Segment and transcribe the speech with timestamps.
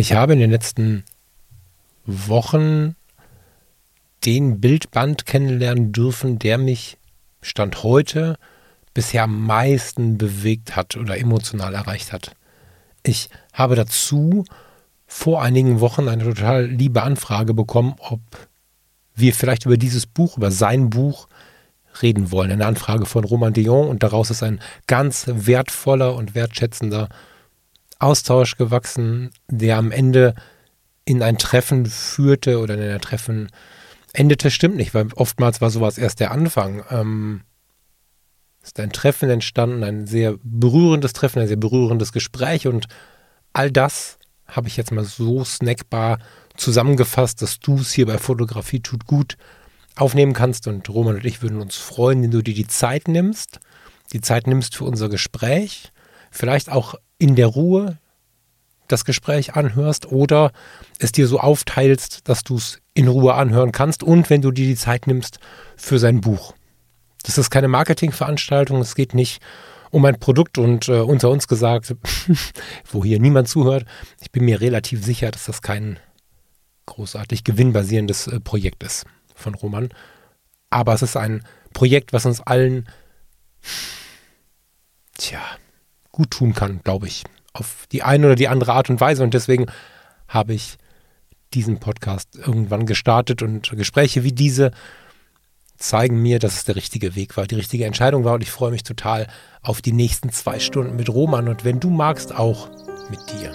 [0.00, 1.04] Ich habe in den letzten
[2.06, 2.96] Wochen
[4.24, 6.96] den Bildband kennenlernen dürfen, der mich
[7.42, 8.38] Stand heute
[8.94, 12.34] bisher am meisten bewegt hat oder emotional erreicht hat.
[13.02, 14.46] Ich habe dazu
[15.06, 18.20] vor einigen Wochen eine total liebe Anfrage bekommen, ob
[19.14, 21.28] wir vielleicht über dieses Buch, über sein Buch
[22.00, 22.50] reden wollen.
[22.50, 27.10] Eine Anfrage von Roman Dion und daraus ist ein ganz wertvoller und wertschätzender
[28.00, 30.34] Austausch gewachsen, der am Ende
[31.04, 33.48] in ein Treffen führte oder in ein Treffen
[34.12, 36.82] endete, stimmt nicht, weil oftmals war sowas erst der Anfang.
[36.90, 37.42] Ähm,
[38.62, 42.86] ist ein Treffen entstanden, ein sehr berührendes Treffen, ein sehr berührendes Gespräch und
[43.52, 46.18] all das habe ich jetzt mal so snackbar
[46.56, 49.36] zusammengefasst, dass du es hier bei Fotografie tut gut
[49.96, 53.60] aufnehmen kannst und Roman und ich würden uns freuen, wenn du dir die Zeit nimmst,
[54.12, 55.92] die Zeit nimmst für unser Gespräch,
[56.30, 57.98] vielleicht auch in der Ruhe
[58.88, 60.50] das Gespräch anhörst oder
[60.98, 64.66] es dir so aufteilst, dass du es in Ruhe anhören kannst und wenn du dir
[64.66, 65.38] die Zeit nimmst
[65.76, 66.54] für sein Buch.
[67.22, 69.40] Das ist keine Marketingveranstaltung, es geht nicht
[69.90, 71.94] um ein Produkt und äh, unter uns gesagt,
[72.90, 73.84] wo hier niemand zuhört,
[74.20, 75.98] ich bin mir relativ sicher, dass das kein
[76.86, 79.04] großartig gewinnbasierendes äh, Projekt ist
[79.34, 79.90] von Roman.
[80.70, 82.88] Aber es ist ein Projekt, was uns allen,
[85.18, 85.42] tja,
[86.20, 87.24] gut tun kann, glaube ich.
[87.54, 89.22] Auf die eine oder die andere Art und Weise.
[89.22, 89.66] Und deswegen
[90.28, 90.76] habe ich
[91.54, 94.70] diesen Podcast irgendwann gestartet und Gespräche wie diese
[95.78, 98.70] zeigen mir, dass es der richtige Weg war, die richtige Entscheidung war und ich freue
[98.70, 99.28] mich total
[99.62, 102.68] auf die nächsten zwei Stunden mit Roman und wenn du magst, auch
[103.08, 103.50] mit dir.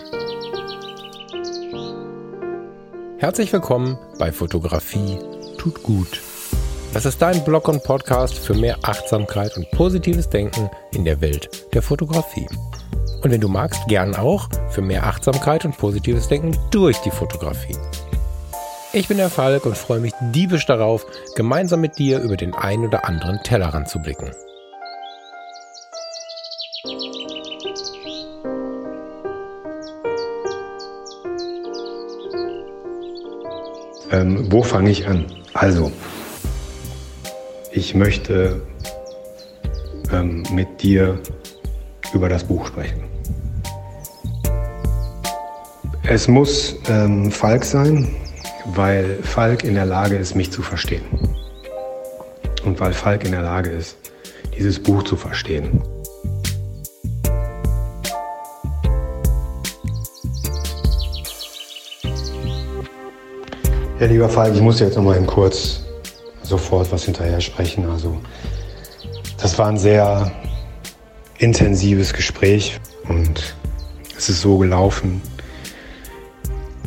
[3.19, 5.19] Herzlich willkommen bei Fotografie
[5.59, 6.19] tut gut.
[6.95, 11.49] Das ist dein Blog und Podcast für mehr Achtsamkeit und positives Denken in der Welt
[11.73, 12.47] der Fotografie.
[13.21, 17.75] Und wenn du magst, gern auch für mehr Achtsamkeit und positives Denken durch die Fotografie.
[18.93, 22.85] Ich bin der Falk und freue mich diebisch darauf, gemeinsam mit dir über den einen
[22.85, 24.31] oder anderen Tellerrand zu blicken.
[34.13, 35.25] Ähm, wo fange ich an?
[35.53, 35.91] Also,
[37.75, 38.61] ich möchte
[40.11, 41.19] ähm, mit dir
[42.13, 43.03] über das Buch sprechen.
[46.03, 48.15] Es muss ähm, Falk sein,
[48.75, 51.03] weil Falk in der Lage ist, mich zu verstehen.
[52.63, 53.97] Und weil Falk in der Lage ist,
[54.57, 55.81] dieses Buch zu verstehen.
[63.99, 65.84] Ja, lieber Falk, ich muss jetzt noch mal kurz
[66.45, 67.89] sofort was hinterher sprechen.
[67.89, 68.19] Also,
[69.37, 70.31] das war ein sehr
[71.37, 73.55] intensives Gespräch und
[74.17, 75.21] es ist so gelaufen,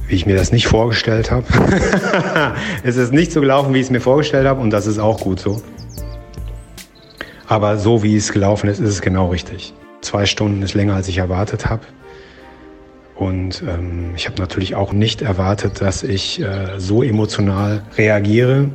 [0.07, 1.47] wie ich mir das nicht vorgestellt habe.
[2.83, 5.21] es ist nicht so gelaufen, wie ich es mir vorgestellt habe und das ist auch
[5.21, 5.63] gut so.
[7.47, 9.75] Aber so wie es gelaufen ist, ist es genau richtig.
[10.01, 11.83] Zwei Stunden ist länger, als ich erwartet habe.
[13.15, 18.71] Und ähm, ich habe natürlich auch nicht erwartet, dass ich äh, so emotional reagiere.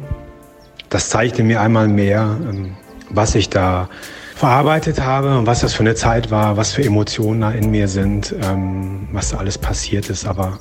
[0.93, 2.75] Das zeigte mir einmal mehr, ähm,
[3.09, 3.89] was ich da
[4.35, 7.87] verarbeitet habe und was das für eine Zeit war, was für Emotionen da in mir
[7.87, 10.59] sind, ähm, was da alles passiert ist, aber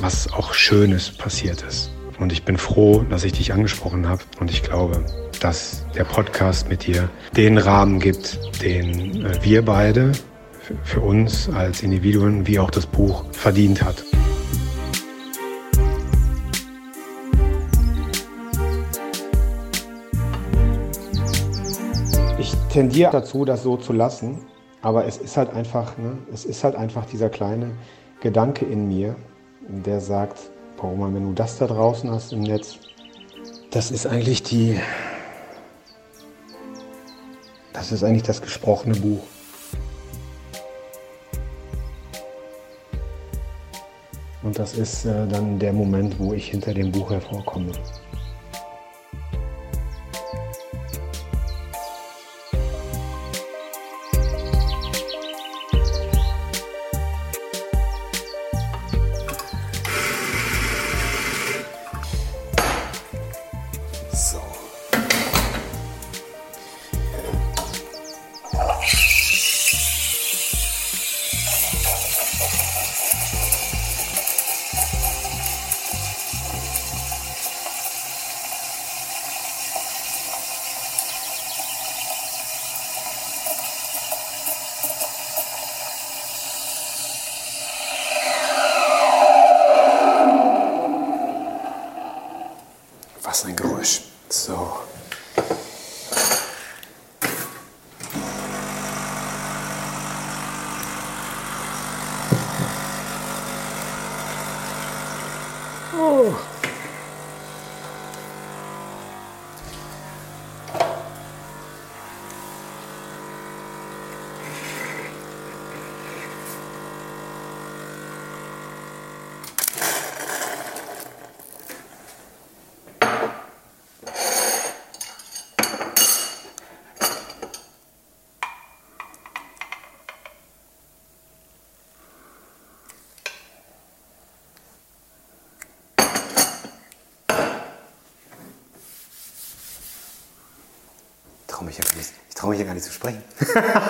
[0.00, 1.90] was auch Schönes passiert ist.
[2.18, 5.04] Und ich bin froh, dass ich dich angesprochen habe und ich glaube,
[5.40, 10.12] dass der Podcast mit dir den Rahmen gibt, den äh, wir beide
[10.82, 14.02] für uns als Individuen wie auch das Buch verdient hat.
[22.74, 24.42] Tendiere dazu, das so zu lassen,
[24.82, 27.70] aber es ist halt einfach, ne, es ist halt einfach dieser kleine
[28.20, 29.14] Gedanke in mir,
[29.68, 32.78] der sagt, warum wenn du das da draußen hast im Netz,
[33.70, 34.80] das ist eigentlich die,
[37.72, 39.22] das ist eigentlich das gesprochene Buch.
[44.42, 47.70] Und das ist äh, dann der Moment, wo ich hinter dem Buch hervorkomme.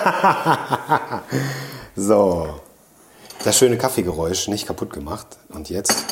[1.95, 2.59] so,
[3.43, 5.27] das schöne Kaffeegeräusch nicht kaputt gemacht.
[5.49, 6.05] Und jetzt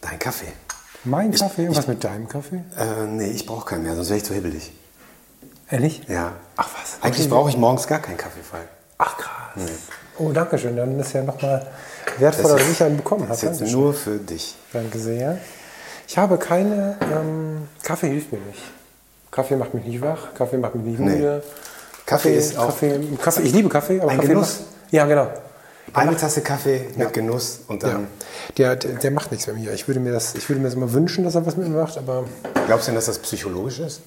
[0.00, 0.52] dein Kaffee.
[1.04, 1.68] Mein Kaffee?
[1.68, 2.62] Und was mit deinem Kaffee?
[2.78, 4.72] Äh, nee, ich brauche keinen mehr, sonst wäre ich zu hibbelig.
[5.70, 6.02] Ehrlich?
[6.08, 6.32] Ja.
[6.56, 7.02] Ach was.
[7.02, 7.34] Eigentlich Okay.
[7.34, 8.68] brauche ich morgens gar keinen Kaffee, Falk.
[8.98, 9.62] Ach krass.
[10.18, 10.76] Oh, danke schön.
[10.76, 11.66] Dann ist ja nochmal
[12.18, 13.52] wertvoller, dass ich einen bekommen Das habe.
[13.52, 14.56] ist jetzt nur für dich.
[14.72, 15.38] Danke sehr.
[16.06, 16.98] Ich habe keine.
[17.00, 18.60] Ähm, Kaffee hilft mir nicht.
[19.30, 20.34] Kaffee macht mich nicht wach.
[20.34, 21.16] Kaffee macht mich nicht Nee.
[21.16, 21.42] müde.
[22.06, 24.60] Kaffee ist auch Kaffee, Kaffee, ich liebe Kaffee, aber Ein Kaffee Genuss.
[24.60, 25.28] macht- Ja, genau.
[25.92, 27.10] eine Tasse Kaffee mit Ja.
[27.10, 27.90] Genuss und Ja.
[27.90, 28.06] dann.
[28.58, 29.72] Der, der, der macht nichts mit mir.
[29.72, 31.76] Ich würde mir das, ich würde mir das immer wünschen, dass er was mit mir
[31.80, 32.24] macht, aber
[32.66, 34.00] Glaubst du denn, dass das psychologisch ist?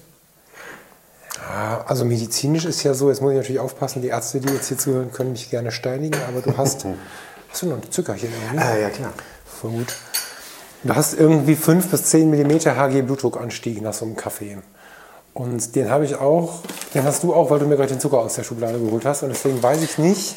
[1.38, 4.68] ja, also medizinisch ist ja so, jetzt muss ich natürlich aufpassen, die Ärzte, die jetzt
[4.68, 6.84] hier zuhören, können mich gerne steinigen, aber du hast,
[7.50, 8.64] hast du noch ein Zuckerchen irgendwie?
[8.64, 9.12] Ah, ja, klar.
[9.46, 9.94] Voll gut.
[10.82, 14.58] Du hast irgendwie 5 bis 10 mm Hg Blutdruckanstieg nach so einem Kaffee.
[15.34, 16.60] Und den habe ich auch,
[16.94, 19.22] den hast du auch, weil du mir gerade den Zucker aus der Schublade geholt hast.
[19.24, 20.36] Und deswegen weiß ich nicht.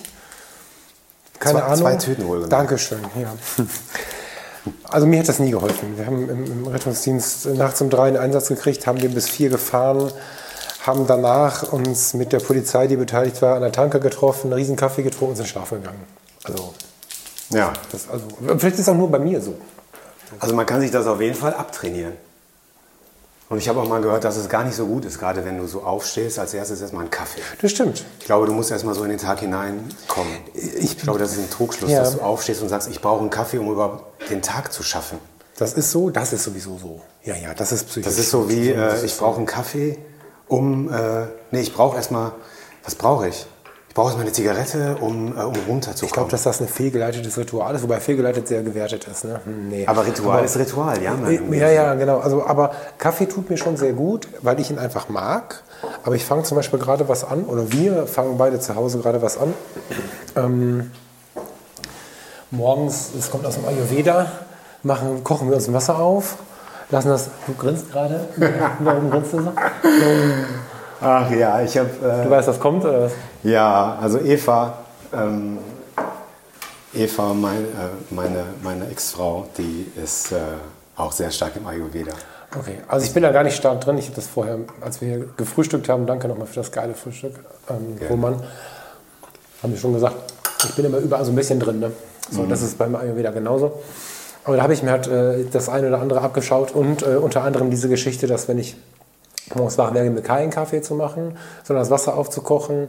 [1.40, 1.78] Keine Zwei- Ahnung.
[1.82, 2.48] zwei Tüten wohl.
[2.50, 3.34] Dankeschön, ja.
[4.90, 5.98] Also mir hat das nie geholfen.
[5.98, 9.50] Wir haben im, im Rettungsdienst nachts um drei einen Einsatz gekriegt, haben den bis vier
[9.50, 10.12] gefahren,
[10.86, 14.76] haben danach uns mit der Polizei, die beteiligt war, an der Tanke getroffen, einen riesen
[14.76, 16.04] Kaffee getrunken und sind schlafen gegangen.
[16.44, 16.74] Also,
[17.52, 17.72] Ja.
[17.94, 18.26] das, also
[18.58, 19.54] vielleicht ist es auch nur bei mir so.
[20.40, 22.14] Also man kann sich das auf jeden Fall abtrainieren.
[23.50, 25.58] Und ich habe auch mal gehört, dass es gar nicht so gut ist, gerade wenn
[25.58, 27.40] du so aufstehst, als erstes erstmal einen Kaffee.
[27.62, 28.04] Das stimmt.
[28.20, 30.34] Ich glaube, du musst erstmal so in den Tag hineinkommen.
[30.54, 32.00] Ich glaube, das ist ein Trugschluss, Ja.
[32.02, 35.18] dass du aufstehst und sagst, ich brauche einen Kaffee, um überhaupt den Tag zu schaffen.
[35.58, 37.02] Das ist so, das ist sowieso so.
[37.24, 38.04] Ja, ja, das ist psychisch.
[38.06, 39.98] Das ist so wie, äh, ich brauche einen Kaffee,
[40.50, 42.34] um, äh, nee, ich brauche erstmal,
[42.84, 43.46] was brauche ich?
[43.98, 46.06] Brauche erstmal eine Zigarette, um, äh, um runterzukommen.
[46.06, 49.24] Ich glaube, dass das ein fehlgeleitetes Ritual ist, wobei fehlgeleitet sehr gewertet ist.
[49.26, 49.42] Ne?
[49.44, 49.88] Hm, Nee.
[49.88, 51.16] aber Ritual ist Ritual, ja.
[51.16, 51.52] Mann.
[51.52, 52.20] Ja, ja, genau.
[52.20, 55.64] Also, aber Kaffee tut mir schon sehr gut, weil ich ihn einfach mag.
[56.04, 59.24] Aber ich fange zum Beispiel gerade was an, oder wir fangen beide zu Hause gerade
[59.24, 59.56] was an.
[60.36, 60.92] Ähm,
[62.52, 64.32] morgens, das kommt aus dem Ayurveda,
[64.84, 66.36] machen, kochen wir uns ein Wasser auf,
[66.92, 67.30] lassen das.
[67.48, 68.28] Du grinst gerade.
[68.80, 69.52] Warum grinst du so?
[71.02, 71.90] Ach ja, ich habe,
[72.24, 73.12] Du weißt, was kommt, oder was?
[73.44, 74.74] ja, also Eva,
[75.14, 75.58] ähm,
[76.94, 77.68] Eva, mein, äh,
[78.10, 80.38] meine, meine Ex-Frau, die ist äh,
[80.96, 82.14] auch sehr stark im Ayurveda.
[82.58, 83.98] Okay, also ich bin da gar nicht stark drin.
[83.98, 87.34] Ich habe das vorher, als wir hier gefrühstückt haben, danke nochmal für das geile Frühstück,
[87.70, 88.42] ähm, Roman,
[89.62, 90.16] haben wir schon gesagt,
[90.64, 91.80] ich bin immer überall so ein bisschen drin.
[91.80, 91.92] Ne?
[92.32, 93.80] So, Das ist beim Ayurveda genauso.
[94.45, 97.44] Aber da habe ich mir halt äh, das eine oder andere abgeschaut und äh, unter
[97.44, 98.78] anderem diese Geschichte, dass wenn ich
[99.57, 102.87] morgens wach werde, mir keinen Kaffee zu machen, sondern das Wasser aufzukochen,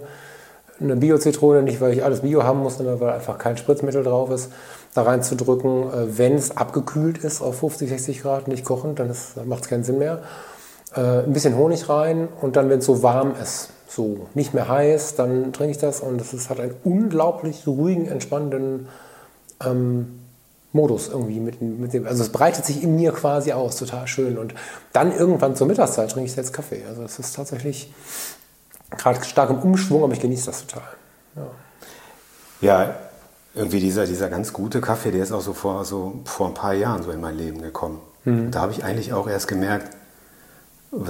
[0.80, 4.30] eine Bio-Zitrone, nicht weil ich alles Bio haben muss, sondern weil einfach kein Spritzmittel drauf
[4.30, 4.52] ist,
[4.94, 9.12] da reinzudrücken, äh, wenn es abgekühlt ist auf 50, 60 Grad, nicht kochend, dann
[9.46, 10.20] macht es keinen Sinn mehr.
[10.94, 14.68] Äh, ein bisschen Honig rein und dann, wenn es so warm ist, so nicht mehr
[14.68, 18.88] heiß, dann trinke ich das und es hat einen unglaublich ruhigen, entspannenden
[19.64, 20.17] ähm,
[20.72, 24.36] Modus irgendwie mit, mit dem, also es breitet sich in mir quasi aus, total schön.
[24.38, 24.54] Und
[24.92, 26.84] dann irgendwann zur Mittagszeit trinke ich jetzt Kaffee.
[26.88, 27.92] Also es ist tatsächlich
[28.90, 30.88] gerade stark im Umschwung, aber ich genieße das total.
[32.60, 32.94] Ja,
[33.54, 36.74] irgendwie dieser, dieser ganz gute Kaffee, der ist auch so vor, so vor ein paar
[36.74, 38.00] Jahren so in mein Leben gekommen.
[38.50, 39.90] Da habe ich eigentlich auch erst gemerkt,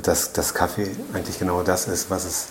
[0.04, 2.46] dass das Kaffee eigentlich genau das ist, was es,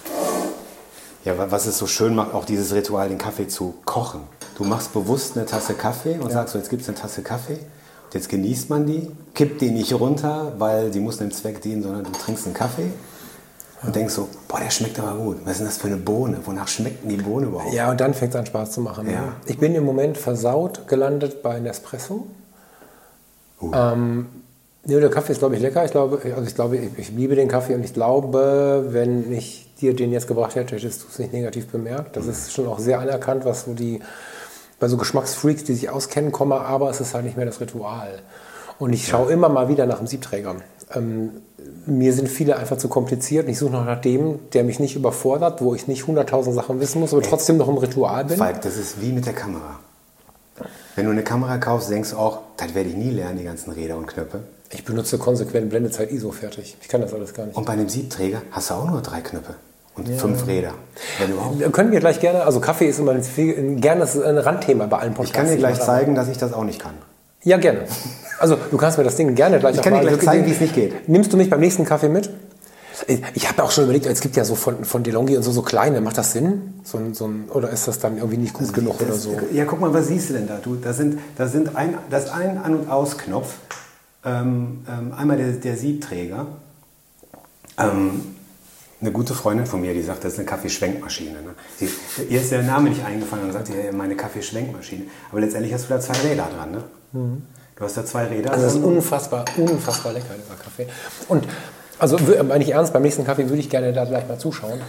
[1.23, 4.21] ja, wa- was es so schön macht, auch dieses Ritual, den Kaffee zu kochen.
[4.57, 7.59] Du machst bewusst eine Tasse Kaffee und sagst so, jetzt gibt es eine Tasse Kaffee.
[8.11, 12.05] Jetzt genießt man die, kippt die nicht runter, weil die muss einem Zweck dienen, sondern
[12.05, 12.89] du trinkst einen Kaffee
[13.83, 15.37] und denkst so, boah, der schmeckt aber gut.
[15.43, 16.39] Was ist denn das für eine Bohne?
[16.43, 17.71] Wonach schmeckt denn die Bohne überhaupt?
[17.71, 19.05] Ja, und dann fängt es an Spaß zu machen.
[19.05, 19.13] ne?
[19.13, 19.33] Ja.
[19.45, 22.25] Ich bin im Moment versaut gelandet bei Nespresso.
[23.61, 24.25] Ähm,
[24.85, 25.85] ja, der Kaffee ist, glaube ich, lecker.
[25.85, 29.69] Ich glaube, also ich, glaube ich, ich liebe den Kaffee und ich glaube, wenn ich
[29.79, 32.15] dir den jetzt gebracht hätte, hättest du es nicht negativ bemerkt.
[32.15, 33.99] Das ist schon auch sehr anerkannt, was so die,
[34.79, 38.19] bei so Geschmacksfreaks, die sich auskennen, kommen, aber es ist halt nicht mehr das Ritual.
[38.79, 40.55] Und ich schaue immer mal wieder nach dem Siebträger.
[40.93, 41.31] Ähm,
[41.86, 43.46] mir sind viele einfach zu kompliziert.
[43.46, 46.79] und Ich suche noch nach dem, der mich nicht überfordert, wo ich nicht 100.000 Sachen
[46.79, 48.38] wissen muss, aber trotzdem noch im Ritual bin.
[48.38, 49.79] Falk, das ist wie mit der Kamera.
[50.96, 53.72] Wenn du eine Kamera kaufst, denkst du auch, das werde ich nie lernen, die ganzen
[53.72, 54.41] Räder und Knöpfe.
[54.72, 56.75] Ich benutze konsequent Blendezeit ISO fertig.
[56.81, 57.55] Ich kann das alles gar nicht.
[57.55, 59.55] Und bei einem Siebträger hast du auch nur drei Knöpfe
[59.97, 60.71] und fünf Räder.
[61.71, 65.13] Können wir gleich gerne, also Kaffee ist immer ein, gerne das ein Randthema bei allen
[65.13, 65.29] Podcasts.
[65.29, 66.93] Ich kann dir gleich zeigen, dass ich das auch nicht kann.
[67.43, 67.81] Ja, gerne.
[68.39, 70.59] Also du kannst mir das Ding gerne gleich Ich kann dir gleich zeigen, wie es
[70.61, 71.07] nicht geht.
[71.09, 72.29] Nimmst du mich beim nächsten Kaffee mit?
[73.35, 75.61] Ich habe auch schon überlegt, es gibt ja so von, von DeLonghi und so, so
[75.61, 76.01] kleine.
[76.01, 76.73] Macht das Sinn?
[76.83, 79.39] So ein, so ein, oder ist das dann irgendwie nicht gut genug oder Das- so?
[79.53, 80.57] Ja, guck mal, was siehst du denn da?
[80.61, 83.53] Du, da sind, da sind ein, das ist ein An- und Ausknopf.
[84.25, 86.47] Ähm, ähm, einmal der, der Siebträger.
[87.79, 88.35] Ähm,
[88.99, 91.41] eine gute Freundin von mir, die sagt, das ist eine Kaffeeschwenkmaschine.
[91.41, 91.55] Ne?
[91.77, 91.89] Sie,
[92.29, 95.03] ihr ist der Name nicht eingefallen und sagt, ja, meine Kaffeeschwenkmaschine.
[95.31, 96.71] Aber letztendlich hast du da zwei Räder dran.
[96.71, 96.83] Ne?
[97.75, 98.51] Du hast da zwei Räder.
[98.51, 100.87] Also das ist unfassbar, unfassbar lecker, dieser Kaffee.
[101.27, 101.47] Und
[101.99, 104.81] also meine ich ernst, beim nächsten Kaffee würde ich gerne da gleich mal zuschauen.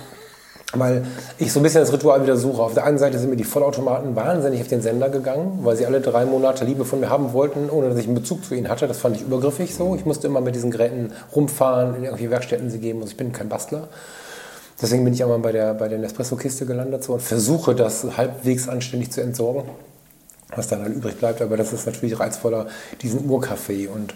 [0.75, 1.07] Weil
[1.39, 2.63] ich so ein bisschen das Ritual wieder suche.
[2.63, 5.87] Auf der einen Seite sind mir die Vollautomaten wahnsinnig auf den Sender gegangen, weil sie
[5.87, 8.69] alle drei Monate Liebe von mir haben wollten, ohne dass ich einen Bezug zu ihnen
[8.69, 8.87] hatte.
[8.87, 9.95] Das fand ich übergriffig so.
[9.95, 13.01] Ich musste immer mit diesen Geräten rumfahren, in irgendwelche Werkstätten sie geben.
[13.01, 13.89] Also ich bin kein Bastler.
[14.81, 18.07] Deswegen bin ich auch mal bei der, bei der Nespresso-Kiste gelandet so, und versuche das
[18.17, 19.65] halbwegs anständig zu entsorgen
[20.55, 21.43] was dann halt übrig bleibt.
[21.43, 22.67] Aber das ist natürlich reizvoller,
[23.03, 23.89] diesen Urkaffee.
[23.89, 24.15] Und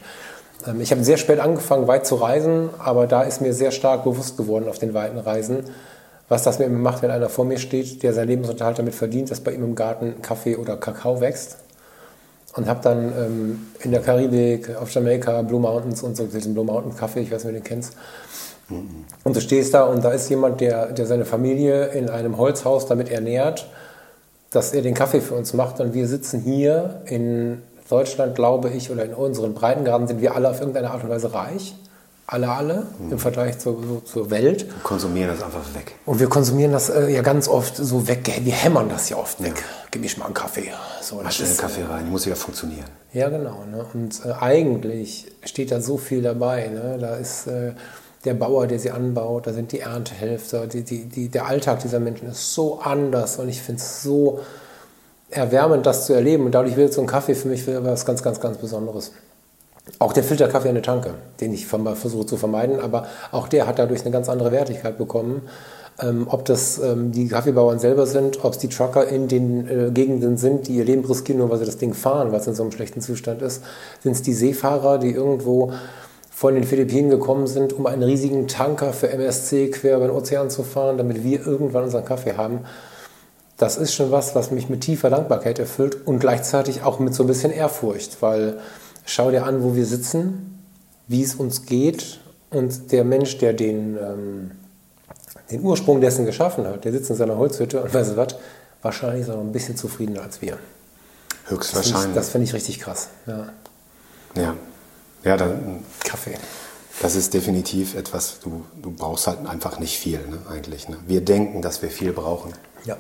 [0.66, 4.04] ähm, ich habe sehr spät angefangen, weit zu reisen, aber da ist mir sehr stark
[4.04, 5.64] bewusst geworden auf den weiten Reisen,
[6.32, 9.30] was das mit mir macht, wenn einer vor mir steht, der seinen Lebensunterhalt damit verdient,
[9.30, 11.58] dass bei ihm im Garten Kaffee oder Kakao wächst.
[12.56, 16.64] Und habe dann ähm, in der Karibik, auf Jamaika, Blue Mountains und so diesen Blue
[16.64, 17.96] Mountain Kaffee, ich weiß nicht, ob du den kennst.
[19.24, 22.86] Und du stehst da und da ist jemand, der, der seine Familie in einem Holzhaus
[22.86, 23.66] damit ernährt,
[24.50, 27.60] dass er den Kaffee für uns macht und wir sitzen hier in
[27.90, 31.34] Deutschland, glaube ich, oder in unseren Breitengraden sind wir alle auf irgendeine Art und Weise
[31.34, 31.74] reich.
[32.26, 34.66] Alle, alle im Vergleich zur, so, zur Welt.
[34.66, 35.96] Wir konsumieren das einfach weg.
[36.06, 38.30] Und wir konsumieren das äh, ja ganz oft so weg.
[38.42, 39.62] Wir hämmern das ja oft weg.
[39.90, 40.70] Gib mir mal einen Kaffee.
[41.02, 42.86] So, Mach schnell ist, Kaffee rein, die muss wieder funktionieren.
[43.12, 43.64] ja, genau.
[43.70, 43.84] Ne?
[43.92, 46.68] Und äh, eigentlich steht da so viel dabei.
[46.68, 46.96] Ne?
[46.98, 47.72] Da ist äh,
[48.24, 50.68] der Bauer, der sie anbaut, da sind die Erntehelfer.
[50.68, 54.40] Die, die, die, der Alltag dieser Menschen ist so anders und ich finde es so
[55.28, 56.46] erwärmend, das zu erleben.
[56.46, 59.12] Und dadurch wird so ein Kaffee für mich was ganz, ganz, ganz Besonderes.
[59.98, 63.78] Auch der Filterkaffee an der Tanke, den ich versuche zu vermeiden, aber auch der hat
[63.78, 65.42] dadurch eine ganz andere Wertigkeit bekommen.
[66.00, 69.90] Ähm, ob das ähm, die Kaffeebauern selber sind, ob es die Trucker in den äh,
[69.90, 72.54] Gegenden sind, die ihr Leben riskieren, nur weil sie das Ding fahren, weil es in
[72.54, 73.62] so einem schlechten Zustand ist,
[74.02, 75.72] sind es die Seefahrer, die irgendwo
[76.30, 80.48] von den Philippinen gekommen sind, um einen riesigen Tanker für MSC quer über den Ozean
[80.48, 82.60] zu fahren, damit wir irgendwann unseren Kaffee haben.
[83.58, 87.22] Das ist schon was, was mich mit tiefer Dankbarkeit erfüllt und gleichzeitig auch mit so
[87.22, 88.58] ein bisschen Ehrfurcht, weil
[89.04, 90.58] schau dir an, wo wir sitzen,
[91.08, 94.50] wie es uns geht und der Mensch, der den, ähm,
[95.50, 98.36] den Ursprung dessen geschaffen hat, der sitzt in seiner Holzhütte und weißt du was,
[98.82, 100.52] wahrscheinlich ist er noch ein bisschen zufriedener als wir.
[100.52, 102.14] Das finde ich, Höchstwahrscheinlich.
[102.14, 103.08] das finde ich richtig krass.
[103.26, 103.48] Ja.
[104.36, 104.54] ja,
[105.24, 106.38] ja dann, Kaffee.
[107.00, 110.88] das ist definitiv etwas, du, du brauchst halt einfach nicht viel, ne, eigentlich.
[110.88, 110.96] Ne?
[111.06, 112.52] Wir denken, dass wir viel brauchen.
[112.84, 112.96] Ja.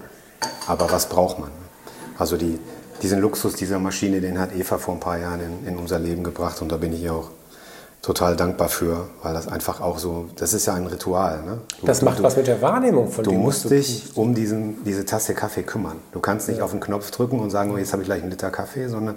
[0.66, 1.50] Aber was braucht man?
[2.18, 2.58] Also die,
[3.02, 6.22] diesen Luxus dieser Maschine, den hat Eva vor ein paar Jahren in, in unser Leben
[6.22, 7.30] gebracht und da bin ich ihr auch
[8.02, 11.42] total dankbar für, weil das einfach auch so, das ist ja ein Ritual.
[11.44, 11.58] Ne?
[11.80, 14.10] Du, Das macht du, was mit der Wahrnehmung von Du dem, was musst du dich
[14.16, 15.98] um diesen, diese Tasse Kaffee kümmern.
[16.10, 18.30] Du kannst nicht auf den Knopf drücken und sagen, oh, jetzt habe ich gleich einen
[18.30, 19.16] Liter Kaffee, sondern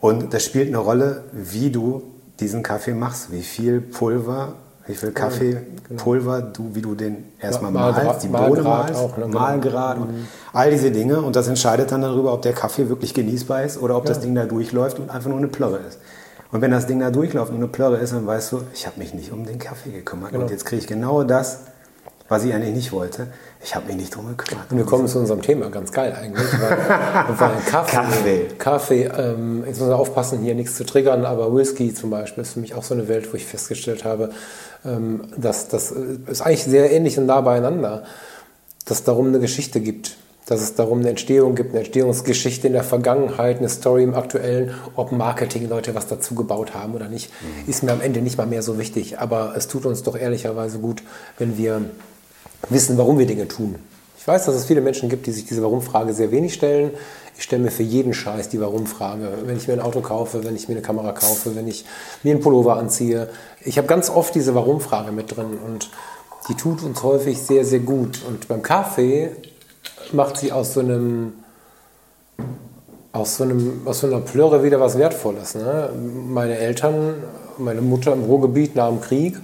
[0.00, 2.02] und das spielt eine Rolle, wie du
[2.40, 4.54] diesen Kaffee machst, wie viel Pulver,
[4.86, 9.24] wie viel Kaffeepulver du, wie du den erstmal Mal- malst, die Bohne malst, auch, ne?
[9.26, 9.38] Genau.
[9.38, 10.08] Malgrad und
[10.52, 13.96] all diese Dinge und das entscheidet dann darüber, ob der Kaffee wirklich genießbar ist oder
[13.96, 15.98] ob das Ding da durchläuft und einfach nur eine Plörre ist.
[16.52, 18.98] Und wenn das Ding da durchläuft und eine Plörre ist, dann weißt du, ich habe
[18.98, 20.44] mich nicht um den Kaffee gekümmert Genau.
[20.44, 21.60] und jetzt kriege ich genau das,
[22.28, 23.26] was ich eigentlich nicht wollte.
[23.62, 24.70] Ich habe mich nicht drum gekümmert.
[24.70, 26.46] Und wir kommen zu unserem Thema, ganz geil eigentlich.
[26.52, 26.78] Weil,
[27.38, 28.46] weil Kaffee, Kaffee.
[28.58, 32.52] Kaffee ähm, jetzt muss man aufpassen, hier nichts zu triggern, aber Whisky zum Beispiel ist
[32.54, 34.30] für mich auch so eine Welt, wo ich festgestellt habe,
[34.84, 38.04] ähm, dass das äh, ist eigentlich sehr ähnlich und nah beieinander,
[38.84, 40.16] dass es darum eine Geschichte gibt.
[40.46, 44.74] Dass es darum eine Entstehung gibt, eine Entstehungsgeschichte in der Vergangenheit, eine Story im Aktuellen,
[44.94, 47.32] ob Marketing-Leute was dazu gebaut haben oder nicht,
[47.66, 49.18] ist mir am Ende nicht mal mehr so wichtig.
[49.18, 51.02] Aber es tut uns doch ehrlicherweise gut,
[51.38, 51.86] wenn wir
[52.68, 53.76] wissen, warum wir Dinge tun.
[54.18, 56.90] Ich weiß, dass es viele Menschen gibt, die sich diese Warum-Frage sehr wenig stellen.
[57.36, 59.38] Ich stelle mir für jeden Scheiß die Warum-Frage.
[59.44, 61.84] Wenn ich mir ein Auto kaufe, wenn ich mir eine Kamera kaufe, wenn ich
[62.22, 63.28] mir einen Pullover anziehe.
[63.64, 65.90] Ich habe ganz oft diese Warum-Frage mit drin und
[66.48, 68.20] die tut uns häufig sehr, sehr gut.
[68.28, 69.30] Und beim Kaffee
[70.12, 71.34] macht sie aus so einem
[73.14, 75.54] aus so, einem, aus so einer Plörre wieder was Wertvolles.
[75.54, 75.90] Ne?
[76.28, 77.14] Meine Eltern,
[77.58, 79.38] meine Mutter im Ruhrgebiet nach dem Krieg,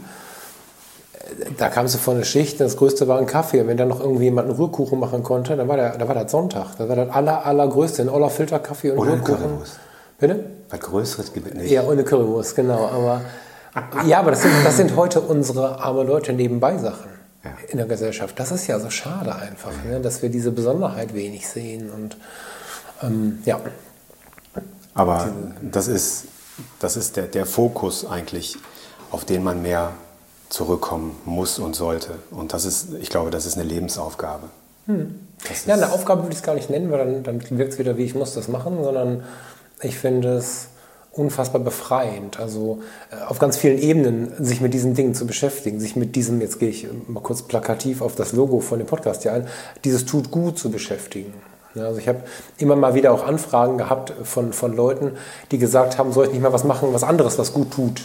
[1.59, 3.61] da kamst du von der Schicht, das Größte war ein Kaffee.
[3.61, 6.15] Und wenn dann noch irgendwie jemand einen Rührkuchen machen konnte, dann war, der, dann war
[6.15, 6.77] das Sonntag.
[6.79, 8.03] Das war das aller, allergrößte.
[8.03, 9.37] Ein Oller Filterkaffee und Oder Rührkuchen.
[9.37, 9.79] Currywurst.
[10.19, 10.45] Bitte?
[10.69, 11.71] Was Größeres gibt es nicht.
[11.71, 12.87] Ja, ohne Currywurst, genau.
[12.89, 13.23] Aber,
[14.07, 17.11] ja, aber das sind, das sind heute unsere arme Leute nebenbei Sachen
[17.45, 17.51] Ja.
[17.69, 18.39] in der Gesellschaft.
[18.39, 20.01] Das ist ja so schade einfach, ne?
[20.01, 21.91] dass wir diese Besonderheit wenig sehen.
[21.91, 22.17] Und
[23.03, 23.61] ähm, ja,
[24.95, 25.29] Aber
[25.63, 26.25] das ist,
[26.81, 28.57] das ist der, der Fokus eigentlich,
[29.11, 29.93] auf den man mehr
[30.51, 32.11] zurückkommen muss und sollte.
[32.31, 34.49] Und das ist, ich glaube, das ist eine Lebensaufgabe.
[35.49, 37.79] Das Ja, eine Aufgabe würde ich es gar nicht nennen, weil dann, dann wirkt es
[37.79, 39.25] wieder wie, ich muss das machen, sondern
[39.83, 40.69] ich finde es
[41.13, 42.39] unfassbar befreiend.
[42.39, 46.41] Also äh, auf ganz vielen Ebenen sich mit diesen Dingen zu beschäftigen, sich mit diesem,
[46.41, 49.47] jetzt gehe ich mal kurz plakativ auf das Logo von dem Podcast hier ein,
[49.85, 51.33] dieses tut gut zu beschäftigen.
[51.75, 52.23] Ja, also ich habe
[52.59, 55.13] immer mal wieder auch Anfragen gehabt von, von Leuten,
[55.53, 58.03] die gesagt haben, soll ich nicht mal was machen, was anderes, was gut tut.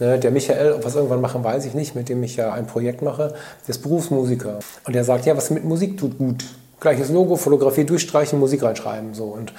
[0.00, 2.52] Ne, der Michael, ob wir es irgendwann machen, weiß ich nicht, mit dem ich ja
[2.52, 3.34] ein Projekt mache,
[3.66, 4.60] der ist Berufsmusiker.
[4.86, 6.44] Und der sagt, ja, was mit Musik tut gut.
[6.78, 9.14] Gleiches Logo, Fotografie durchstreichen, Musik reinschreiben.
[9.14, 9.24] So.
[9.24, 9.52] Und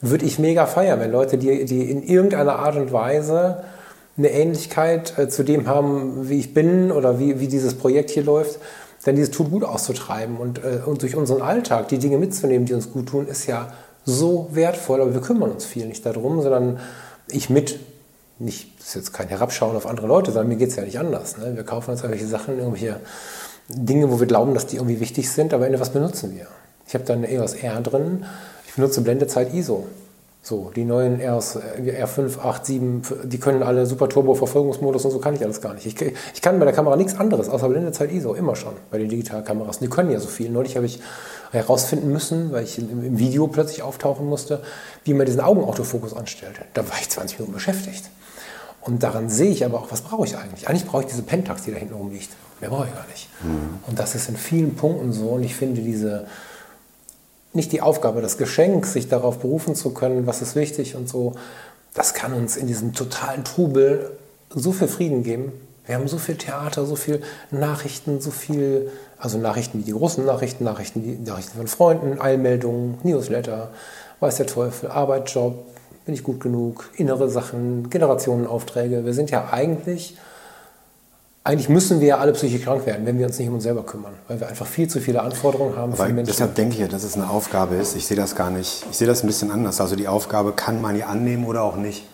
[0.00, 3.64] würde ich mega feiern, wenn Leute, die, die in irgendeiner Art und Weise
[4.16, 8.24] eine Ähnlichkeit äh, zu dem haben, wie ich bin oder wie, wie dieses Projekt hier
[8.24, 8.60] läuft,
[9.04, 12.74] dann dieses Tut gut auszutreiben und, äh, und durch unseren Alltag die Dinge mitzunehmen, die
[12.74, 13.72] uns gut tun, ist ja
[14.04, 15.02] so wertvoll.
[15.02, 16.80] Aber wir kümmern uns viel nicht darum, sondern
[17.28, 17.78] ich mit
[18.38, 20.98] nicht, das ist jetzt kein Herabschauen auf andere Leute, sondern mir geht es ja nicht
[20.98, 21.38] anders.
[21.38, 21.54] Ne?
[21.54, 23.00] Wir kaufen uns irgendwelche Sachen, irgendwelche
[23.68, 26.46] Dinge, wo wir glauben, dass die irgendwie wichtig sind, aber am Ende was benutzen wir?
[26.86, 28.24] Ich habe da eine EOS R drin,
[28.66, 29.86] ich benutze Blendezeit ISO.
[30.44, 35.20] So, die neuen äh, R5, 8, 7, die können alle Super Turbo Verfolgungsmodus und so
[35.20, 35.86] kann ich alles gar nicht.
[35.86, 35.94] Ich,
[36.34, 39.78] ich kann bei der Kamera nichts anderes außer Blendezeit ISO, immer schon, bei den Digitalkameras.
[39.78, 40.50] Die können ja so viel.
[40.50, 41.00] Neulich habe ich
[41.52, 44.62] herausfinden müssen, weil ich im Video plötzlich auftauchen musste,
[45.04, 46.56] wie man diesen Augenautofokus anstellt.
[46.74, 48.10] Da war ich 20 Minuten beschäftigt.
[48.80, 50.68] Und daran sehe ich aber auch, was brauche ich eigentlich?
[50.68, 52.30] Eigentlich brauche ich diese Pentax, die da hinten rumliegt.
[52.60, 53.28] Mehr brauche ich gar nicht.
[53.86, 55.28] Und das ist in vielen Punkten so.
[55.28, 56.26] Und ich finde diese,
[57.52, 61.34] nicht die Aufgabe, das Geschenk, sich darauf berufen zu können, was ist wichtig und so,
[61.94, 64.12] das kann uns in diesem totalen Trubel
[64.48, 65.52] so viel Frieden geben.
[65.84, 70.24] Wir haben so viel Theater, so viel Nachrichten, so viel, also Nachrichten wie die großen
[70.24, 73.70] Nachrichten, Nachrichten, die Nachrichten von Freunden, Eilmeldungen, Newsletter,
[74.20, 75.66] weiß der Teufel, Arbeit, Job,
[76.04, 79.04] bin ich gut genug, innere Sachen, Generationenaufträge.
[79.04, 80.16] Wir sind ja eigentlich,
[81.44, 83.82] eigentlich müssen wir ja alle psychisch krank werden, wenn wir uns nicht um uns selber
[83.82, 86.30] kümmern, weil wir einfach viel zu viele Anforderungen haben Aber für Menschen.
[86.32, 87.96] deshalb denke ich ja, dass es eine Aufgabe ist.
[87.96, 88.84] Ich sehe das gar nicht.
[88.90, 89.80] Ich sehe das ein bisschen anders.
[89.80, 92.06] Also die Aufgabe kann man ja annehmen oder auch nicht.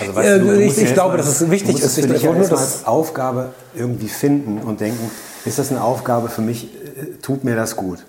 [0.00, 1.98] Also, Ja, ich- musst ich ja glaube, dass es wichtig du ist.
[1.98, 5.10] Ich- ich wollte nur erstmal das- als Aufgabe irgendwie finden und denken,
[5.44, 8.04] ist das eine Aufgabe für mich, äh, tut mir das gut?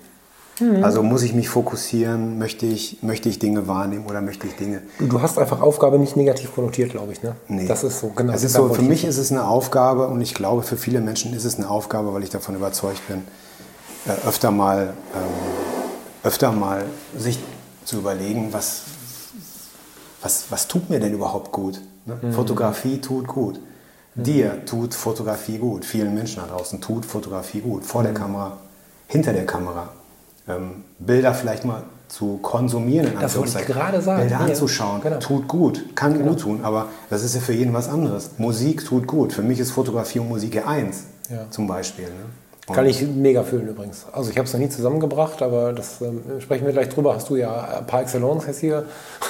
[0.60, 0.82] Mhm.
[0.84, 4.82] Also muss ich mich fokussieren, möchte ich, möchte ich Dinge wahrnehmen oder möchte ich Dinge
[4.98, 7.22] Du, hast einfach Aufgabe nicht negativ konnotiert, glaube ich.
[7.22, 7.36] Ne?
[7.48, 7.66] Nee.
[7.66, 8.32] Das ist so, genau.
[8.32, 11.00] Es ist so, für ich- mich ist es eine Aufgabe und ich glaube, für viele
[11.00, 13.24] Menschen ist es eine Aufgabe, weil ich davon überzeugt bin,
[14.06, 15.20] äh, öfter mal, ähm,
[16.24, 16.84] öfter mal
[17.18, 17.38] sich
[17.84, 18.82] zu überlegen, was,
[20.22, 21.80] was, was tut mir denn überhaupt gut?
[22.06, 22.18] Ne?
[22.22, 22.32] Mhm.
[22.32, 23.60] Fotografie tut gut.
[24.14, 25.84] Dir tut Fotografie gut.
[25.84, 27.84] Vielen Menschen da draußen tut Fotografie gut.
[27.84, 28.04] Vor Mhm.
[28.06, 28.56] der Kamera,
[29.08, 29.90] hinter der Kamera.
[30.48, 33.12] Ähm, Bilder vielleicht mal zu konsumieren.
[33.14, 34.22] In Das wollte ich gerade sagen.
[34.22, 35.18] Bilder Ja, anzuschauen, genau.
[35.18, 38.30] tut gut, kann gut tun, aber das ist ja für jeden was anderes.
[38.38, 39.32] Musik tut gut.
[39.32, 41.50] Für mich ist Fotografie und Musik ja eins, Ja.
[41.50, 42.04] zum Beispiel.
[42.04, 42.74] Ne?
[42.74, 44.06] Kann ich mega fühlen übrigens.
[44.12, 47.14] Also ich habe es noch nie zusammengebracht, aber das ähm, sprechen wir gleich drüber.
[47.14, 48.84] Hast du ja par excellence jetzt hier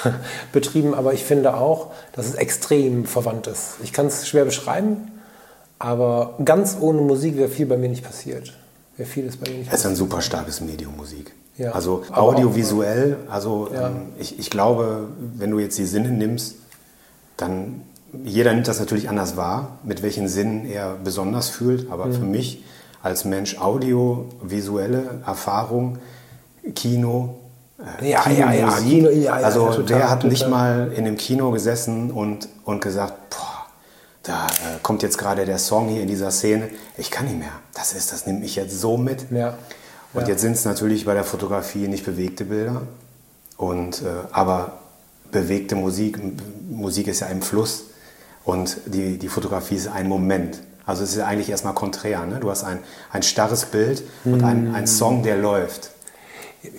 [0.53, 3.75] betrieben, aber ich finde auch, dass es extrem verwandt ist.
[3.83, 5.13] Ich kann es schwer beschreiben,
[5.79, 8.55] aber ganz ohne Musik wäre viel bei mir nicht passiert.
[8.97, 11.33] Wäre vieles bei mir nicht Es ist ein super starkes Medium, Musik.
[11.59, 11.73] Ja.
[11.73, 13.89] Also audiovisuell, also Ja.
[13.89, 16.57] ähm, ich, ich glaube, wenn du jetzt die Sinne nimmst,
[17.37, 17.83] dann
[18.25, 21.91] jeder nimmt das natürlich anders wahr, mit welchen Sinnen er besonders fühlt.
[21.91, 22.13] Aber Mhm.
[22.15, 22.65] für mich
[23.03, 25.99] als Mensch audiovisuelle Erfahrung,
[26.75, 27.37] Kino,
[28.01, 28.71] äh, Ja, Kino, ja, ja.
[28.79, 33.15] Kino, ja, ja, also wer hat nicht mal in einem Kino gesessen und, und gesagt,
[33.31, 33.46] boah,
[34.27, 37.53] da äh, kommt jetzt gerade der Song hier in dieser Szene, ich kann nicht mehr.
[37.75, 39.27] Das ist, das nimmt mich jetzt so mit.
[39.31, 39.57] Ja.
[40.13, 40.29] Und Ja.
[40.29, 42.83] jetzt sind es natürlich bei der Fotografie nicht bewegte Bilder,
[43.57, 44.73] und, äh, aber
[45.33, 46.19] bewegte Musik,
[46.69, 47.85] Musik ist ja ein Fluss
[48.45, 50.61] und die, die Fotografie ist ein Moment.
[50.85, 52.25] Also es ist ja eigentlich erstmal konträr.
[52.27, 52.39] Ne?
[52.39, 52.79] Du hast ein,
[53.11, 55.91] ein starres Bild und ein, ein Song, der läuft.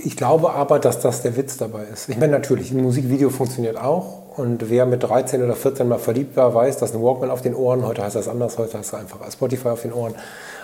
[0.04, 2.08] Ich glaube aber, dass das der Witz dabei ist.
[2.10, 4.22] Ich meine, natürlich, ein Musikvideo funktioniert auch.
[4.38, 7.56] Und wer mit 13 oder 14 mal verliebt war, weiß, dass ein Walkman auf den
[7.56, 10.14] Ohren, heute heißt das anders, heute heißt es einfach Spotify auf den Ohren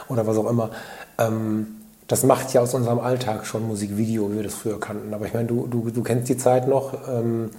[0.10, 0.70] oder was auch immer.
[1.18, 1.68] Ähm,
[2.08, 5.14] das macht ja aus unserem Alltag schon Musikvideo, wie wir das früher kannten.
[5.14, 6.94] Aber ich meine, du, du, du kennst die Zeit noch.
[7.10, 7.50] Ähm,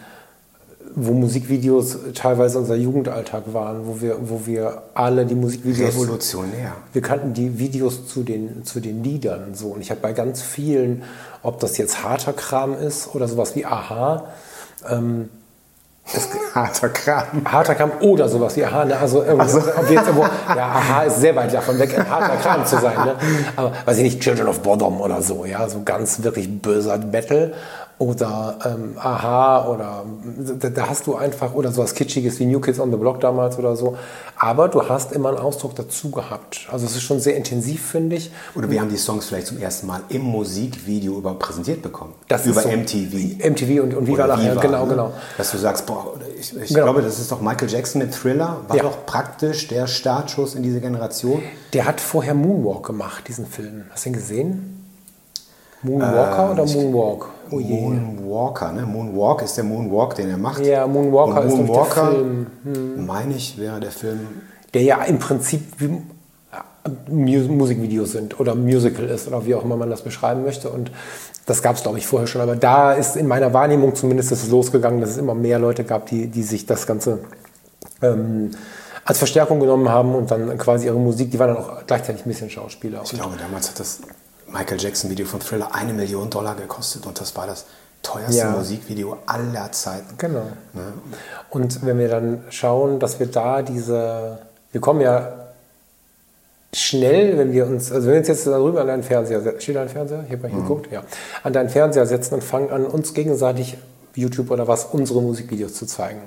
[0.95, 5.95] wo Musikvideos teilweise unser Jugendalltag waren, wo wir, wo wir alle die Musikvideos.
[5.95, 6.75] Revolutionär.
[6.93, 9.69] Wir kannten die Videos zu den, zu den Liedern so.
[9.69, 11.03] Und ich habe bei ganz vielen,
[11.43, 14.27] ob das jetzt harter Kram ist oder sowas wie Aha,
[14.89, 15.31] ähm,
[16.55, 17.25] harter Kram.
[17.45, 18.85] Harter Kram oder sowas wie Aha.
[18.85, 18.97] Ne?
[18.97, 19.59] Also, irgendwo, so.
[19.59, 22.97] ob jetzt irgendwo, ja, Aha ist sehr weit davon weg, ein harter Kram zu sein.
[22.97, 23.17] Ne?
[23.57, 27.55] Aber weiß ich nicht, Children of Bodom oder so, ja, so ganz wirklich böser Metal
[27.99, 30.05] oder ähm, Aha oder
[30.59, 33.57] da, da, hast du einfach oder sowas Kitschiges wie New Kids on the Block damals
[33.59, 33.97] oder so.
[34.37, 36.67] Aber du hast immer einen Ausdruck dazu gehabt.
[36.73, 38.33] Also es ist schon sehr intensiv, finde ich.
[38.57, 42.15] Oder wir haben die Songs vielleicht zum ersten Mal im Musikvideo über präsentiert bekommen.
[42.27, 43.39] Das über so MTV.
[43.49, 44.91] MTV und, und Viva nachher, genau, ne?
[44.91, 45.13] genau.
[45.39, 46.85] Dass du sagst, boah, ich, ich genau.
[46.85, 48.83] glaube, das ist doch Michael Jackson mit Thriller, war ja.
[48.83, 51.43] doch praktisch der Startschuss in diese Generation.
[51.73, 53.85] Der hat vorher Moonwalk gemacht, diesen Film.
[53.91, 54.85] Hast du ihn gesehen?
[55.83, 57.29] Moonwalker äh, oder Moonwalk?
[57.51, 58.83] Oh Moonwalker, ne?
[58.83, 60.65] Moonwalk ist der Moonwalk, den er macht.
[60.65, 62.47] Ja, Moonwalker Und Moonwalker, ist der Film.
[62.65, 63.07] Hm.
[63.07, 64.21] Meine ich, wäre der Film.
[64.73, 66.03] Der ja im Prinzip wie
[67.09, 70.69] Musikvideos sind oder Musical ist oder wie auch immer man das beschreiben möchte.
[70.69, 70.91] Und
[71.47, 72.41] das gab es, glaube ich, vorher schon.
[72.41, 75.85] Aber da ist in meiner Wahrnehmung zumindest ist es losgegangen, dass es immer mehr Leute
[75.85, 77.21] gab, die, die sich das Ganze
[78.03, 78.51] ähm,
[79.05, 82.29] als Verstärkung genommen haben und dann quasi ihre Musik, die waren dann auch gleichzeitig ein
[82.29, 83.03] bisschen Schauspieler.
[83.05, 84.01] Ich glaube, damals hat das
[84.55, 87.67] Michael Jackson-Video von Thriller eine Million Dollar gekostet und das war das
[88.03, 88.51] teuerste ja.
[88.51, 90.17] Musikvideo aller Zeiten.
[90.17, 90.47] Genau.
[90.73, 90.93] Ne?
[91.51, 94.39] Und wenn wir dann schauen, dass wir da diese,
[94.71, 95.33] wir kommen ja
[96.73, 99.77] schnell, wenn wir uns, also wenn wir uns jetzt darüber an deinen Fernseher setzen, steht
[99.77, 100.23] da ein Fernseher?
[100.29, 100.63] Hier habe ich mhm.
[100.63, 101.03] geguckt, ja.
[101.43, 103.77] An deinen Fernseher setzen und fangen an, uns gegenseitig
[104.15, 106.23] YouTube oder was, unsere Musikvideos zu zeigen.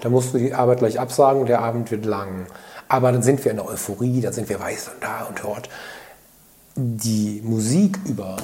[0.00, 2.46] Da musst du die Arbeit gleich absagen und der Abend wird lang.
[2.88, 5.68] Aber dann sind wir in der Euphorie, dann sind wir weiß und da und dort
[6.76, 8.36] die Musik über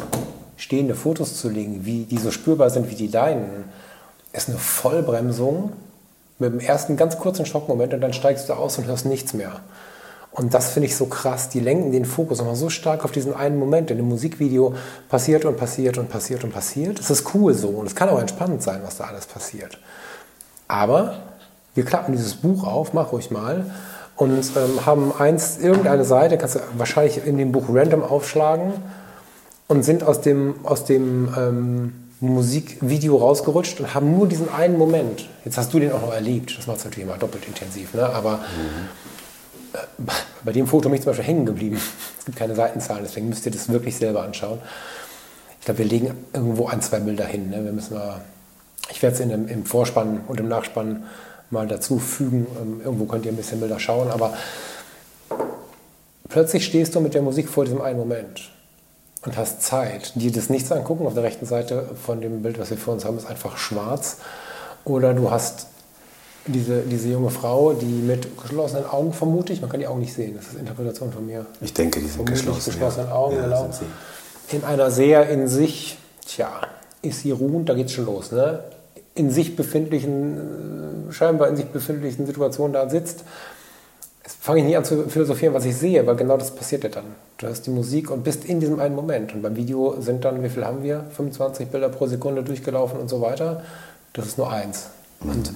[0.56, 3.64] stehende Fotos zu legen, wie die so spürbar sind wie die deinen,
[4.32, 5.72] ist eine Vollbremsung
[6.38, 9.60] mit dem ersten ganz kurzen Schockmoment und dann steigst du aus und hörst nichts mehr.
[10.30, 11.50] Und das finde ich so krass.
[11.50, 13.90] Die lenken den Fokus immer so stark auf diesen einen Moment.
[13.90, 14.74] In dem Musikvideo
[15.10, 16.98] passiert und passiert und passiert und passiert.
[16.98, 19.78] Es ist cool so und es kann auch entspannend sein, was da alles passiert.
[20.68, 21.18] Aber
[21.74, 23.66] wir klappen dieses Buch auf, mach ruhig mal,
[24.22, 28.74] und ähm, haben eins, irgendeine Seite, kannst du wahrscheinlich in dem Buch random aufschlagen
[29.66, 35.28] und sind aus dem, aus dem ähm, Musikvideo rausgerutscht und haben nur diesen einen Moment.
[35.44, 38.08] Jetzt hast du den auch noch erlebt, das macht es natürlich immer doppelt intensiv, ne?
[38.08, 40.06] aber mhm.
[40.06, 40.12] äh,
[40.44, 41.80] bei dem Foto bin ich zum Beispiel hängen geblieben.
[42.18, 44.60] Es gibt keine Seitenzahlen, deswegen müsst ihr das wirklich selber anschauen.
[45.58, 47.50] Ich glaube, wir legen irgendwo ein, zwei Bilder hin.
[47.50, 47.64] Ne?
[47.64, 48.20] Wir müssen mal,
[48.88, 51.04] ich werde es im Vorspann und im Nachspann
[51.52, 52.46] mal dazu fügen.
[52.60, 54.34] Ähm, irgendwo könnt ihr ein bisschen Bilder schauen, aber
[56.28, 58.50] plötzlich stehst du mit der Musik vor diesem einen Moment
[59.24, 61.06] und hast Zeit, dir das nichts angucken.
[61.06, 64.16] Auf der rechten Seite von dem Bild, was wir vor uns haben, ist einfach schwarz.
[64.84, 65.66] Oder du hast
[66.46, 70.12] diese, diese junge Frau, die mit geschlossenen Augen, vermute ich, man kann die Augen nicht
[70.12, 71.46] sehen, das ist Interpretation von mir.
[71.60, 72.72] Ich denke, die sind geschlossen.
[72.72, 73.14] geschlossenen ja.
[73.14, 73.70] Augen, ja, genau.
[74.50, 76.50] In einer sehr in sich, tja,
[77.00, 78.58] ist sie ruhend, da geht's schon los, ne?
[79.14, 83.24] In sich befindlichen, äh, scheinbar in sich befindlichen Situationen da sitzt,
[84.40, 87.04] fange ich nicht an zu philosophieren, was ich sehe, weil genau das passiert ja dann.
[87.38, 89.34] Du hörst die Musik und bist in diesem einen Moment.
[89.34, 91.04] Und beim Video sind dann, wie viel haben wir?
[91.16, 93.62] 25 Bilder pro Sekunde durchgelaufen und so weiter.
[94.12, 94.88] Das ist nur eins.
[95.20, 95.30] Mhm.
[95.30, 95.54] Und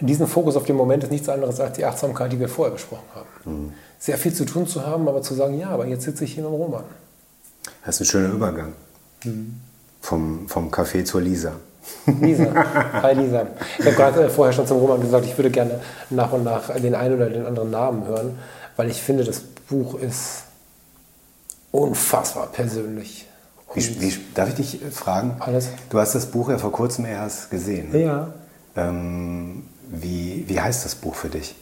[0.00, 3.08] diesen Fokus auf den Moment ist nichts anderes als die Achtsamkeit, die wir vorher besprochen
[3.14, 3.28] haben.
[3.44, 3.72] Mhm.
[3.98, 6.44] Sehr viel zu tun zu haben, aber zu sagen, ja, aber jetzt sitze ich hier
[6.44, 6.84] mit Roman.
[7.84, 8.72] Das ist ein schöner Übergang.
[9.24, 9.60] Mhm.
[10.00, 11.52] Vom, vom Café zur Lisa.
[12.20, 12.46] Lisa.
[13.02, 13.46] Hi Lisa.
[13.78, 16.74] Ich habe gerade äh, vorher schon zum Roman gesagt, ich würde gerne nach und nach
[16.76, 18.38] den einen oder den anderen Namen hören,
[18.76, 20.44] weil ich finde, das Buch ist
[21.70, 23.26] unfassbar persönlich.
[23.74, 25.36] Wie, wie, darf ich dich fragen?
[25.38, 25.68] Alles.
[25.90, 27.96] Du hast das Buch ja vor kurzem erst gesehen.
[27.98, 28.32] Ja.
[28.76, 31.54] Ähm, wie, wie heißt das Buch für dich?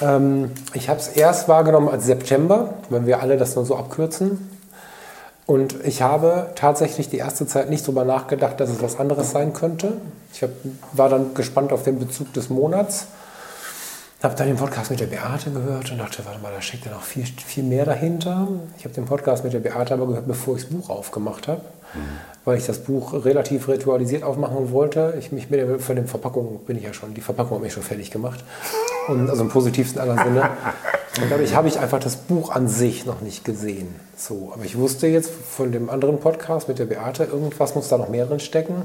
[0.00, 4.55] Ähm, ich habe es erst wahrgenommen als September, wenn wir alle das nur so abkürzen.
[5.46, 9.52] Und ich habe tatsächlich die erste Zeit nicht darüber nachgedacht, dass es was anderes sein
[9.52, 9.92] könnte.
[10.32, 10.50] Ich hab,
[10.92, 13.06] war dann gespannt auf den Bezug des Monats.
[14.22, 16.90] Habe dann den Podcast mit der Beate gehört und dachte, warte mal, da steckt ja
[16.90, 18.48] noch viel, viel mehr dahinter.
[18.76, 21.60] Ich habe den Podcast mit der Beate aber gehört, bevor ich das Buch aufgemacht habe.
[22.46, 25.14] Weil ich das Buch relativ ritualisiert aufmachen wollte.
[25.18, 27.72] Ich mich mit der, für den Verpackung bin ich ja schon, die Verpackung habe ich
[27.72, 28.44] schon fertig gemacht.
[29.08, 30.50] Und, also im positivsten aller Sinne.
[31.20, 33.88] Und dadurch habe ich einfach das Buch an sich noch nicht gesehen.
[34.16, 37.98] So, aber ich wusste jetzt von dem anderen Podcast mit der Beate, irgendwas muss da
[37.98, 38.82] noch mehr drin stecken.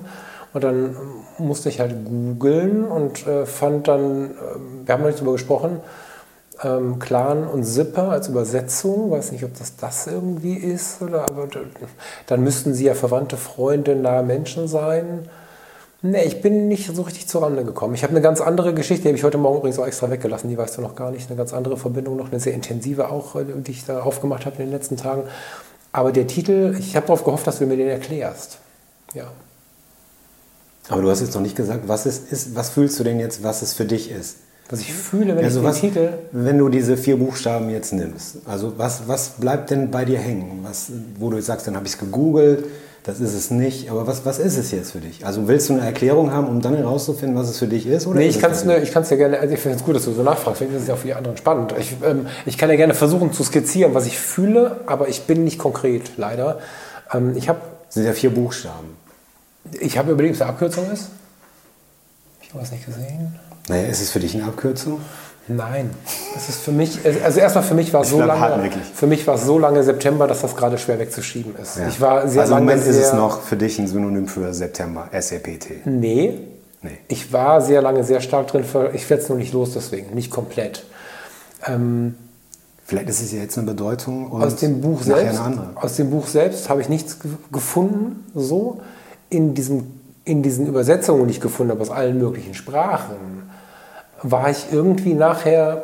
[0.54, 0.96] Und dann
[1.38, 5.80] musste ich halt googeln und äh, fand dann, äh, wir haben noch nicht darüber gesprochen,
[6.64, 9.12] ähm, Clan und Zipper als Übersetzung.
[9.12, 11.48] Weiß nicht, ob das das irgendwie ist, oder, aber
[12.28, 15.28] dann müssten sie ja verwandte Freunde, nahe Menschen sein.
[16.04, 17.94] Nee, ich bin nicht so richtig zur Rande gekommen.
[17.94, 20.50] Ich habe eine ganz andere Geschichte, die habe ich heute Morgen übrigens auch extra weggelassen,
[20.50, 21.30] die weißt du noch gar nicht.
[21.30, 24.56] Eine ganz andere Verbindung, noch eine sehr intensive auch, äh, die ich da aufgemacht habe
[24.58, 25.24] in den letzten Tagen.
[25.92, 28.58] Aber der Titel, ich habe darauf gehofft, dass du mir den erklärst.
[29.14, 29.26] Ja.
[30.90, 33.44] Aber du hast jetzt noch nicht gesagt, was, ist, ist, was fühlst du denn jetzt,
[33.44, 34.38] was es für dich ist?
[34.72, 36.10] Was ich fühle, wenn also ich den was, Titel.
[36.32, 40.62] Wenn du diese vier Buchstaben jetzt nimmst, also was, was bleibt denn bei dir hängen?
[40.64, 42.66] Was, wo du sagst, dann habe ich es gegoogelt,
[43.04, 43.90] das ist es nicht.
[43.92, 45.26] Aber was, was ist es jetzt für dich?
[45.26, 48.08] Also willst du eine Erklärung haben, um dann herauszufinden, was es für dich ist?
[48.08, 48.84] Oder Nee, ich es kann es nicht?
[48.84, 50.88] ich ja gerne, also ich finde es gut, dass du so nachfragst, vielleicht ist es
[50.88, 51.74] ja auch für die anderen spannend.
[51.78, 55.44] Ich, ähm, ich kann ja gerne versuchen zu skizzieren, was ich fühle, aber ich bin
[55.44, 56.60] nicht konkret, leider.
[57.14, 58.96] Ähm, ich habe sind ja vier Buchstaben.
[59.80, 61.10] ich hab überlegt, ob es eine Abkürzung ist.
[62.42, 63.38] Ich habe was nicht gesehen.
[63.70, 65.00] Naja, ist es für dich eine Abkürzung?
[65.48, 65.90] Nein,
[66.38, 68.82] es ist für mich, also erstmal für mich war so lange, hartnäckig.
[68.94, 71.78] für mich war es so lange September, dass das gerade schwer wegzuschieben ist.
[71.78, 71.88] Ja.
[71.88, 74.54] Ich war sehr also im Moment ist es sehr- noch für dich ein Synonym für
[74.54, 75.86] September, SEPT.
[75.88, 76.40] Nee.
[76.84, 76.98] Nee.
[77.10, 78.64] Ich war sehr lange sehr stark drin.
[78.64, 80.84] ver- Ich werde es nur nicht los deswegen, nicht komplett.
[81.68, 82.16] Ähm,
[82.86, 85.40] Vielleicht ist es ja jetzt eine Bedeutung und aus dem Buch selbst,
[85.76, 88.26] aus dem Buch selbst habe ich nichts ge- gefunden.
[88.36, 88.82] So
[89.30, 93.50] in diesem in diesen Übersetzungen, die ich gefunden habe aus allen möglichen Sprachen,
[94.22, 95.84] war ich irgendwie nachher,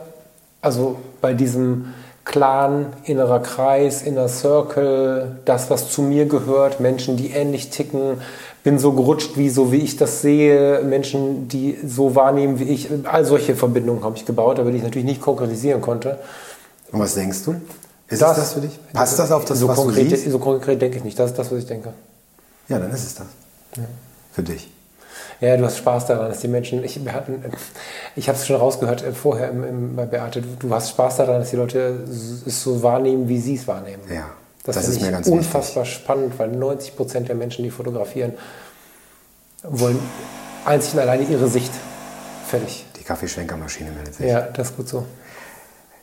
[0.61, 7.31] also bei diesem Clan, innerer Kreis, inner Circle, das, was zu mir gehört, Menschen, die
[7.31, 8.19] ähnlich ticken,
[8.63, 12.89] bin so gerutscht, wie so wie ich das sehe, Menschen, die so wahrnehmen wie ich,
[13.05, 16.19] all solche Verbindungen habe ich gebaut, aber die ich natürlich nicht konkretisieren konnte.
[16.91, 17.51] Und was denkst du?
[18.09, 18.77] Ist es das für dich?
[18.93, 20.29] Passt das auf das, so was konkret, du liest?
[20.29, 21.17] So konkret denke ich nicht.
[21.17, 21.93] Das ist das, was ich denke.
[22.67, 23.27] Ja, dann ist es das.
[24.37, 24.69] Für dich.
[25.41, 27.43] Ja, du hast Spaß daran, dass die Menschen, ich, wir hatten,
[28.15, 31.17] ich habe es schon rausgehört äh, vorher im, im, bei Beate, du, du hast Spaß
[31.17, 32.03] daran, dass die Leute
[32.45, 34.03] es so wahrnehmen, wie sie es wahrnehmen.
[34.13, 34.29] Ja,
[34.63, 38.33] das, das ist mir ganz unfassbar spannend, weil 90 Prozent der Menschen, die fotografieren,
[39.63, 39.97] wollen
[40.65, 41.71] einzig und alleine ihre Sicht.
[42.47, 42.85] Fertig.
[42.99, 44.27] Die Kaffeeschwenkermaschine meldet sich.
[44.27, 45.03] Ja, das ist gut so.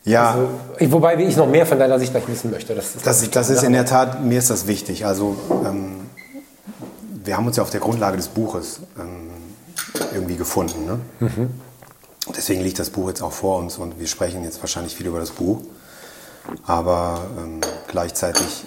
[0.02, 0.48] Ja, Also,
[0.80, 2.74] ich, wobei ich noch mehr von deiner Sicht gleich wissen möchte.
[2.74, 5.06] Das ist, das, das ist in der Tat, mir ist das wichtig.
[5.06, 6.03] Also ähm,
[7.24, 9.30] wir haben uns ja auf der Grundlage des Buches ähm,
[10.12, 10.84] irgendwie gefunden.
[10.86, 11.00] Ne?
[11.20, 11.50] Mhm.
[12.36, 15.18] Deswegen liegt das Buch jetzt auch vor uns und wir sprechen jetzt wahrscheinlich viel über
[15.18, 15.62] das Buch.
[16.66, 18.64] Aber ähm, gleichzeitig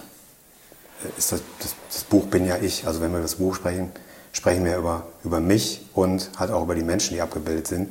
[1.17, 2.87] ist das, das, das Buch bin ja ich.
[2.87, 3.91] Also wenn wir über das Buch sprechen,
[4.31, 7.89] sprechen wir über, über mich und halt auch über die Menschen, die abgebildet sind.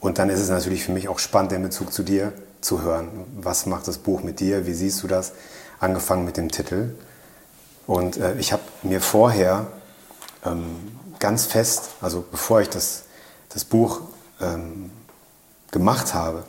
[0.00, 3.08] Und dann ist es natürlich für mich auch spannend, den Bezug zu dir zu hören.
[3.36, 4.66] Was macht das Buch mit dir?
[4.66, 5.32] Wie siehst du das?
[5.80, 6.94] Angefangen mit dem Titel.
[7.86, 9.66] Und äh, ich habe mir vorher
[11.18, 13.04] ganz fest, also bevor ich das,
[13.50, 14.00] das Buch
[14.40, 14.90] ähm,
[15.70, 16.44] gemacht habe,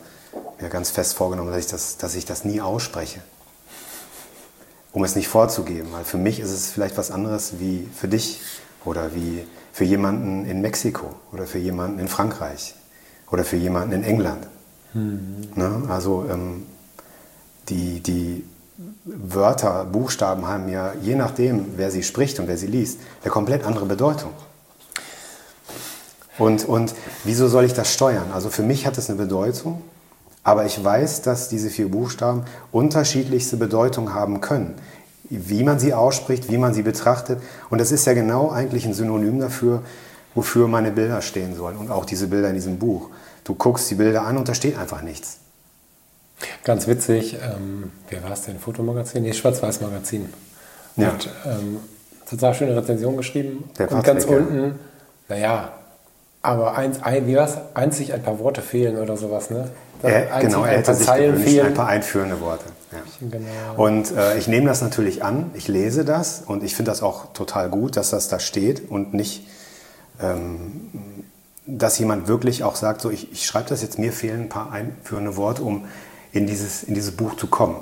[0.60, 3.20] mir ganz fest vorgenommen, dass ich, das, dass ich das nie ausspreche.
[4.92, 5.88] Um es nicht vorzugeben.
[5.92, 8.40] Weil für mich ist es vielleicht was anderes wie für dich
[8.84, 12.74] oder wie für jemanden in Mexiko oder für jemanden in Frankreich
[13.30, 14.46] oder für jemanden in England.
[15.56, 15.82] Ne?
[15.88, 16.66] Also ähm,
[17.68, 18.44] die, die
[19.04, 23.64] Wörter, Buchstaben haben ja, je nachdem, wer sie spricht und wer sie liest, eine komplett
[23.64, 24.30] andere Bedeutung.
[26.38, 28.32] Und, und wieso soll ich das steuern?
[28.32, 29.82] Also für mich hat es eine Bedeutung,
[30.42, 34.74] aber ich weiß, dass diese vier Buchstaben unterschiedlichste Bedeutung haben können.
[35.28, 37.40] Wie man sie ausspricht, wie man sie betrachtet.
[37.68, 39.82] Und das ist ja genau eigentlich ein Synonym dafür,
[40.34, 41.76] wofür meine Bilder stehen sollen.
[41.76, 43.10] Und auch diese Bilder in diesem Buch.
[43.44, 45.38] Du guckst die Bilder an und da steht einfach nichts.
[46.64, 48.58] Ganz witzig, ähm, wer war es denn?
[48.58, 49.22] Fotomagazin?
[49.22, 50.32] Nee, Schwarz-Weiß-Magazin.
[50.96, 51.08] Ja.
[51.08, 51.78] Hat ähm,
[52.28, 53.64] total schöne Rezension geschrieben.
[53.78, 54.30] Der und ganz ja.
[54.30, 54.78] unten,
[55.28, 55.72] naja,
[56.42, 57.56] aber eins, ein, wie war's?
[57.74, 59.70] einzig ein paar Worte fehlen oder sowas, ne?
[60.02, 61.66] Er, Einzig genau, er ein hätte paar sich Zeilen gewünscht, fehlen.
[61.68, 62.64] ein paar einführende Worte.
[62.92, 62.98] Ja.
[63.20, 63.82] Genau.
[63.82, 67.32] Und äh, ich nehme das natürlich an, ich lese das und ich finde das auch
[67.32, 69.46] total gut, dass das da steht und nicht,
[70.20, 70.90] ähm,
[71.66, 74.70] dass jemand wirklich auch sagt, so ich, ich schreibe das jetzt, mir fehlen ein paar
[74.70, 75.86] einführende Worte, um
[76.34, 77.76] in dieses, in dieses Buch zu kommen.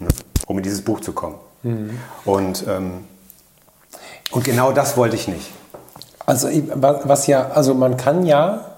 [0.00, 0.08] Ne?
[0.46, 1.36] Um in dieses Buch zu kommen.
[2.24, 3.04] Und, ähm,
[4.30, 5.50] und genau das wollte ich nicht.
[6.24, 8.76] Also was ja, also man kann ja,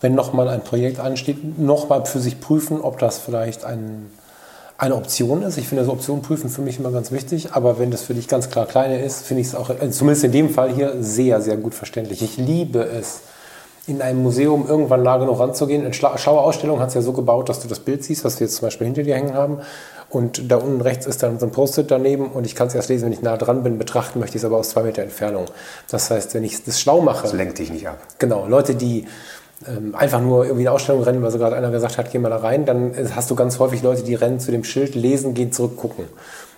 [0.00, 4.10] wenn nochmal ein Projekt ansteht, nochmal für sich prüfen, ob das vielleicht ein,
[4.76, 5.58] eine Option ist.
[5.58, 8.26] Ich finde das Option prüfen für mich immer ganz wichtig, aber wenn das für dich
[8.26, 11.40] ganz klar kleine ist, finde ich es auch, äh, zumindest in dem Fall hier, sehr,
[11.40, 12.22] sehr gut verständlich.
[12.22, 13.20] Ich liebe es,
[13.86, 15.84] in einem Museum irgendwann nah genug ranzugehen.
[15.84, 18.40] Eine Schla- schlaue Ausstellung hat es ja so gebaut, dass du das Bild siehst, was
[18.40, 19.58] wir jetzt zum Beispiel hinter dir hängen haben.
[20.08, 22.88] Und da unten rechts ist dann so ein Post-it daneben und ich kann es erst
[22.88, 23.78] lesen, wenn ich nah dran bin.
[23.78, 25.46] Betrachten möchte ich es aber aus zwei Meter Entfernung.
[25.90, 27.98] Das heißt, wenn ich das schlau mache, Das lenkt dich nicht ab.
[28.18, 29.06] Genau, Leute, die
[29.66, 32.28] ähm, einfach nur irgendwie eine Ausstellung rennen, weil so gerade einer gesagt hat, geh mal
[32.28, 35.34] da rein, dann äh, hast du ganz häufig Leute, die rennen zu dem Schild, lesen,
[35.34, 36.04] gehen zurück, gucken.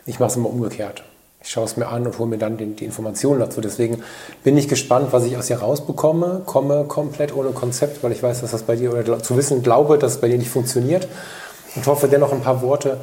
[0.05, 1.03] Ich mache es immer umgekehrt.
[1.49, 3.63] Ich schaue es mir an und hole mir dann die, die Informationen dazu.
[3.63, 4.03] Deswegen
[4.45, 6.43] bin ich gespannt, was ich aus dir rausbekomme.
[6.45, 9.97] Komme komplett ohne Konzept, weil ich weiß, dass das bei dir, oder zu wissen glaube,
[9.97, 11.09] dass es bei dir nicht funktioniert.
[11.75, 12.99] Und hoffe dennoch ein paar Worte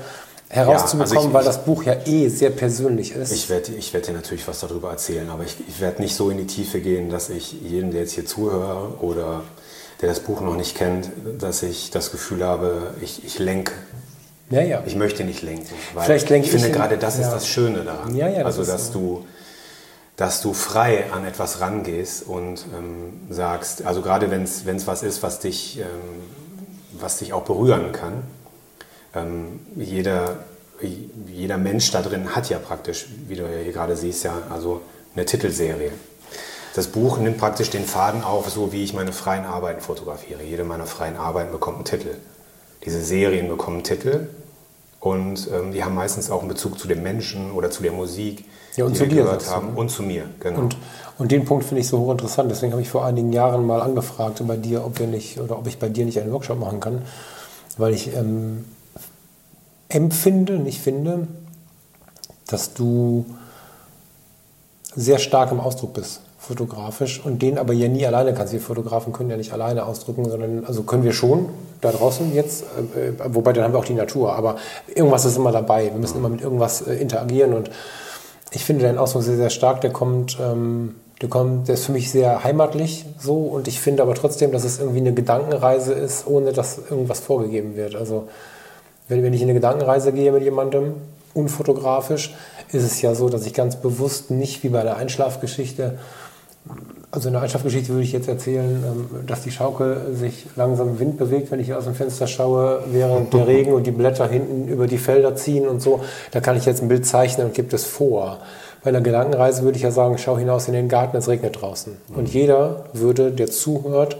[0.49, 3.31] herauszubekommen, ja, also ich, weil das Buch ja eh sehr persönlich ist.
[3.31, 6.29] Ich werde ich werd dir natürlich was darüber erzählen, aber ich, ich werde nicht so
[6.29, 9.41] in die Tiefe gehen, dass ich jedem, der jetzt hier zuhört oder
[10.01, 13.73] der das Buch noch nicht kennt, dass ich das Gefühl habe, ich, ich lenke.
[14.49, 14.83] Ja, ja.
[14.85, 15.73] Ich möchte nicht lenken.
[15.93, 17.25] Weil Vielleicht lenke ich finde, gerade das ja.
[17.25, 18.15] ist das Schöne daran.
[18.15, 19.25] Ja, ja, also, das dass, du,
[20.15, 25.23] dass du frei an etwas rangehst und ähm, sagst, also gerade wenn es was ist,
[25.23, 25.85] was dich, ähm,
[26.99, 28.23] was dich auch berühren kann.
[29.15, 30.37] Ähm, jeder,
[31.27, 34.81] jeder Mensch da drin hat ja praktisch, wie du hier gerade siehst, ja, also
[35.15, 35.91] eine Titelserie.
[36.75, 40.43] Das Buch nimmt praktisch den Faden auf, so wie ich meine freien Arbeiten fotografiere.
[40.43, 42.15] Jede meiner freien Arbeiten bekommt einen Titel.
[42.85, 44.27] Diese Serien bekommen Titel
[44.99, 48.45] und ähm, die haben meistens auch einen Bezug zu dem Menschen oder zu der Musik,
[48.75, 49.75] ja, die zu wir dir, gehört haben.
[49.75, 50.59] Und zu mir, genau.
[50.59, 50.77] Und,
[51.17, 52.49] und den Punkt finde ich so hochinteressant.
[52.49, 55.67] Deswegen habe ich vor einigen Jahren mal angefragt bei dir, ob wir nicht oder ob
[55.67, 57.01] ich bei dir nicht einen Workshop machen kann,
[57.77, 58.65] weil ich ähm,
[59.89, 61.27] empfinde, nicht finde,
[62.47, 63.25] dass du
[64.95, 68.53] sehr stark im Ausdruck bist fotografisch und den aber ja nie alleine kannst.
[68.53, 71.49] Wir Fotografen können ja nicht alleine ausdrücken, sondern also können wir schon
[71.81, 74.57] da draußen jetzt, äh, wobei dann haben wir auch die Natur, aber
[74.93, 75.85] irgendwas ist immer dabei.
[75.85, 77.69] Wir müssen immer mit irgendwas äh, interagieren und
[78.51, 79.81] ich finde deinen Ausdruck sehr, sehr stark.
[79.81, 84.03] Der kommt, ähm, der kommt, der ist für mich sehr heimatlich so und ich finde
[84.03, 87.95] aber trotzdem, dass es irgendwie eine Gedankenreise ist, ohne dass irgendwas vorgegeben wird.
[87.95, 88.27] Also
[89.07, 90.93] wenn, wenn ich in eine Gedankenreise gehe mit jemandem,
[91.33, 92.33] unfotografisch,
[92.71, 95.99] ist es ja so, dass ich ganz bewusst nicht wie bei der Einschlafgeschichte
[97.15, 100.99] also in der Einschlafgeschichte würde ich jetzt erzählen, ähm, dass die Schaukel sich langsam im
[100.99, 104.67] Wind bewegt, wenn ich aus dem Fenster schaue, während der Regen und die Blätter hinten
[104.67, 106.01] über die Felder ziehen und so.
[106.31, 108.39] Da kann ich jetzt ein Bild zeichnen und gebe das vor.
[108.83, 111.97] Bei einer Gedankenreise würde ich ja sagen, schau hinaus in den Garten, es regnet draußen.
[112.13, 114.17] Und jeder würde, der zuhört,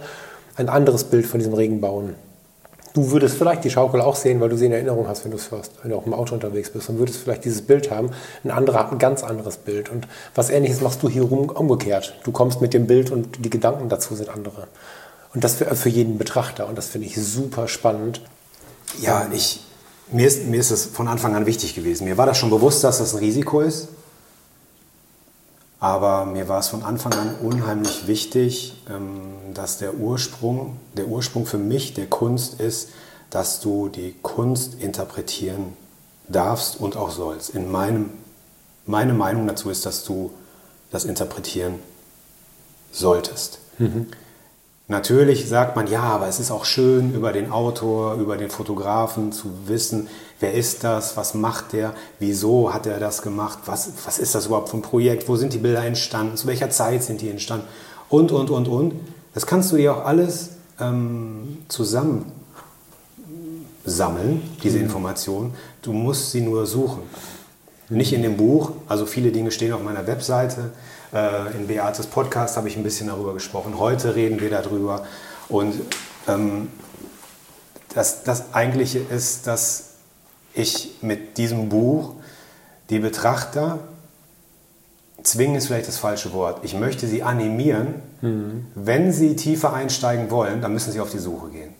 [0.56, 2.14] ein anderes Bild von diesem Regen bauen.
[2.96, 5.36] Du würdest vielleicht die Schaukel auch sehen, weil du sie in Erinnerung hast, wenn du
[5.36, 8.08] es hörst, wenn du auch im Auto unterwegs bist und würdest vielleicht dieses Bild haben.
[8.42, 9.90] Ein anderer hat ein ganz anderes Bild.
[9.90, 12.14] Und was ähnliches machst du hier rum umgekehrt.
[12.24, 14.66] Du kommst mit dem Bild und die Gedanken dazu sind andere.
[15.34, 16.66] Und das für, für jeden Betrachter.
[16.66, 18.22] Und das finde ich super spannend.
[19.02, 19.60] Ja, ich,
[20.10, 22.06] mir, ist, mir ist es von Anfang an wichtig gewesen.
[22.06, 23.88] Mir war das schon bewusst, dass das ein Risiko ist.
[25.78, 31.46] Aber mir war es von Anfang an unheimlich wichtig, ähm, dass der Ursprung, der Ursprung
[31.46, 32.90] für mich der Kunst ist,
[33.30, 35.76] dass du die Kunst interpretieren
[36.28, 37.50] darfst und auch sollst.
[37.50, 38.10] In meinem,
[38.86, 40.30] meine Meinung dazu ist, dass du
[40.90, 41.74] das interpretieren
[42.90, 43.58] solltest.
[43.78, 44.06] Mhm.
[44.88, 49.32] Natürlich sagt man, ja, aber es ist auch schön, über den Autor, über den Fotografen
[49.32, 50.06] zu wissen,
[50.38, 54.46] wer ist das, was macht der, wieso hat er das gemacht, was, was ist das
[54.46, 57.66] überhaupt für ein Projekt, wo sind die Bilder entstanden, zu welcher Zeit sind die entstanden
[58.08, 58.94] und, und, und, und.
[59.34, 62.30] Das kannst du dir auch alles ähm, zusammen
[63.84, 64.84] sammeln, diese mhm.
[64.84, 65.54] Informationen.
[65.82, 67.02] Du musst sie nur suchen.
[67.88, 70.70] Nicht in dem Buch, also viele Dinge stehen auf meiner Webseite,
[71.16, 73.78] äh, in Beates Podcast habe ich ein bisschen darüber gesprochen.
[73.78, 75.06] Heute reden wir darüber.
[75.48, 75.74] Und
[76.28, 76.68] ähm,
[77.94, 79.94] das, das Eigentliche ist, dass
[80.52, 82.14] ich mit diesem Buch
[82.90, 83.78] die Betrachter
[85.22, 86.60] zwingen ist vielleicht das falsche Wort.
[86.62, 88.66] Ich möchte sie animieren, mhm.
[88.74, 91.74] wenn sie tiefer einsteigen wollen, dann müssen sie auf die Suche gehen.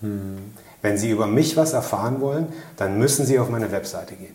[0.00, 0.38] Mhm.
[0.80, 4.34] Wenn sie über mich was erfahren wollen, dann müssen sie auf meine Webseite gehen.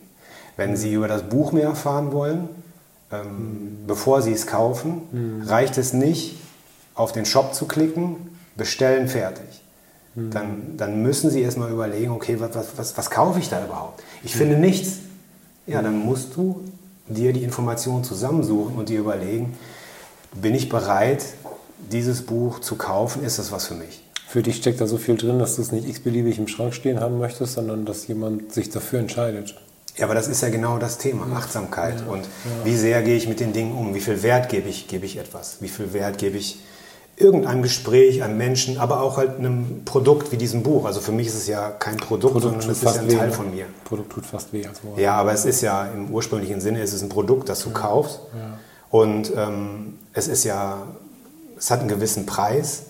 [0.56, 2.48] Wenn sie über das Buch mehr erfahren wollen,
[3.10, 5.42] ähm, bevor sie es kaufen, mhm.
[5.46, 6.36] reicht es nicht,
[6.94, 9.62] auf den Shop zu klicken, bestellen, fertig.
[10.14, 10.30] Mhm.
[10.30, 14.02] Dann, dann müssen sie erstmal überlegen, okay, was, was, was, was kaufe ich da überhaupt?
[14.22, 14.62] Ich finde mhm.
[14.62, 14.98] nichts.
[15.66, 16.64] Ja, dann musst du
[17.08, 19.56] dir die Informationen zusammensuchen und dir überlegen,
[20.34, 21.24] bin ich bereit,
[21.90, 23.22] dieses Buch zu kaufen?
[23.24, 24.02] Ist das was für mich?
[24.26, 27.00] Für dich steckt da so viel drin, dass du es nicht x-beliebig im Schrank stehen
[27.00, 29.56] haben möchtest, sondern dass jemand sich dafür entscheidet.
[29.98, 32.00] Ja, aber das ist ja genau das Thema, Achtsamkeit.
[32.00, 32.64] Ja, und ja.
[32.64, 33.94] wie sehr gehe ich mit den Dingen um?
[33.94, 35.56] Wie viel Wert gebe ich, gebe ich etwas?
[35.60, 36.60] Wie viel Wert gebe ich
[37.16, 40.84] irgendeinem Gespräch, einem Menschen, aber auch halt einem Produkt wie diesem Buch?
[40.84, 43.30] Also für mich ist es ja kein Produkt, Produkt sondern es ist ja ein Teil
[43.30, 43.66] weh, von mir.
[43.84, 44.98] Produkt tut fast weh als Wort.
[44.98, 47.74] Ja, aber es ist ja im ursprünglichen Sinne, es ist ein Produkt, das du ja,
[47.74, 48.20] kaufst.
[48.90, 50.86] Und ähm, es ist ja,
[51.58, 52.84] es hat einen gewissen Preis.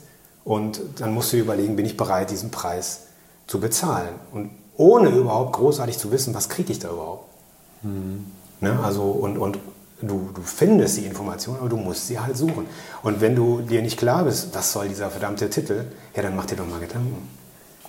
[0.45, 3.01] Und dann musst du überlegen, bin ich bereit, diesen Preis
[3.47, 4.15] zu bezahlen?
[4.33, 7.29] Und ohne überhaupt großartig zu wissen, was kriege ich da überhaupt.
[7.83, 8.25] Mhm.
[8.61, 8.79] Ne?
[8.83, 9.59] Also, und, und
[10.01, 12.67] du, du findest die Information, aber du musst sie halt suchen.
[13.03, 16.47] Und wenn du dir nicht klar bist, was soll dieser verdammte Titel, ja, dann mach
[16.47, 17.29] dir doch mal Gedanken.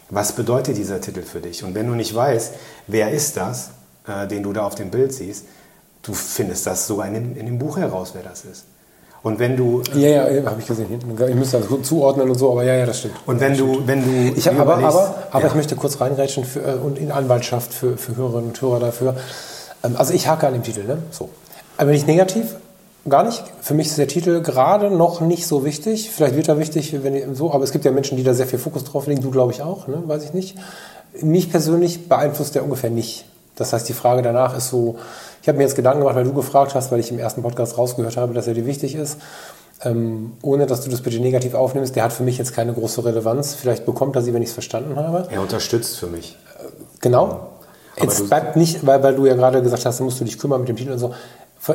[0.09, 1.63] Was bedeutet dieser Titel für dich?
[1.63, 2.55] Und wenn du nicht weißt,
[2.87, 3.71] wer ist das,
[4.07, 5.45] äh, den du da auf dem Bild siehst,
[6.01, 8.65] du findest das sogar in dem, in dem Buch heraus, wer das ist.
[9.21, 9.81] Und wenn du.
[9.95, 10.87] Ja, ja, habe ich gesehen.
[11.27, 13.15] Ich müsste das gut zuordnen und so, aber ja, ja, das stimmt.
[13.25, 14.37] Und wenn du, wenn du.
[14.37, 15.47] Ich hab, aber, aber, aber ja.
[15.47, 19.15] ich möchte kurz reinrätschen für, äh, und in Anwaltschaft für, für Hörerinnen und Hörer dafür.
[19.83, 20.99] Ähm, also ich hake an dem Titel, ne?
[21.11, 21.29] So.
[21.77, 22.55] Aber nicht negativ,
[23.07, 23.43] gar nicht.
[23.61, 26.11] Für mich ist der Titel gerade noch nicht so wichtig.
[26.11, 28.47] Vielleicht wird er wichtig, wenn ich, so, aber es gibt ja Menschen, die da sehr
[28.47, 29.21] viel Fokus drauf legen.
[29.21, 30.01] Du glaube ich auch, ne?
[30.05, 30.57] weiß ich nicht.
[31.21, 33.25] Mich persönlich beeinflusst der ungefähr nicht.
[33.55, 34.95] Das heißt, die Frage danach ist so,
[35.41, 37.77] ich habe mir jetzt Gedanken gemacht, weil du gefragt hast, weil ich im ersten Podcast
[37.77, 39.17] rausgehört habe, dass er dir wichtig ist.
[39.81, 43.05] Ähm, ohne dass du das bitte negativ aufnimmst, der hat für mich jetzt keine große
[43.05, 43.55] Relevanz.
[43.55, 45.27] Vielleicht bekommt er sie, wenn ich es verstanden habe.
[45.31, 46.37] Er unterstützt für mich.
[46.99, 47.49] Genau.
[47.95, 50.61] Aber jetzt bleibt nicht, weil, weil du ja gerade gesagt hast, musst du dich kümmern
[50.61, 51.13] mit dem Titel und so.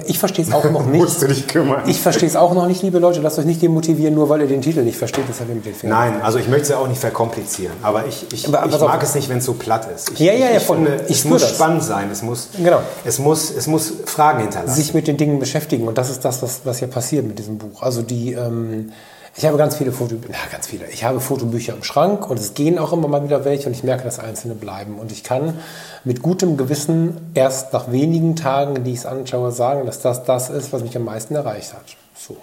[0.06, 1.00] Ich verstehe es auch noch nicht.
[1.00, 1.82] Musst du dich kümmern.
[1.86, 3.20] Ich verstehe es auch noch nicht, liebe Leute.
[3.20, 5.28] Lasst euch nicht demotivieren, nur weil ihr den Titel nicht versteht.
[5.28, 5.98] Das hat mit den Fingern.
[5.98, 7.76] Nein, also ich möchte es ja auch nicht verkomplizieren.
[7.82, 10.12] Aber ich, ich, aber, aber ich mag es nicht, wenn es so platt ist.
[10.12, 10.56] Ich, ja, ja, ja.
[10.56, 11.54] Ich, finde, es muss das.
[11.54, 12.10] spannend sein.
[12.10, 12.80] Es muss, genau.
[13.04, 14.74] es, muss, es muss Fragen hinterlassen.
[14.74, 15.86] Sich mit den Dingen beschäftigen.
[15.86, 17.82] Und das ist das, was, was hier passiert mit diesem Buch.
[17.82, 18.32] Also die...
[18.32, 18.92] Ähm,
[19.36, 20.88] ich habe ganz viele Fotobücher, ja, ganz viele.
[20.90, 23.82] Ich habe Fotobücher im Schrank und es gehen auch immer mal wieder welche und ich
[23.82, 24.98] merke, dass einzelne bleiben.
[24.98, 25.58] Und ich kann
[26.04, 30.50] mit gutem Gewissen erst nach wenigen Tagen, die ich es anschaue, sagen, dass das das
[30.50, 31.84] ist, was mich am meisten erreicht hat.
[32.16, 32.36] So.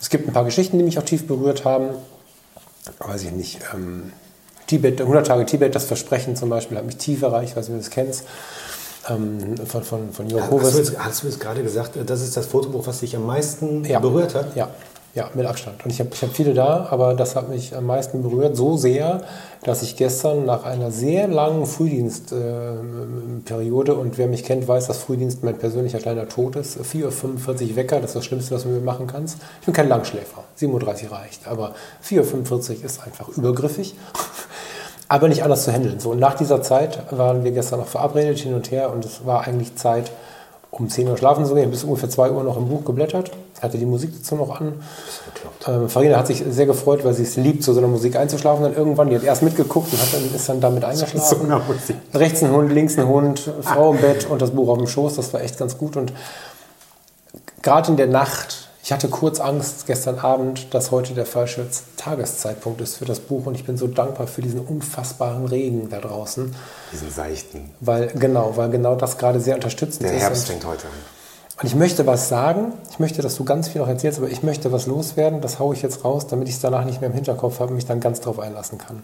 [0.00, 1.88] Es gibt ein paar Geschichten, die mich auch tief berührt haben.
[3.00, 3.58] Weiß ich nicht.
[3.74, 4.12] Ähm,
[4.68, 7.82] Tibet, 100 Tage Tibet, das Versprechen zum Beispiel, hat mich tief erreicht, weiß nicht, ob
[7.82, 8.24] du das kennst.
[9.08, 12.36] Ähm, von, von, von Jörg Hast du, jetzt, hast du jetzt gerade gesagt, das ist
[12.36, 13.98] das Fotobuch, was dich am meisten ja.
[13.98, 14.54] berührt hat?
[14.54, 14.68] Ja,
[15.14, 15.84] ja, mit Abstand.
[15.84, 18.56] Und ich habe ich hab viele da, aber das hat mich am meisten berührt.
[18.56, 19.22] So sehr,
[19.64, 24.98] dass ich gestern nach einer sehr langen Frühdienstperiode, äh, und wer mich kennt, weiß, dass
[24.98, 26.78] Frühdienst mein persönlicher kleiner Tod ist.
[26.78, 29.38] 4.45 Uhr Wecker, das ist das Schlimmste, was du mir machen kannst.
[29.60, 30.44] Ich bin kein Langschläfer.
[30.60, 31.48] 7.30 Uhr reicht.
[31.48, 33.94] Aber 4.45 Uhr ist einfach übergriffig.
[35.08, 36.00] aber nicht anders zu handeln.
[36.00, 39.24] So, und nach dieser Zeit waren wir gestern noch verabredet hin und her und es
[39.24, 40.12] war eigentlich Zeit,
[40.70, 41.70] um 10 Uhr schlafen zu gehen.
[41.70, 43.30] Bis ungefähr 2 Uhr noch im Buch geblättert,
[43.62, 44.74] hatte die Musik dazu noch an.
[45.66, 48.62] Ähm, Farina hat sich sehr gefreut, weil sie es liebt, zu so einer Musik einzuschlafen.
[48.62, 51.48] Dann irgendwann, die hat erst mitgeguckt und hat dann, ist dann damit eingeschlafen.
[51.48, 54.86] So Rechts ein Hund, links ein Hund, Frau im Bett und das Buch auf dem
[54.86, 55.16] Schoß.
[55.16, 55.96] Das war echt ganz gut.
[55.96, 56.12] Und
[57.62, 61.66] gerade in der Nacht ich hatte kurz Angst gestern Abend, dass heute der falsche
[61.98, 65.98] Tageszeitpunkt ist für das Buch und ich bin so dankbar für diesen unfassbaren Regen da
[65.98, 66.54] draußen.
[66.90, 67.70] Diesen seichten.
[67.80, 70.20] Weil genau, weil genau das gerade sehr unterstützend der ist.
[70.20, 71.17] Der Herbst fängt heute an.
[71.60, 72.72] Und ich möchte was sagen.
[72.90, 75.40] Ich möchte, dass du ganz viel noch erzählst, aber ich möchte was loswerden.
[75.40, 77.76] Das haue ich jetzt raus, damit ich es danach nicht mehr im Hinterkopf habe und
[77.76, 79.02] mich dann ganz drauf einlassen kann.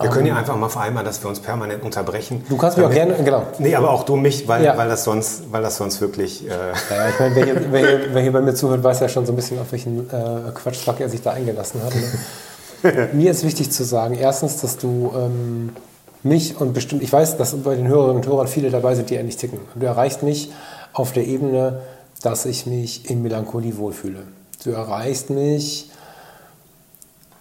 [0.00, 2.44] Wir können ja einfach mal vereinbaren, dass wir uns permanent unterbrechen.
[2.48, 3.44] Du kannst mich auch gerne, genau.
[3.58, 4.76] Nee, aber auch du mich, weil, ja.
[4.76, 6.44] weil, das, sonst, weil das sonst wirklich.
[6.44, 9.08] Äh ja, ich meine, wer hier, wer, hier, wer hier, bei mir zuhört, weiß ja
[9.08, 11.94] schon so ein bisschen, auf welchen äh, Quatschfuck er sich da eingelassen hat.
[11.94, 13.08] Ne?
[13.12, 15.70] mir ist wichtig zu sagen, erstens, dass du ähm,
[16.24, 19.14] mich und bestimmt, ich weiß, dass bei den Hörerinnen und Hörern viele dabei sind, die
[19.14, 19.60] ähnlich ticken.
[19.74, 20.50] Du erreichst mich
[20.92, 21.80] auf der Ebene,
[22.22, 24.22] dass ich mich in Melancholie wohlfühle.
[24.64, 25.90] Du erreichst mich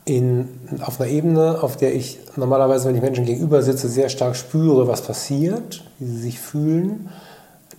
[0.06, 0.49] in,
[0.82, 4.88] auf einer Ebene, auf der ich normalerweise, wenn ich Menschen gegenüber sitze, sehr stark spüre,
[4.88, 7.10] was passiert, wie sie sich fühlen.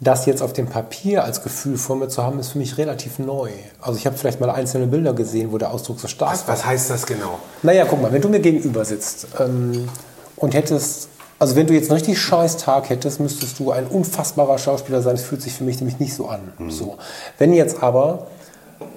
[0.01, 3.18] Das jetzt auf dem Papier als Gefühl vor mir zu haben, ist für mich relativ
[3.18, 3.51] neu.
[3.81, 6.66] Also ich habe vielleicht mal einzelne Bilder gesehen, wo der Ausdruck so stark was, Was
[6.66, 7.39] heißt das genau?
[7.62, 9.89] Naja, guck mal, wenn du mir gegenüber sitzt ähm,
[10.37, 11.09] und hättest,
[11.43, 15.16] also wenn du jetzt einen richtig scheiß Tag hättest, müsstest du ein unfassbarer Schauspieler sein.
[15.16, 16.53] Es fühlt sich für mich nämlich nicht so an.
[16.57, 16.70] Mhm.
[16.70, 16.99] So.
[17.36, 18.28] Wenn jetzt aber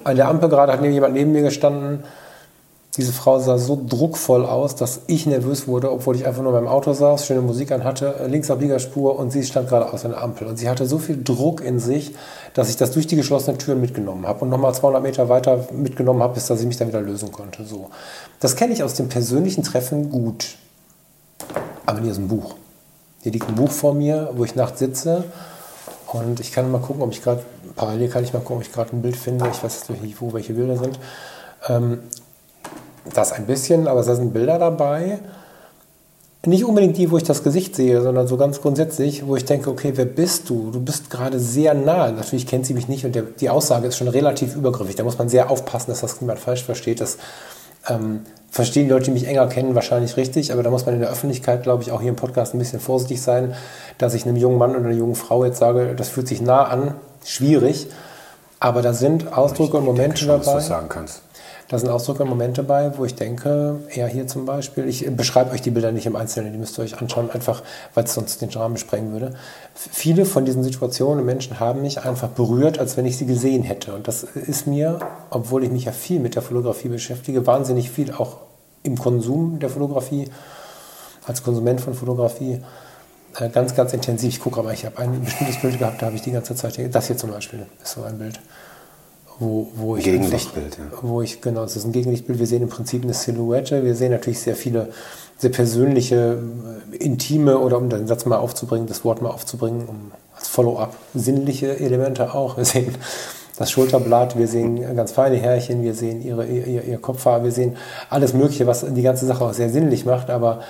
[0.04, 2.04] an der Ampel gerade hat jemand neben mir gestanden,
[2.96, 6.68] diese Frau sah so druckvoll aus, dass ich nervös wurde, obwohl ich einfach nur beim
[6.68, 10.22] Auto saß, schöne Musik an hatte, links auf Liegerspur und sie stand gerade aus einer
[10.22, 10.46] Ampel.
[10.46, 12.14] Und sie hatte so viel Druck in sich,
[12.54, 16.22] dass ich das durch die geschlossenen Türen mitgenommen habe und nochmal 200 Meter weiter mitgenommen
[16.22, 17.64] habe, bis dass ich mich dann wieder lösen konnte.
[17.64, 17.90] So.
[18.38, 20.54] Das kenne ich aus dem persönlichen Treffen gut.
[21.86, 22.56] Aber nie aus dem Buch.
[23.22, 25.24] Hier liegt ein Buch vor mir, wo ich nachts sitze
[26.12, 27.42] und ich kann mal gucken, ob ich gerade,
[27.74, 29.48] parallel kann ich mal gucken, ob ich gerade ein Bild finde.
[29.52, 30.98] Ich weiß nicht, wo welche Bilder sind.
[31.68, 32.00] Ähm,
[33.14, 35.18] das ein bisschen, aber da sind Bilder dabei.
[36.44, 39.68] Nicht unbedingt die, wo ich das Gesicht sehe, sondern so ganz grundsätzlich, wo ich denke,
[39.68, 40.70] okay, wer bist du?
[40.70, 42.12] Du bist gerade sehr nah.
[42.12, 44.94] Natürlich kennt sie mich nicht und der, die Aussage ist schon relativ übergriffig.
[44.94, 47.00] Da muss man sehr aufpassen, dass das niemand falsch versteht.
[47.00, 47.18] Das
[47.88, 48.20] ähm,
[48.50, 51.10] verstehen die Leute, die mich enger kennen, wahrscheinlich richtig, aber da muss man in der
[51.10, 53.54] Öffentlichkeit, glaube ich, auch hier im Podcast ein bisschen vorsichtig sein,
[53.98, 56.64] dass ich einem jungen Mann oder einer jungen Frau jetzt sage, das fühlt sich nah
[56.64, 56.94] an.
[57.24, 57.88] Schwierig.
[58.58, 60.46] Aber da sind Ausdrücke und Momente dabei.
[60.46, 61.22] Was du sagen kannst.
[61.68, 65.50] Da sind Ausdrücke und Momente bei, wo ich denke, er hier zum Beispiel, ich beschreibe
[65.50, 67.62] euch die Bilder nicht im Einzelnen, die müsst ihr euch anschauen, einfach
[67.94, 69.34] weil es sonst den Rahmen sprengen würde.
[69.74, 73.64] Viele von diesen Situationen und Menschen haben mich einfach berührt, als wenn ich sie gesehen
[73.64, 73.94] hätte.
[73.94, 75.00] Und das ist mir,
[75.30, 78.38] obwohl ich mich ja viel mit der Fotografie beschäftige, wahnsinnig viel auch
[78.82, 80.30] im Konsum der Fotografie,
[81.26, 82.62] als Konsument von Fotografie,
[83.38, 84.34] Äh, ganz, ganz intensiv.
[84.34, 86.78] Ich gucke aber, ich habe ein bestimmtes Bild gehabt, da habe ich die ganze Zeit,
[86.94, 88.40] das hier zum Beispiel ist so ein Bild.
[89.38, 91.08] Wo, wo ich Gegenlichtbild, einfach, ja.
[91.08, 92.38] Wo ich, genau, es ist ein Gegenlichtbild.
[92.38, 93.84] Wir sehen im Prinzip eine Silhouette.
[93.84, 94.88] Wir sehen natürlich sehr viele,
[95.36, 96.38] sehr persönliche,
[96.92, 100.96] äh, intime oder um den Satz mal aufzubringen, das Wort mal aufzubringen, um als Follow-up
[101.14, 102.56] sinnliche Elemente auch.
[102.56, 102.94] Wir sehen
[103.58, 107.76] das Schulterblatt, wir sehen ganz feine Härchen, wir sehen ihre, ihr, ihr Kopfhaar, wir sehen
[108.10, 110.30] alles Mögliche, was die ganze Sache auch sehr sinnlich macht.
[110.30, 110.60] Aber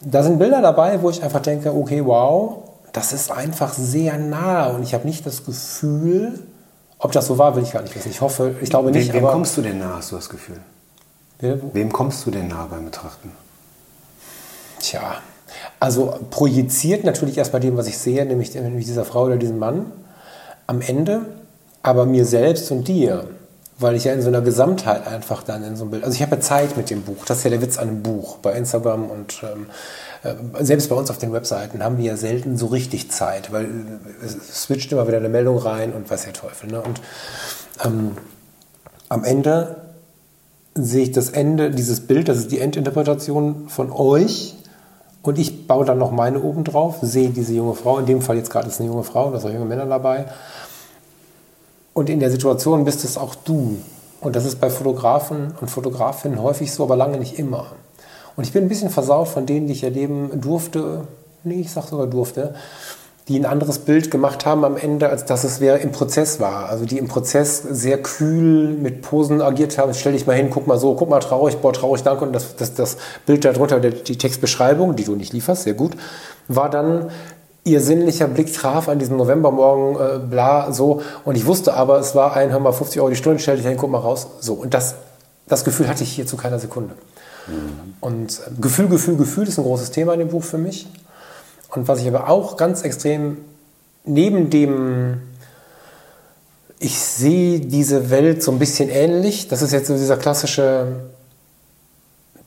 [0.00, 4.68] da sind Bilder dabei, wo ich einfach denke, okay, wow, das ist einfach sehr nah
[4.68, 6.38] und ich habe nicht das Gefühl,
[6.98, 8.10] ob das so war, will ich gar nicht wissen.
[8.10, 9.12] Ich hoffe, ich glaube nicht.
[9.12, 10.60] Wem, wem kommst du denn nah, hast du das Gefühl?
[11.38, 13.32] Wer, wem kommst du denn nah beim Betrachten?
[14.80, 15.16] Tja,
[15.78, 19.58] also projiziert natürlich erst bei dem, was ich sehe, nämlich, nämlich dieser Frau oder diesem
[19.58, 19.92] Mann
[20.66, 21.26] am Ende,
[21.82, 23.28] aber mir selbst und dir
[23.78, 26.04] weil ich ja in so einer Gesamtheit einfach dann in so einem Bild.
[26.04, 27.24] Also ich habe ja Zeit mit dem Buch.
[27.26, 28.38] Das ist ja der Witz an einem Buch.
[28.38, 29.66] Bei Instagram und ähm, äh,
[30.60, 33.68] selbst bei uns auf den Webseiten haben wir ja selten so richtig Zeit, weil
[34.24, 36.70] es switcht immer wieder eine Meldung rein und weiß der Teufel.
[36.70, 36.80] Ne?
[36.80, 37.00] Und
[37.84, 38.12] ähm,
[39.08, 39.82] am Ende
[40.74, 44.54] sehe ich das Ende, dieses Bild, das ist die Endinterpretation von euch.
[45.22, 48.36] Und ich baue dann noch meine oben drauf, sehe diese junge Frau, in dem Fall
[48.36, 50.26] jetzt gerade ist eine junge Frau, da sind junge Männer dabei
[51.96, 53.78] und in der Situation bist es auch du.
[54.20, 57.68] Und das ist bei Fotografen und Fotografinnen häufig so, aber lange nicht immer.
[58.36, 61.06] Und ich bin ein bisschen versaut von denen, die ich erleben durfte,
[61.44, 62.54] nee, ich sag sogar durfte,
[63.28, 66.68] die ein anderes Bild gemacht haben am Ende, als dass es wer im Prozess war.
[66.68, 69.94] Also die im Prozess sehr kühl mit Posen agiert haben.
[69.94, 72.24] Stell dich mal hin, guck mal so, guck mal traurig, boah, traurig, danke.
[72.24, 75.96] Und das, das, das Bild darunter, die Textbeschreibung, die du nicht lieferst, sehr gut,
[76.46, 77.10] war dann
[77.64, 81.02] ihr sinnlicher Blick traf an diesem Novembermorgen, äh, bla, so.
[81.24, 83.66] Und ich wusste aber, es war ein, hör mal, 50 Euro die Stunde, stell dich
[83.66, 84.28] hin, guck mal raus.
[84.38, 84.54] So.
[84.54, 84.94] Und das,
[85.48, 86.94] das Gefühl hatte ich hier zu keiner Sekunde.
[87.46, 87.94] Mhm.
[88.00, 90.88] Und äh, Gefühl, Gefühl, Gefühl ist ein großes Thema in dem Buch für mich.
[91.74, 93.38] Und was ich aber auch ganz extrem
[94.04, 95.20] neben dem,
[96.78, 100.86] ich sehe diese Welt so ein bisschen ähnlich, das ist jetzt so dieser klassische,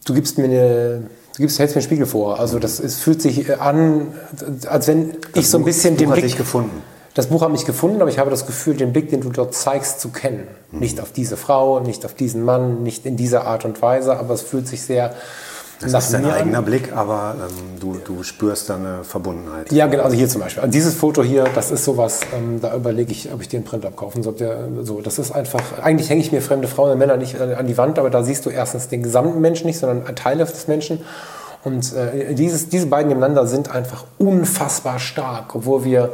[0.05, 1.03] du gibst mir eine
[1.39, 2.39] du gibst, hältst mir den Spiegel vor.
[2.39, 4.13] Also das es fühlt sich an,
[4.67, 6.37] als wenn das ich so ein bisschen Buch den Blick...
[6.37, 6.81] Gefunden.
[7.19, 9.53] Das Buch hat mich gefunden, aber ich habe das Gefühl, den Blick, den du dort
[9.53, 10.47] zeigst, zu kennen.
[10.71, 10.79] Mhm.
[10.79, 14.33] Nicht auf diese Frau, nicht auf diesen Mann, nicht in dieser Art und Weise, aber
[14.35, 15.13] es fühlt sich sehr
[15.81, 19.69] das ist dein eigener Blick, aber ähm, du, du spürst da eine Verbundenheit.
[19.73, 20.03] Ja, genau.
[20.03, 20.61] Also hier zum Beispiel.
[20.61, 23.85] Also dieses Foto hier, das ist sowas, ähm, da überlege ich, ob ich den Print
[23.85, 24.35] abkaufen soll.
[24.35, 27.67] Der, so, das ist einfach, eigentlich hänge ich mir fremde Frauen und Männer nicht an
[27.67, 31.01] die Wand, aber da siehst du erstens den gesamten Menschen nicht, sondern Teile des Menschen.
[31.65, 36.13] Und äh, dieses, diese beiden nebeneinander sind einfach unfassbar stark, obwohl wir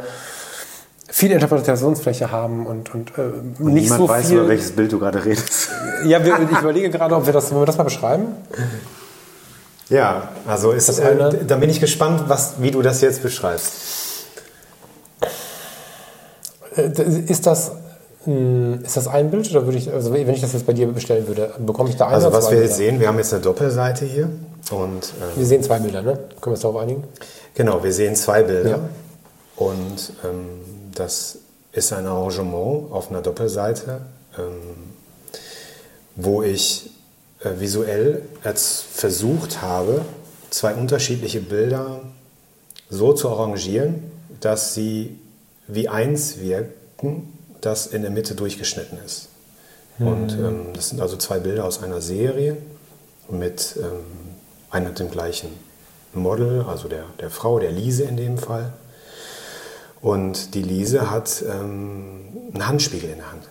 [1.08, 3.22] viel Interpretationsfläche haben und, und, äh,
[3.60, 4.38] und nicht so weiß, viel.
[4.38, 5.70] über welches Bild du gerade redest.
[6.06, 8.28] Ja, wir, ich überlege gerade, ob wir das, wollen wir das mal beschreiben.
[9.90, 13.24] Ja, also ist das eine, äh, da bin ich gespannt, was, wie du das jetzt
[13.24, 13.74] beschreibst.
[16.76, 16.92] Äh,
[17.28, 17.72] ist das,
[18.26, 21.28] ist das ein Bild oder würde ich, also wenn ich das jetzt bei dir bestellen
[21.28, 24.06] würde, bekomme ich da ein Also was wir jetzt sehen, wir haben jetzt eine Doppelseite
[24.06, 24.30] hier
[24.72, 26.14] und ähm, wir sehen zwei Bilder, ne?
[26.14, 27.04] Können wir uns darauf einigen?
[27.54, 28.80] Genau, wir sehen zwei Bilder ja.
[29.58, 31.40] und ähm, das
[31.72, 34.02] ist ein Arrangement auf einer Doppelseite,
[34.38, 34.94] ähm,
[36.16, 36.90] wo ich
[37.42, 40.06] äh, visuell als versucht habe,
[40.50, 42.02] zwei unterschiedliche Bilder
[42.90, 44.04] so zu arrangieren,
[44.40, 45.20] dass sie
[45.68, 49.30] wie eins wirken, das in der Mitte durchgeschnitten ist.
[49.98, 50.08] Mhm.
[50.08, 52.58] Und ähm, das sind also zwei Bilder aus einer Serie
[53.30, 54.06] mit ähm,
[54.70, 55.50] einem und dem gleichen
[56.14, 58.72] Model, also der, der Frau, der Lise in dem Fall.
[60.02, 62.22] Und die Lise hat ähm,
[62.54, 63.44] einen Handspiegel in der Hand.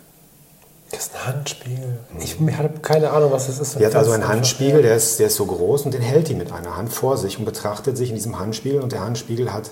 [0.90, 1.98] Das ist ein Handspiegel.
[2.20, 3.72] Ich habe keine Ahnung, was das ist.
[3.72, 6.34] Sie hat also einen Handspiegel, der ist, der ist so groß und den hält die
[6.34, 8.80] mit einer Hand vor sich und betrachtet sich in diesem Handspiegel.
[8.80, 9.70] Und der Handspiegel hat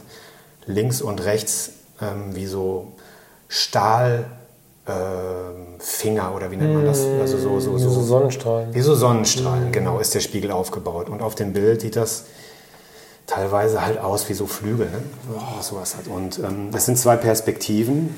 [0.67, 1.71] links und rechts
[2.01, 2.89] ähm, wie so
[3.49, 4.27] Stahlfinger
[4.89, 7.03] ähm, oder wie nennt man das?
[7.03, 8.75] Mm, also so, so, so, wie so Sonnenstrahlen.
[8.75, 9.73] Wie so Sonnenstrahlen, mm.
[9.73, 11.09] genau, ist der Spiegel aufgebaut.
[11.09, 12.25] Und auf dem Bild sieht das
[13.27, 15.03] teilweise halt aus wie so Flügel, ne?
[15.35, 16.09] Oh, sowas hat.
[16.09, 18.15] Und ähm, das sind zwei Perspektiven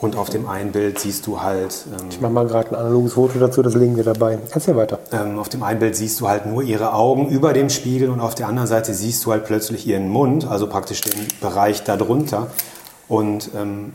[0.00, 1.86] und auf dem einen Bild siehst du halt.
[1.86, 4.38] Ähm, ich mache mal gerade ein analoges Foto dazu, das legen wir dabei.
[4.50, 4.98] Erzähl weiter.
[5.12, 8.20] Ähm, auf dem einen Bild siehst du halt nur ihre Augen über dem Spiegel und
[8.20, 12.48] auf der anderen Seite siehst du halt plötzlich ihren Mund, also praktisch den Bereich darunter.
[13.08, 13.92] Und ähm,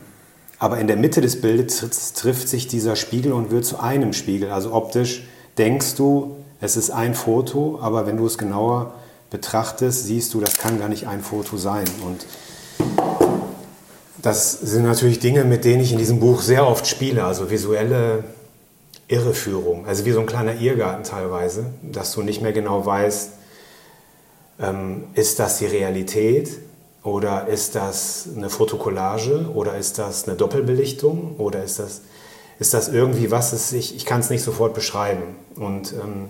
[0.58, 4.50] aber in der Mitte des Bildes trifft sich dieser Spiegel und wird zu einem Spiegel.
[4.50, 5.26] Also optisch
[5.58, 8.94] denkst du, es ist ein Foto, aber wenn du es genauer
[9.34, 11.86] betrachtest, siehst du, das kann gar nicht ein Foto sein.
[12.06, 12.24] Und
[14.22, 18.22] das sind natürlich Dinge, mit denen ich in diesem Buch sehr oft spiele, also visuelle
[19.08, 23.32] Irreführung, also wie so ein kleiner Irrgarten teilweise, dass du nicht mehr genau weißt,
[24.60, 26.48] ähm, ist das die Realität
[27.04, 29.50] Oder ist das eine Fotokollage?
[29.54, 31.36] Oder ist das eine Doppelbelichtung?
[31.36, 32.00] Oder ist das,
[32.58, 35.36] ist das irgendwie was, es ich, ich kann es nicht sofort beschreiben.
[35.56, 36.28] Und ähm,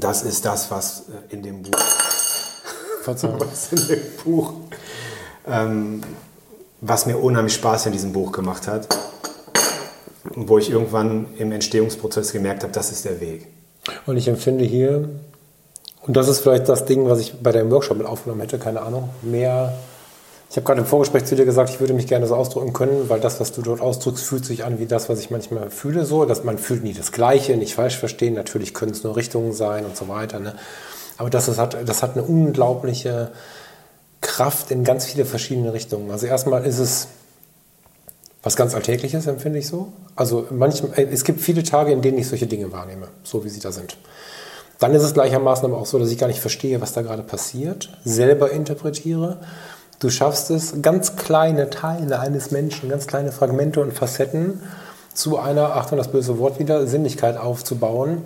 [0.00, 1.78] das ist das, was äh, in dem Buch,
[3.04, 4.52] was in dem Buch
[5.46, 6.02] ähm,
[6.80, 8.88] was mir unheimlich Spaß in diesem Buch gemacht hat.
[10.34, 13.46] Wo ich irgendwann im Entstehungsprozess gemerkt habe, das ist der Weg.
[14.06, 15.08] Und ich empfinde hier,
[16.02, 18.82] und das ist vielleicht das Ding, was ich bei deinem Workshop mit aufgenommen hätte, keine
[18.82, 19.78] Ahnung, mehr.
[20.48, 23.08] Ich habe gerade im Vorgespräch zu dir gesagt, ich würde mich gerne so ausdrücken können,
[23.08, 26.04] weil das, was du dort ausdrückst, fühlt sich an wie das, was ich manchmal fühle,
[26.04, 28.34] so, dass man fühlt nie das Gleiche, nicht falsch verstehen.
[28.34, 30.38] Natürlich können es nur Richtungen sein und so weiter.
[30.38, 30.54] Ne?
[31.18, 33.32] Aber das, das, hat, das hat eine unglaubliche
[34.20, 36.10] Kraft in ganz viele verschiedene Richtungen.
[36.10, 37.08] Also erstmal ist es
[38.42, 39.92] was ganz Alltägliches, empfinde ich so.
[40.14, 43.58] Also manchmal, es gibt viele Tage, in denen ich solche Dinge wahrnehme, so wie sie
[43.58, 43.96] da sind.
[44.78, 47.22] Dann ist es gleichermaßen aber auch so, dass ich gar nicht verstehe, was da gerade
[47.22, 49.38] passiert, selber interpretiere.
[49.98, 54.60] Du schaffst es, ganz kleine Teile eines Menschen, ganz kleine Fragmente und Facetten
[55.14, 58.24] zu einer, Achtung, das böse Wort wieder, Sinnlichkeit aufzubauen.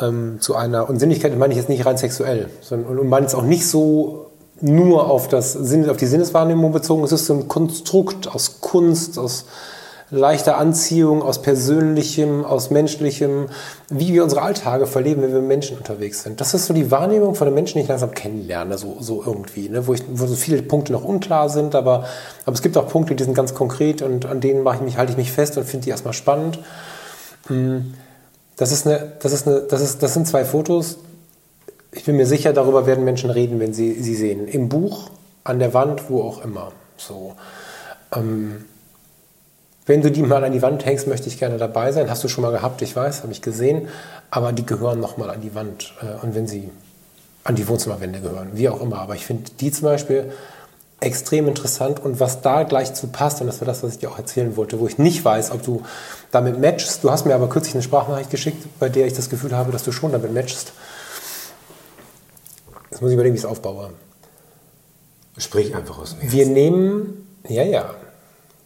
[0.00, 3.34] Ähm, zu einer, und Sinnlichkeit meine ich jetzt nicht rein sexuell, sondern, und meine es
[3.34, 4.30] auch nicht so
[4.62, 7.04] nur auf, das, auf die Sinneswahrnehmung bezogen.
[7.04, 9.44] Es ist so ein Konstrukt aus Kunst, aus
[10.10, 13.46] leichter Anziehung, aus Persönlichem, aus Menschlichem,
[13.88, 16.40] wie wir unsere Alltage verleben, wenn wir mit Menschen unterwegs sind.
[16.40, 19.68] Das ist so die Wahrnehmung von den Menschen, die ich langsam kennenlerne, so, so irgendwie,
[19.68, 19.86] ne?
[19.86, 22.06] wo, ich, wo so viele Punkte noch unklar sind, aber,
[22.44, 24.98] aber es gibt auch Punkte, die sind ganz konkret und an denen mache ich mich,
[24.98, 26.58] halte ich mich fest und finde die erstmal spannend.
[27.46, 27.94] Hm.
[28.56, 30.98] Das, ist eine, das, ist eine, das, ist, das sind zwei Fotos,
[31.92, 34.46] ich bin mir sicher, darüber werden Menschen reden, wenn sie sie sehen.
[34.46, 35.10] Im Buch,
[35.44, 36.72] an der Wand, wo auch immer.
[36.96, 37.34] So.
[38.14, 38.64] Ähm,
[39.86, 42.10] wenn du die mal an die Wand hängst, möchte ich gerne dabei sein.
[42.10, 43.88] Hast du schon mal gehabt, ich weiß, habe ich gesehen.
[44.30, 45.94] Aber die gehören nochmal an die Wand.
[46.02, 46.70] Äh, und wenn sie
[47.44, 48.98] an die Wohnzimmerwände gehören, wie auch immer.
[48.98, 50.30] Aber ich finde die zum Beispiel
[51.00, 52.00] extrem interessant.
[52.00, 54.56] Und was da gleich zu passt, und das war das, was ich dir auch erzählen
[54.56, 55.82] wollte, wo ich nicht weiß, ob du
[56.30, 57.02] damit matchst.
[57.02, 59.82] Du hast mir aber kürzlich eine Sprachnachricht geschickt, bei der ich das Gefühl habe, dass
[59.82, 60.72] du schon damit matchst.
[62.90, 63.90] Jetzt muss ich überlegen, wie ich es aufbaue.
[65.38, 66.30] Sprich einfach aus mir.
[66.30, 67.94] Wir nehmen, ja, ja,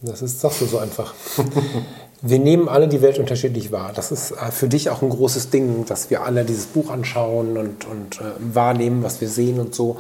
[0.05, 1.15] das ist, sagst du so einfach.
[2.23, 3.93] wir nehmen alle die Welt unterschiedlich wahr.
[3.95, 7.57] Das ist äh, für dich auch ein großes Ding, dass wir alle dieses Buch anschauen
[7.57, 9.97] und, und äh, wahrnehmen, was wir sehen und so.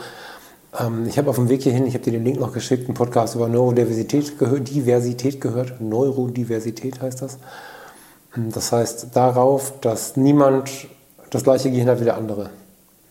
[0.78, 2.94] Ähm, ich habe auf dem Weg hierhin, ich habe dir den Link noch geschickt, einen
[2.94, 5.80] Podcast über Neurodiversität gehört, Diversität gehört.
[5.80, 7.38] Neurodiversität heißt das.
[8.36, 10.70] Das heißt darauf, dass niemand
[11.30, 12.50] das gleiche Gehirn hat wie der andere.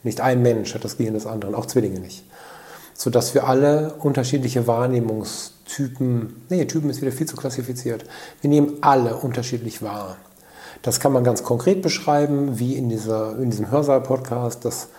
[0.03, 2.23] Nicht ein Mensch hat das Gehirn des anderen, auch Zwillinge nicht.
[2.93, 4.67] Sodass wir alle unterschiedliche
[5.63, 8.05] Wahrnehmungstypen, nee, Typen ist wieder viel zu klassifiziert.
[8.41, 10.17] Wir nehmen alle unterschiedlich wahr.
[10.81, 14.89] Das kann man ganz konkret beschreiben, wie in, dieser, in diesem Hörsaal-Podcast, dass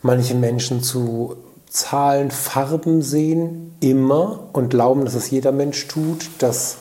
[0.00, 1.36] manche Menschen zu
[1.68, 6.76] Zahlen, Farben sehen, immer und glauben, dass es jeder Mensch tut, dass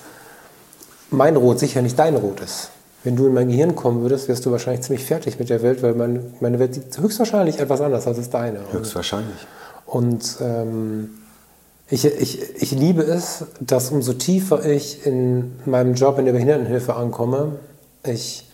[1.10, 2.72] mein Rot sicher nicht dein Rot ist.
[3.04, 5.82] Wenn du in mein Gehirn kommen würdest, wärst du wahrscheinlich ziemlich fertig mit der Welt,
[5.82, 8.60] weil meine, meine Welt sieht höchstwahrscheinlich etwas anders als deine.
[8.72, 9.48] Höchstwahrscheinlich.
[9.86, 11.10] Und ähm,
[11.92, 16.96] ich, ich, ich liebe es, dass umso tiefer ich in meinem Job in der Behindertenhilfe
[16.96, 17.60] ankomme,
[18.06, 18.50] ich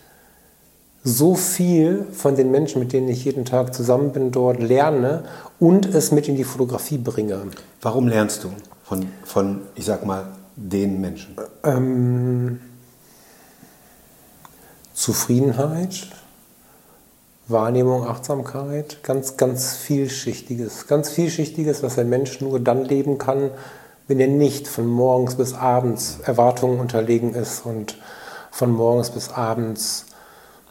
[1.04, 5.22] so viel von den Menschen, mit denen ich jeden Tag zusammen bin, dort lerne
[5.60, 7.40] und es mit in die Fotografie bringe.
[7.80, 8.48] Warum lernst du
[8.82, 10.26] von, von ich sag mal,
[10.56, 11.36] den Menschen?
[11.62, 12.60] Ähm,
[14.94, 16.08] Zufriedenheit,
[17.48, 23.50] Wahrnehmung, Achtsamkeit, ganz, ganz vielschichtiges, ganz vielschichtiges, was ein Mensch nur dann leben kann,
[24.06, 27.96] wenn er nicht von morgens bis abends Erwartungen unterlegen ist und
[28.50, 30.06] von morgens bis abends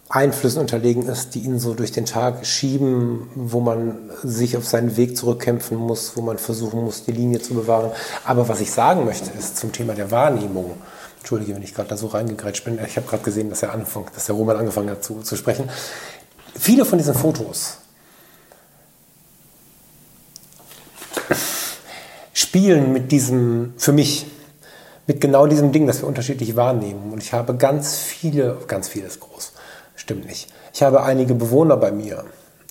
[0.10, 4.96] Einflüssen unterlegen ist, die ihn so durch den Tag schieben, wo man sich auf seinen
[4.96, 7.92] Weg zurückkämpfen muss, wo man versuchen muss, die Linie zu bewahren.
[8.24, 10.76] Aber was ich sagen möchte, ist zum Thema der Wahrnehmung.
[11.18, 12.80] Entschuldige, wenn ich gerade da so reingegrätscht bin.
[12.88, 15.70] Ich habe gerade gesehen, dass, er anfängt, dass der Roman angefangen hat zu, zu sprechen.
[16.60, 17.78] Viele von diesen Fotos
[22.34, 24.26] spielen mit diesem, für mich,
[25.06, 27.12] mit genau diesem Ding, das wir unterschiedlich wahrnehmen.
[27.14, 29.54] Und ich habe ganz viele, ganz vieles groß,
[29.96, 30.52] stimmt nicht.
[30.74, 32.26] Ich habe einige Bewohner bei mir.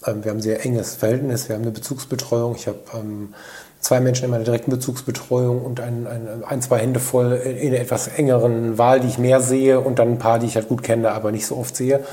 [0.06, 2.56] Ähm, wir haben ein sehr enges Verhältnis, wir haben eine Bezugsbetreuung.
[2.56, 3.34] Ich habe ähm,
[3.80, 7.80] zwei Menschen in meiner direkten Bezugsbetreuung und ein, ein, ein, zwei Hände voll in einer
[7.80, 10.82] etwas engeren Wahl, die ich mehr sehe und dann ein paar, die ich halt gut
[10.82, 12.04] kenne, aber nicht so oft sehe.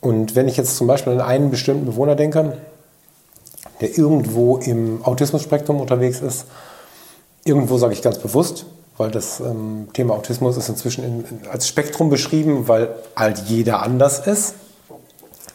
[0.00, 2.56] Und wenn ich jetzt zum Beispiel an einen bestimmten Bewohner denke,
[3.80, 6.46] der irgendwo im Autismus-Spektrum unterwegs ist,
[7.44, 11.68] irgendwo sage ich ganz bewusst, weil das ähm, Thema Autismus ist inzwischen in, in, als
[11.68, 14.54] Spektrum beschrieben, weil halt jeder anders ist.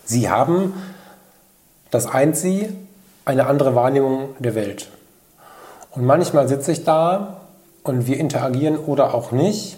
[0.06, 0.74] Sie haben
[1.96, 2.68] das eint sie
[3.24, 4.90] eine andere Wahrnehmung der Welt.
[5.92, 7.42] Und manchmal sitze ich da
[7.84, 9.78] und wir interagieren oder auch nicht.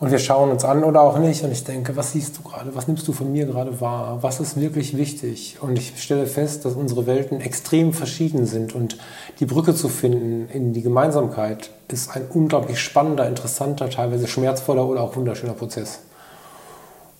[0.00, 1.42] Und wir schauen uns an oder auch nicht.
[1.42, 2.74] Und ich denke, was siehst du gerade?
[2.74, 4.18] Was nimmst du von mir gerade wahr?
[4.22, 5.58] Was ist wirklich wichtig?
[5.60, 8.74] Und ich stelle fest, dass unsere Welten extrem verschieden sind.
[8.74, 8.96] Und
[9.40, 15.02] die Brücke zu finden in die Gemeinsamkeit ist ein unglaublich spannender, interessanter, teilweise schmerzvoller oder
[15.02, 15.98] auch wunderschöner Prozess.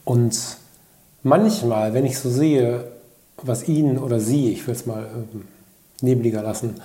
[0.04, 0.38] Und
[1.24, 2.84] manchmal, wenn ich so sehe,
[3.42, 6.80] was ihn oder sie, ich will es mal äh, nebliger lassen,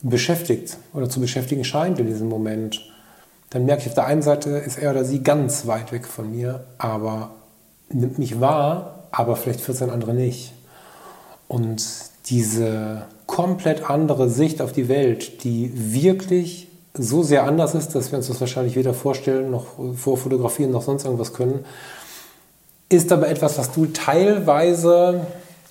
[0.00, 2.80] beschäftigt oder zu beschäftigen scheint in diesem Moment,
[3.50, 6.30] dann merke ich, auf der einen Seite ist er oder sie ganz weit weg von
[6.30, 7.30] mir, aber
[7.88, 10.52] nimmt mich wahr, aber vielleicht 14 andere nicht.
[11.48, 11.82] Und
[12.26, 18.18] diese komplett andere Sicht auf die Welt, die wirklich so sehr anders ist, dass wir
[18.18, 21.64] uns das wahrscheinlich weder vorstellen, noch vorfotografieren, noch sonst irgendwas können,
[22.88, 25.26] ist aber etwas, was du teilweise,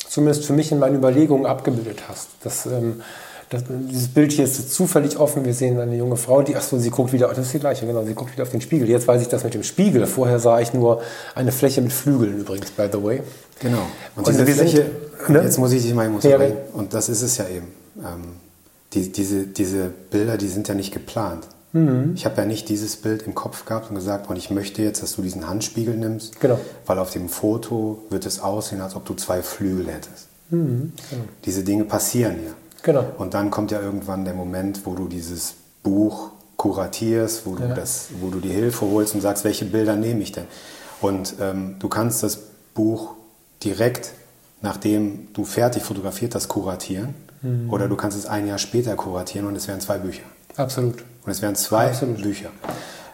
[0.08, 2.30] zumindest für mich in meinen Überlegungen, abgebildet hast.
[2.44, 3.02] Das ähm,
[3.50, 5.46] das, dieses Bild hier ist zufällig offen.
[5.46, 8.04] Wir sehen eine junge Frau, die, achso, sie guckt wieder, das ist die gleiche, genau,
[8.04, 8.90] sie guckt wieder auf den Spiegel.
[8.90, 10.06] Jetzt weiß ich das mit dem Spiegel.
[10.06, 11.02] Vorher sah ich nur
[11.34, 13.22] eine Fläche mit Flügeln übrigens, by the way.
[13.60, 13.88] Genau.
[14.16, 14.86] Und, und diese Fläche,
[15.18, 15.44] sind, ne?
[15.44, 16.38] jetzt muss ich dich mal muss ja,
[16.74, 17.68] und das ist es ja eben.
[17.98, 18.36] Ähm,
[18.94, 21.48] die, diese, diese Bilder, die sind ja nicht geplant.
[21.74, 22.14] Mhm.
[22.16, 25.04] Ich habe ja nicht dieses Bild im Kopf gehabt und gesagt, und ich möchte jetzt,
[25.04, 26.60] dass du diesen Handspiegel nimmst, genau.
[26.86, 30.28] weil auf dem Foto wird es aussehen, als ob du zwei Flügel hättest.
[30.50, 30.94] Mhm.
[31.10, 31.24] Genau.
[31.46, 32.54] Diese Dinge passieren ja.
[32.88, 33.06] Genau.
[33.18, 37.68] Und dann kommt ja irgendwann der Moment, wo du dieses Buch kuratierst, wo, ja.
[37.68, 40.46] du, das, wo du die Hilfe holst und sagst, welche Bilder nehme ich denn?
[41.02, 42.40] Und ähm, du kannst das
[42.74, 43.16] Buch
[43.62, 44.14] direkt,
[44.62, 47.14] nachdem du fertig fotografiert hast, kuratieren.
[47.42, 47.70] Mhm.
[47.70, 50.24] Oder du kannst es ein Jahr später kuratieren und es wären zwei Bücher.
[50.56, 51.04] Absolut.
[51.26, 52.24] Und es wären zwei Absolut.
[52.24, 52.52] Bücher.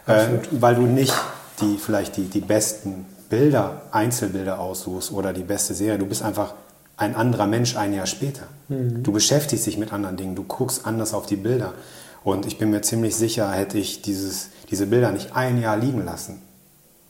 [0.06, 1.14] Äh, weil du nicht
[1.60, 5.98] die, vielleicht die, die besten Bilder, Einzelbilder aussuchst oder die beste Serie.
[5.98, 6.54] Du bist einfach
[6.96, 8.44] ein anderer Mensch ein Jahr später.
[8.68, 9.02] Mhm.
[9.02, 11.74] Du beschäftigst dich mit anderen Dingen, du guckst anders auf die Bilder.
[12.22, 16.04] Und ich bin mir ziemlich sicher, hätte ich dieses, diese Bilder nicht ein Jahr liegen
[16.04, 16.40] lassen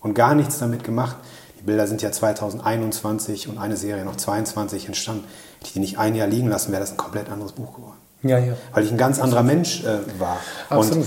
[0.00, 1.16] und gar nichts damit gemacht.
[1.60, 5.24] Die Bilder sind ja 2021 und eine Serie noch 22 entstanden.
[5.58, 7.96] Hätte ich die nicht ein Jahr liegen lassen, wäre das ein komplett anderes Buch geworden.
[8.22, 8.54] Ja, ja.
[8.72, 10.38] Weil ich ein ganz anderer Mensch äh, war.
[10.68, 11.06] Absolut.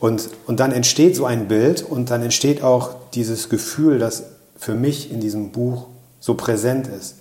[0.00, 4.24] Und, und, und dann entsteht so ein Bild und dann entsteht auch dieses Gefühl, das
[4.56, 5.86] für mich in diesem Buch
[6.18, 7.16] so präsent ist.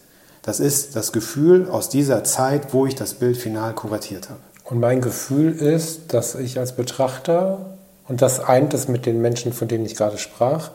[0.46, 4.40] Das ist das Gefühl aus dieser Zeit, wo ich das Bild final kuratiert habe.
[4.64, 7.78] Und mein Gefühl ist, dass ich als Betrachter,
[8.08, 10.70] und das eint es mit den Menschen, von denen ich gerade sprach,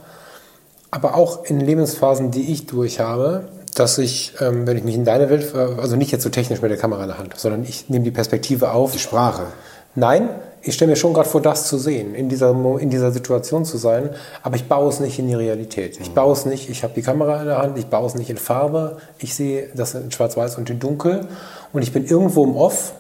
[0.91, 3.45] aber auch in Lebensphasen, die ich durch habe,
[3.77, 6.73] dass ich, ähm, wenn ich mich in deine Welt, also nicht jetzt so technisch mit
[6.73, 8.91] der Kamera in der Hand, sondern ich nehme die Perspektive auf.
[8.91, 9.47] Die Sprache.
[9.95, 10.31] Nein,
[10.63, 13.79] ich stelle mir schon gerade vor, das zu sehen, in dieser, in dieser Situation zu
[13.79, 14.11] sein,
[14.43, 15.99] aber ich baue es nicht in die Realität.
[16.01, 18.29] Ich baue es nicht, ich habe die Kamera in der Hand, ich baue es nicht
[18.29, 21.27] in Farbe, ich sehe das in Schwarz-Weiß und in Dunkel.
[21.73, 22.93] Und ich bin irgendwo im Off,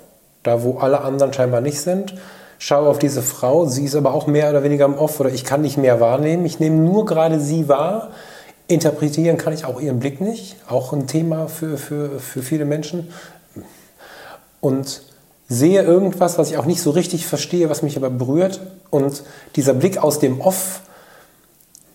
[0.43, 2.15] da wo alle anderen scheinbar nicht sind,
[2.59, 5.45] schaue auf diese Frau, sie ist aber auch mehr oder weniger im Off oder ich
[5.45, 8.11] kann nicht mehr wahrnehmen, ich nehme nur gerade sie wahr,
[8.69, 13.13] interpretieren kann ich auch ihren Blick nicht, auch ein Thema für, für, für viele Menschen.
[14.61, 15.03] Und
[15.51, 18.61] sehe irgendwas, was ich auch nicht so richtig verstehe, was mich aber berührt.
[18.89, 19.25] Und
[19.57, 20.81] dieser Blick aus dem Off,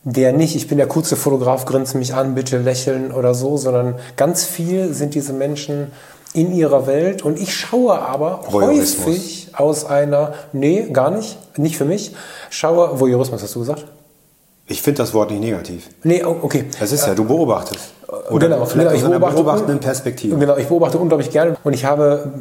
[0.04, 3.96] der nicht, ich bin der coolste Fotograf, grinse mich an, bitte lächeln oder so, sondern
[4.18, 5.92] ganz viel sind diese Menschen
[6.34, 11.86] in ihrer Welt und ich schaue aber häufig aus einer, nee, gar nicht, nicht für
[11.86, 12.14] mich,
[12.50, 13.86] schaue, Voyeurismus hast du gesagt?
[14.68, 15.90] Ich finde das Wort nicht negativ.
[16.04, 16.66] Nee, oh, okay.
[16.78, 17.94] Das ist ja, du beobachtest.
[18.30, 20.38] Oder genau, vielleicht genau, ich beobachte, beobachtenden Perspektive.
[20.38, 22.34] Genau, ich beobachte unglaublich gerne und ich habe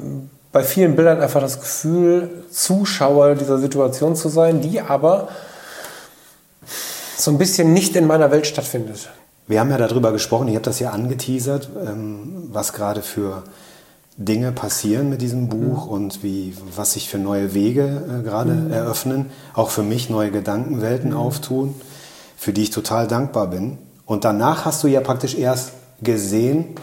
[0.55, 5.27] bei vielen Bildern einfach das Gefühl, Zuschauer dieser Situation zu sein, die aber
[7.19, 9.11] so ein bisschen nicht in meiner Welt stattfindet.
[9.49, 13.43] Wir haben ja darüber gesprochen, ich habe das ja angeteasert, ähm, was gerade für
[14.17, 15.93] Dinge passieren mit diesem Buch mhm.
[15.93, 18.73] und wie, was sich für neue Wege äh, gerade mhm.
[18.73, 21.17] eröffnen, auch für mich neue Gedankenwelten mhm.
[21.17, 21.75] auftun,
[22.37, 23.79] für die ich total dankbar bin.
[24.07, 25.73] Und danach hast du ja praktisch erst
[26.03, 26.75] gesehen,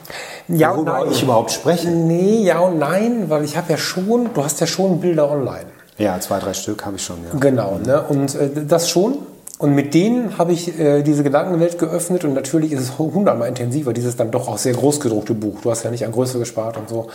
[0.48, 1.12] ja worüber nein.
[1.12, 1.90] ich überhaupt spreche?
[1.90, 5.66] Nee, ja und nein, weil ich habe ja schon, du hast ja schon Bilder online.
[5.98, 7.38] Ja, zwei, drei Stück habe ich schon, ja.
[7.40, 8.02] Genau, ne?
[8.02, 9.20] und äh, das schon.
[9.60, 13.94] Und mit denen habe ich äh, diese Gedankenwelt geöffnet und natürlich ist es hundertmal intensiver,
[13.94, 15.62] dieses dann doch auch sehr groß gedruckte Buch.
[15.62, 17.10] Du hast ja nicht an Größe gespart und so.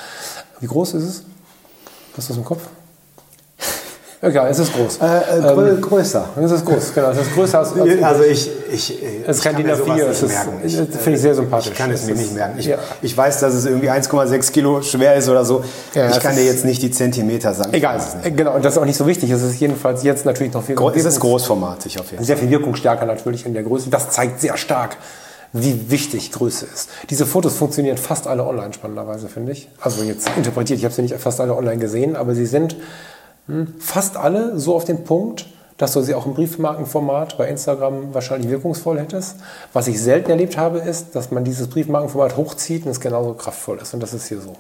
[0.61, 1.25] Wie groß ist es?
[2.17, 2.63] Hast du das im Kopf?
[4.23, 4.99] Ja, es ist groß.
[4.99, 6.25] Äh, äh, ähm, größer.
[6.43, 7.11] Es ist groß, genau.
[7.11, 7.73] Es ist größer als.
[7.79, 8.51] als also ich.
[8.73, 10.05] ich es ist kein DIN A4.
[10.07, 10.35] Es ist,
[10.97, 11.73] finde ich sehr sympathisch.
[11.73, 12.59] Ich kann es mir nicht merken.
[12.59, 12.79] Ich, ja.
[13.03, 15.63] ich weiß, dass es irgendwie 1,6 Kilo schwer ist oder so.
[15.95, 17.75] Ja, ich kann dir jetzt nicht die Zentimeter sagen.
[17.75, 18.01] Egal.
[18.35, 19.31] Genau, und das ist auch nicht so wichtig.
[19.31, 20.77] Es ist jedenfalls jetzt natürlich noch viel.
[20.95, 22.25] Es ist großformatig auf jeden Fall.
[22.27, 23.91] Sehr viel wirkungsstärker natürlich in der Größe.
[23.91, 24.97] Das zeigt sehr stark,
[25.53, 26.89] wie wichtig Größe ist.
[27.11, 29.69] Diese Fotos funktionieren fast alle online spannenderweise, finde ich.
[29.81, 32.77] Also jetzt interpretiert, ich habe sie nicht fast alle online gesehen, aber sie sind.
[33.79, 38.51] Fast alle so auf den Punkt, dass du sie auch im Briefmarkenformat bei Instagram wahrscheinlich
[38.51, 39.37] wirkungsvoll hättest.
[39.73, 43.79] Was ich selten erlebt habe, ist, dass man dieses Briefmarkenformat hochzieht und es genauso kraftvoll
[43.81, 43.93] ist.
[43.95, 44.57] Und das ist hier so.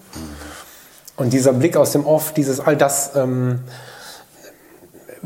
[1.16, 3.60] Und dieser Blick aus dem Off, dieses all das ähm,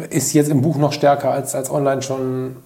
[0.09, 2.57] ist jetzt im Buch noch stärker als, als online schon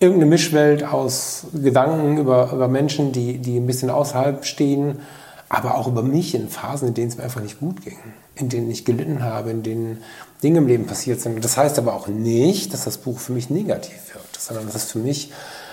[0.00, 5.00] irgendeine Mischwelt aus Gedanken über, über Menschen, die, die ein bisschen außerhalb stehen,
[5.48, 7.98] aber auch über mich in Phasen, in denen es mir einfach nicht gut ging,
[8.34, 10.02] in denen ich gelitten habe, in denen
[10.42, 11.42] Dinge im Leben passiert sind.
[11.44, 14.92] Das heißt aber auch nicht, dass das Buch für mich negativ wirkt, sondern das ist
[14.92, 15.32] für mich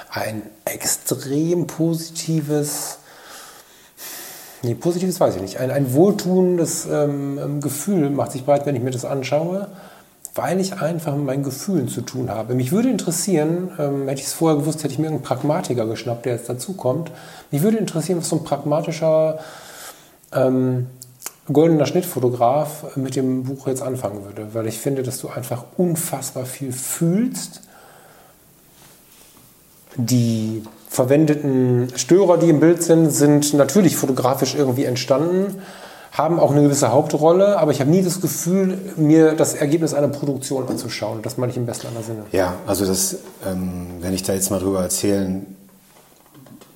[0.10, 3.00] ein extrem positives,
[4.64, 8.82] nee, positives weiß ich nicht, ein, ein wohltuendes ähm, Gefühl macht sich breit, wenn ich
[8.82, 9.68] mir das anschaue,
[10.34, 12.56] weil ich einfach mit meinen Gefühlen zu tun habe.
[12.56, 16.26] Mich würde interessieren, ähm, hätte ich es vorher gewusst, hätte ich mir einen Pragmatiker geschnappt,
[16.26, 17.12] der jetzt dazukommt.
[17.52, 19.40] Mich würde interessieren, was so ein pragmatischer
[20.36, 20.88] ähm,
[21.52, 26.46] goldener Schnittfotograf mit dem Buch jetzt anfangen würde, weil ich finde, dass du einfach unfassbar
[26.46, 27.62] viel fühlst.
[29.96, 35.62] Die verwendeten Störer, die im Bild sind, sind natürlich fotografisch irgendwie entstanden,
[36.12, 40.08] haben auch eine gewisse Hauptrolle, aber ich habe nie das Gefühl, mir das Ergebnis einer
[40.08, 41.22] Produktion anzuschauen.
[41.22, 42.24] Das meine ich im besten aller Sinne.
[42.32, 45.46] Ja, also das, ähm, wenn ich da jetzt mal drüber erzählen,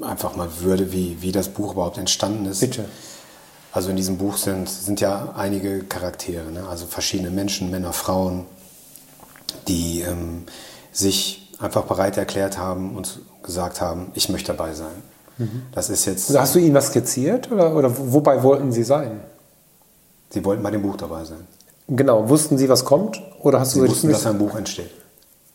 [0.01, 2.59] einfach mal würde, wie, wie das Buch überhaupt entstanden ist.
[2.59, 2.85] Bitte.
[3.71, 6.67] Also in diesem Buch sind, sind ja einige Charaktere, ne?
[6.67, 8.45] also verschiedene Menschen, Männer, Frauen,
[9.67, 10.45] die ähm,
[10.91, 15.03] sich einfach bereit erklärt haben und gesagt haben, ich möchte dabei sein.
[15.37, 15.63] Mhm.
[15.71, 16.29] Das ist jetzt.
[16.29, 19.19] Also hast du ihnen was skizziert oder, oder wobei wollten sie sein?
[20.31, 21.47] Sie wollten bei dem Buch dabei sein.
[21.87, 22.29] Genau.
[22.29, 23.21] Wussten sie, was kommt?
[23.39, 24.91] Oder hast sie du wussten, dass ein Buch entsteht?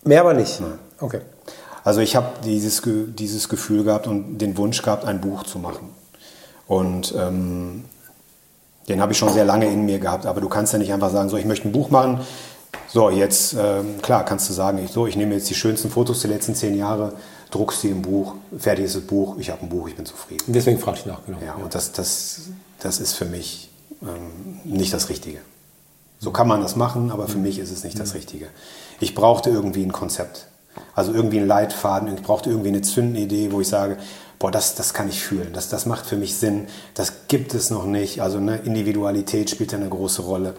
[0.04, 0.60] Mehr aber nicht.
[0.60, 0.78] Nein.
[1.00, 1.20] Okay.
[1.84, 5.90] Also ich habe dieses, dieses Gefühl gehabt und den Wunsch gehabt, ein Buch zu machen.
[6.66, 7.84] Und ähm,
[8.88, 11.10] den habe ich schon sehr lange in mir gehabt, aber du kannst ja nicht einfach
[11.10, 12.20] sagen, so, ich möchte ein Buch machen.
[12.88, 16.20] So, jetzt, ähm, klar, kannst du sagen, ich, so, ich nehme jetzt die schönsten Fotos
[16.20, 17.12] der letzten zehn Jahre,
[17.50, 20.44] druckst sie im Buch, fertig ist das Buch, ich habe ein Buch, ich bin zufrieden.
[20.48, 21.38] Deswegen frage ich nach, genau.
[21.44, 22.42] Ja, und das, das,
[22.80, 23.70] das ist für mich
[24.02, 25.38] ähm, nicht das Richtige.
[26.18, 27.44] So kann man das machen, aber für mhm.
[27.44, 28.16] mich ist es nicht das mhm.
[28.16, 28.48] Richtige.
[29.00, 30.48] Ich brauchte irgendwie ein Konzept.
[30.94, 33.96] Also irgendwie einen Leitfaden, ich brauchte irgendwie eine Zündidee, wo ich sage,
[34.44, 37.70] boah, das, das kann ich fühlen, das, das macht für mich Sinn, das gibt es
[37.70, 38.20] noch nicht.
[38.20, 40.52] Also ne, Individualität spielt ja eine große Rolle.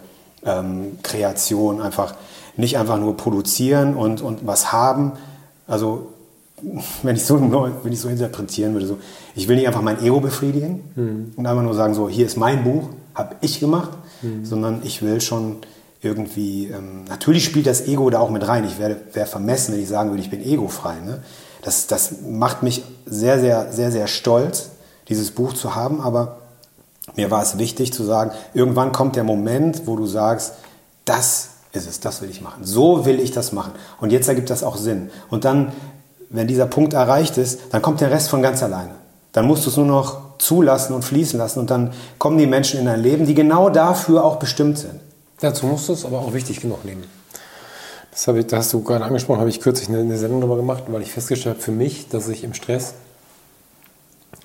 [0.43, 2.15] Ähm, Kreation, einfach
[2.57, 5.11] nicht einfach nur produzieren und, und was haben.
[5.67, 6.13] Also
[7.03, 7.39] wenn ich so,
[7.83, 8.97] wenn ich so interpretieren würde, so,
[9.35, 11.33] ich will nicht einfach mein Ego befriedigen mhm.
[11.35, 13.91] und einfach nur sagen, so, hier ist mein Buch, habe ich gemacht,
[14.23, 14.45] mhm.
[14.45, 15.57] sondern ich will schon
[16.01, 18.63] irgendwie, ähm, natürlich spielt das Ego da auch mit rein.
[18.65, 20.95] Ich wäre wär vermessen, wenn ich sagen würde, ich bin egofrei.
[21.01, 21.21] Ne?
[21.65, 24.69] Das, das macht mich sehr, sehr, sehr, sehr stolz,
[25.09, 26.37] dieses Buch zu haben, aber
[27.15, 30.53] mir war es wichtig zu sagen, irgendwann kommt der Moment, wo du sagst,
[31.05, 32.63] das ist es, das will ich machen.
[32.63, 33.73] So will ich das machen.
[33.99, 35.09] Und jetzt ergibt das auch Sinn.
[35.31, 35.71] Und dann,
[36.29, 38.91] wenn dieser Punkt erreicht ist, dann kommt der Rest von ganz alleine.
[39.31, 42.79] Dann musst du es nur noch zulassen und fließen lassen und dann kommen die Menschen
[42.79, 44.99] in dein Leben, die genau dafür auch bestimmt sind.
[45.39, 47.05] Dazu musst du es aber auch wichtig genug nehmen.
[48.15, 50.85] Das, ich, das hast du gerade angesprochen, habe ich kürzlich eine, eine Sendung darüber gemacht,
[50.87, 52.93] weil ich festgestellt habe für mich, dass ich im Stress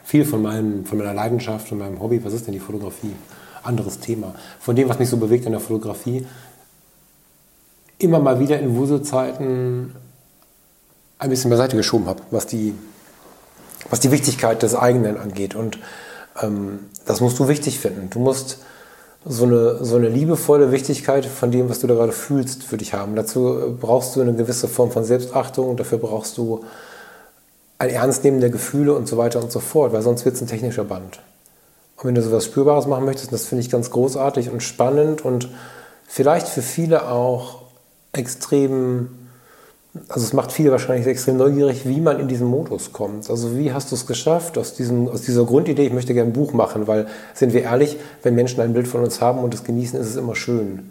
[0.02, 3.14] viel von, meinem, von meiner Leidenschaft, von meinem Hobby, was ist denn die Fotografie?
[3.62, 4.34] Anderes Thema.
[4.58, 6.26] Von dem, was mich so bewegt in der Fotografie,
[7.98, 9.94] immer mal wieder in Wuselzeiten
[11.20, 12.74] ein bisschen beiseite geschoben habe, was die,
[13.88, 15.54] was die Wichtigkeit des eigenen angeht.
[15.54, 15.78] Und
[16.42, 18.10] ähm, das musst du wichtig finden.
[18.10, 18.58] Du musst
[19.24, 22.94] so eine, so eine liebevolle Wichtigkeit von dem, was du da gerade fühlst, für dich
[22.94, 23.16] haben.
[23.16, 26.64] Dazu brauchst du eine gewisse Form von Selbstachtung dafür brauchst du
[27.78, 30.46] ein Ernstnehmen der Gefühle und so weiter und so fort, weil sonst wird es ein
[30.46, 31.20] technischer Band.
[31.96, 35.48] Und wenn du sowas Spürbares machen möchtest, das finde ich ganz großartig und spannend und
[36.06, 37.62] vielleicht für viele auch
[38.12, 39.08] extrem
[40.08, 43.28] also es macht viele wahrscheinlich extrem neugierig, wie man in diesen Modus kommt.
[43.28, 46.32] Also wie hast du es geschafft, aus, diesem, aus dieser Grundidee, ich möchte gerne ein
[46.32, 49.64] Buch machen, weil, sind wir ehrlich, wenn Menschen ein Bild von uns haben und es
[49.64, 50.90] genießen, ist es immer schön.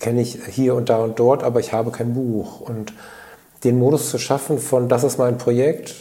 [0.00, 2.60] Kenne ich hier und da und dort, aber ich habe kein Buch.
[2.60, 2.92] Und
[3.64, 5.94] den Modus zu schaffen von, das ist mein Projekt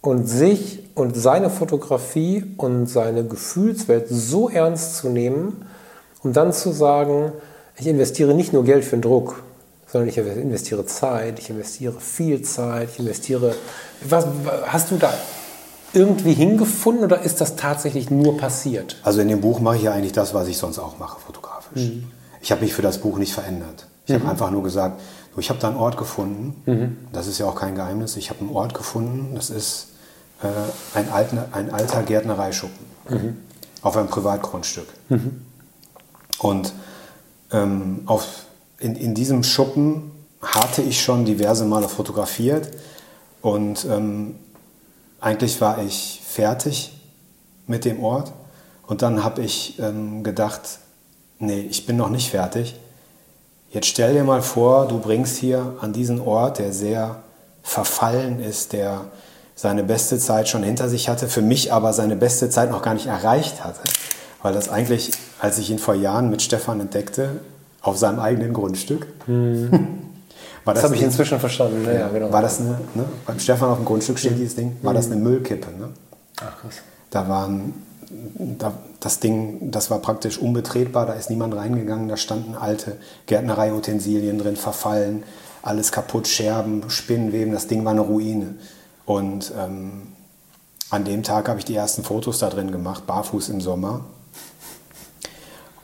[0.00, 5.64] und sich und seine Fotografie und seine Gefühlswelt so ernst zu nehmen,
[6.24, 7.32] um dann zu sagen,
[7.76, 9.42] ich investiere nicht nur Geld für den Druck,
[9.94, 13.54] sondern ich investiere Zeit, ich investiere viel Zeit, ich investiere.
[14.02, 14.26] Was,
[14.66, 15.14] hast du da
[15.92, 18.96] irgendwie hingefunden oder ist das tatsächlich nur passiert?
[19.04, 21.80] Also in dem Buch mache ich ja eigentlich das, was ich sonst auch mache, fotografisch.
[21.80, 22.10] Mhm.
[22.40, 23.86] Ich habe mich für das Buch nicht verändert.
[24.06, 24.22] Ich mhm.
[24.22, 25.00] habe einfach nur gesagt,
[25.36, 26.96] ich habe da einen Ort gefunden, mhm.
[27.12, 29.90] das ist ja auch kein Geheimnis, ich habe einen Ort gefunden, das ist
[30.42, 33.36] äh, ein, alter, ein alter Gärtnereischuppen mhm.
[33.80, 34.88] auf einem Privatgrundstück.
[35.08, 35.40] Mhm.
[36.40, 36.72] Und
[37.52, 38.26] ähm, auf,
[38.84, 40.12] in, in diesem Schuppen
[40.42, 42.70] hatte ich schon diverse Male fotografiert
[43.40, 44.36] und ähm,
[45.20, 46.92] eigentlich war ich fertig
[47.66, 48.32] mit dem Ort
[48.86, 50.60] und dann habe ich ähm, gedacht,
[51.38, 52.74] nee, ich bin noch nicht fertig.
[53.70, 57.22] Jetzt stell dir mal vor, du bringst hier an diesen Ort, der sehr
[57.62, 59.06] verfallen ist, der
[59.56, 62.92] seine beste Zeit schon hinter sich hatte, für mich aber seine beste Zeit noch gar
[62.92, 63.80] nicht erreicht hatte,
[64.42, 67.40] weil das eigentlich, als ich ihn vor Jahren mit Stefan entdeckte,
[67.84, 69.06] auf seinem eigenen Grundstück.
[69.28, 69.70] Mhm.
[70.64, 71.86] das, das habe ich inzwischen verstanden.
[71.86, 72.32] Ja, genau.
[72.32, 74.36] War das eine, ne, beim Stefan auf dem Grundstück steht mhm.
[74.36, 75.68] dieses Ding, war das eine Müllkippe.
[75.78, 75.90] Ne?
[76.40, 76.76] Ach krass.
[77.10, 77.74] Da waren,
[78.58, 84.38] da, das Ding, das war praktisch unbetretbar, da ist niemand reingegangen, da standen alte Gärtnereiutensilien
[84.38, 85.22] drin, verfallen,
[85.62, 88.54] alles kaputt, Scherben, Spinnenweben, das Ding war eine Ruine.
[89.04, 90.08] Und ähm,
[90.88, 94.06] an dem Tag habe ich die ersten Fotos da drin gemacht, barfuß im Sommer.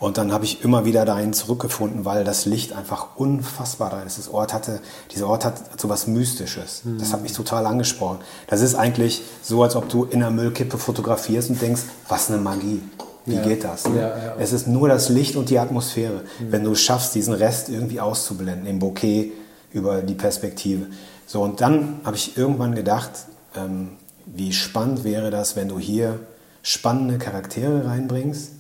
[0.01, 4.17] Und dann habe ich immer wieder dahin zurückgefunden, weil das Licht einfach unfassbar da ist.
[4.19, 4.81] Das Ort hatte,
[5.13, 6.85] dieser Ort hat so was Mystisches.
[6.85, 6.99] Mhm.
[6.99, 8.19] Das hat mich total angesprochen.
[8.47, 12.39] Das ist eigentlich so, als ob du in einer Müllkippe fotografierst und denkst, was eine
[12.39, 12.81] Magie.
[13.27, 13.43] Wie ja.
[13.43, 13.87] geht das?
[13.87, 14.01] Ne?
[14.01, 14.35] Ja, ja.
[14.39, 16.23] Es ist nur das Licht und die Atmosphäre.
[16.39, 16.53] Mhm.
[16.53, 19.33] Wenn du schaffst, diesen Rest irgendwie auszublenden, im Bouquet
[19.71, 20.87] über die Perspektive.
[21.27, 23.11] So, und dann habe ich irgendwann gedacht,
[23.55, 23.91] ähm,
[24.25, 26.21] wie spannend wäre das, wenn du hier
[26.63, 28.53] spannende Charaktere reinbringst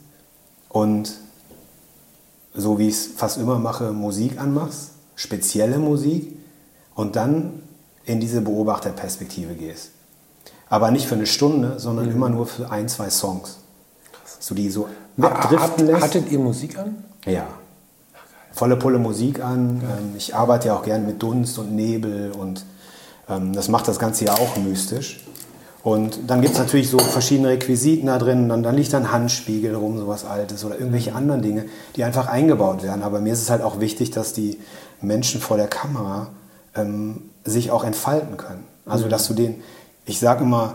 [0.68, 1.12] und
[2.54, 6.36] so wie ich es fast immer mache, Musik anmachst, spezielle Musik
[6.94, 7.62] und dann
[8.04, 9.90] in diese Beobachterperspektive gehst.
[10.68, 12.12] Aber nicht für eine Stunde, sondern mhm.
[12.12, 13.58] immer nur für ein, zwei Songs.
[14.38, 14.88] So die so
[15.20, 16.02] abdriften lässt.
[16.02, 17.04] Hattet ihr Musik an?
[17.26, 17.46] Ja.
[18.52, 19.82] Volle Pulle Musik an.
[19.82, 22.64] Ähm, ich arbeite ja auch gern mit Dunst und Nebel und
[23.28, 25.20] ähm, das macht das Ganze ja auch mystisch.
[25.82, 28.48] Und dann gibt es natürlich so verschiedene Requisiten da drin.
[28.48, 31.64] Dann, dann liegt ein Handspiegel rum, sowas Altes oder irgendwelche anderen Dinge,
[31.96, 33.02] die einfach eingebaut werden.
[33.02, 34.58] Aber mir ist es halt auch wichtig, dass die
[35.00, 36.28] Menschen vor der Kamera
[36.74, 38.64] ähm, sich auch entfalten können.
[38.84, 39.62] Also, dass du den,
[40.04, 40.74] ich sage immer,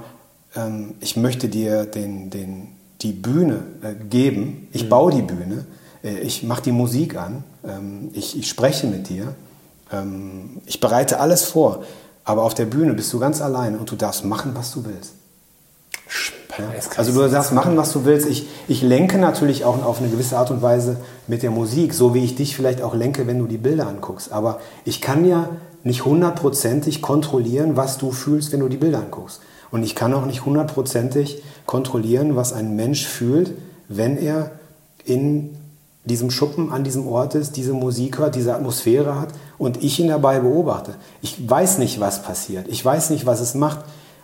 [0.56, 2.70] ähm, ich möchte dir den, den,
[3.02, 4.68] die Bühne äh, geben.
[4.72, 4.90] Ich mhm.
[4.90, 5.66] baue die Bühne.
[6.04, 7.44] Äh, ich mache die Musik an.
[7.64, 9.36] Ähm, ich, ich spreche mit dir.
[9.92, 11.84] Ähm, ich bereite alles vor.
[12.26, 15.14] Aber auf der Bühne bist du ganz allein und du darfst machen, was du willst.
[16.58, 16.70] Ja?
[16.98, 18.28] Also du darfst machen, was du willst.
[18.28, 20.98] Ich, ich lenke natürlich auch auf eine gewisse Art und Weise
[21.28, 24.32] mit der Musik, so wie ich dich vielleicht auch lenke, wenn du die Bilder anguckst.
[24.32, 25.50] Aber ich kann ja
[25.84, 29.42] nicht hundertprozentig kontrollieren, was du fühlst, wenn du die Bilder anguckst.
[29.72, 33.54] Und ich kann auch nicht hundertprozentig kontrollieren, was ein Mensch fühlt,
[33.88, 34.52] wenn er
[35.04, 35.56] in
[36.06, 40.08] diesem Schuppen an diesem Ort ist, diese Musik hört, diese Atmosphäre hat und ich ihn
[40.08, 40.96] dabei beobachte.
[41.22, 42.68] Ich weiß nicht, was passiert.
[42.68, 43.80] Ich weiß nicht, was es macht.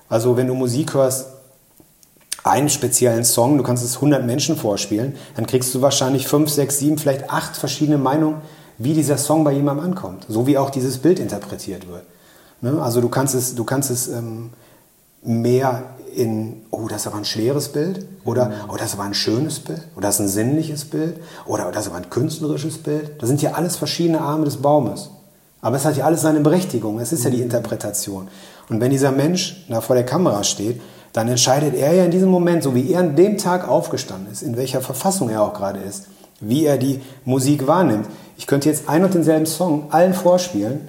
[0.09, 1.27] Also wenn du Musik hörst,
[2.43, 6.79] einen speziellen Song, du kannst es 100 Menschen vorspielen, dann kriegst du wahrscheinlich 5, 6,
[6.79, 8.41] 7, vielleicht 8 verschiedene Meinungen,
[8.77, 10.25] wie dieser Song bei jemandem ankommt.
[10.27, 12.03] So wie auch dieses Bild interpretiert wird.
[12.61, 12.81] Ne?
[12.81, 14.51] Also du kannst es, du kannst es ähm,
[15.23, 15.83] mehr
[16.15, 18.53] in, oh, das ist aber ein schweres Bild oder mhm.
[18.69, 21.71] oh, das ist aber ein schönes Bild oder das ist ein sinnliches Bild oder oh,
[21.71, 23.21] das ist aber ein künstlerisches Bild.
[23.21, 25.11] Das sind ja alles verschiedene Arme des Baumes.
[25.61, 26.99] Aber es hat ja alles seine Berechtigung.
[26.99, 27.43] Es ist ja die mhm.
[27.43, 28.27] Interpretation.
[28.69, 30.81] Und wenn dieser Mensch da vor der Kamera steht,
[31.13, 34.41] dann entscheidet er ja in diesem Moment, so wie er an dem Tag aufgestanden ist,
[34.41, 36.07] in welcher Verfassung er auch gerade ist,
[36.39, 38.07] wie er die Musik wahrnimmt.
[38.37, 40.87] Ich könnte jetzt ein und denselben Song allen vorspielen.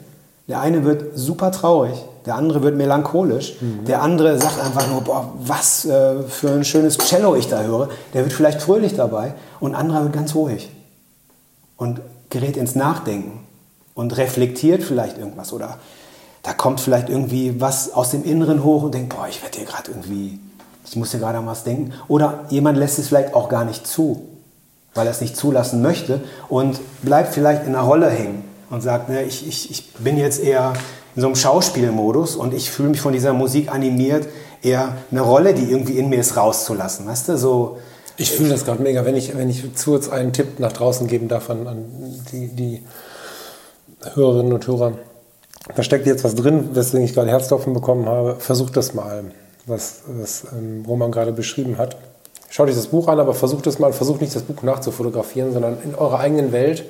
[0.49, 1.95] Der eine wird super traurig,
[2.27, 3.85] der andere wird melancholisch, mhm.
[3.85, 7.89] der andere sagt einfach nur, boah, was äh, für ein schönes Cello ich da höre.
[8.15, 10.71] Der wird vielleicht fröhlich dabei und anderer wird ganz ruhig
[11.77, 13.41] und gerät ins Nachdenken
[13.95, 15.79] und reflektiert vielleicht irgendwas oder
[16.43, 19.67] da kommt vielleicht irgendwie was aus dem Inneren hoch und denkt, boah, ich werde hier
[19.67, 20.41] gerade irgendwie,
[20.85, 21.93] ich muss hier gerade an was denken.
[22.09, 24.29] Oder jemand lässt es vielleicht auch gar nicht zu,
[24.95, 29.09] weil er es nicht zulassen möchte und bleibt vielleicht in einer Rolle hängen und sagt,
[29.09, 30.73] ne, ich, ich, ich bin jetzt eher
[31.15, 34.27] in so einem Schauspielmodus und ich fühle mich von dieser Musik animiert,
[34.63, 37.07] eher eine Rolle, die irgendwie in mir ist, rauszulassen.
[37.07, 37.79] Weißt du, so.
[38.17, 41.07] Ich fühle das gerade mega, wenn ich, wenn ich zu jetzt einen Tipp nach draußen
[41.07, 41.85] geben darf an, an
[42.31, 42.83] die, die
[44.15, 44.93] Hörerinnen und Hörer.
[45.75, 48.37] Da steckt jetzt was drin, weswegen ich gerade Herzklopfen bekommen habe.
[48.39, 49.25] Versucht das mal,
[49.67, 51.97] was, was ähm, Roman gerade beschrieben hat.
[52.51, 55.79] Schaut euch das Buch an, aber versucht es mal, versucht nicht das Buch nachzufotografieren, sondern
[55.83, 56.85] in eurer eigenen Welt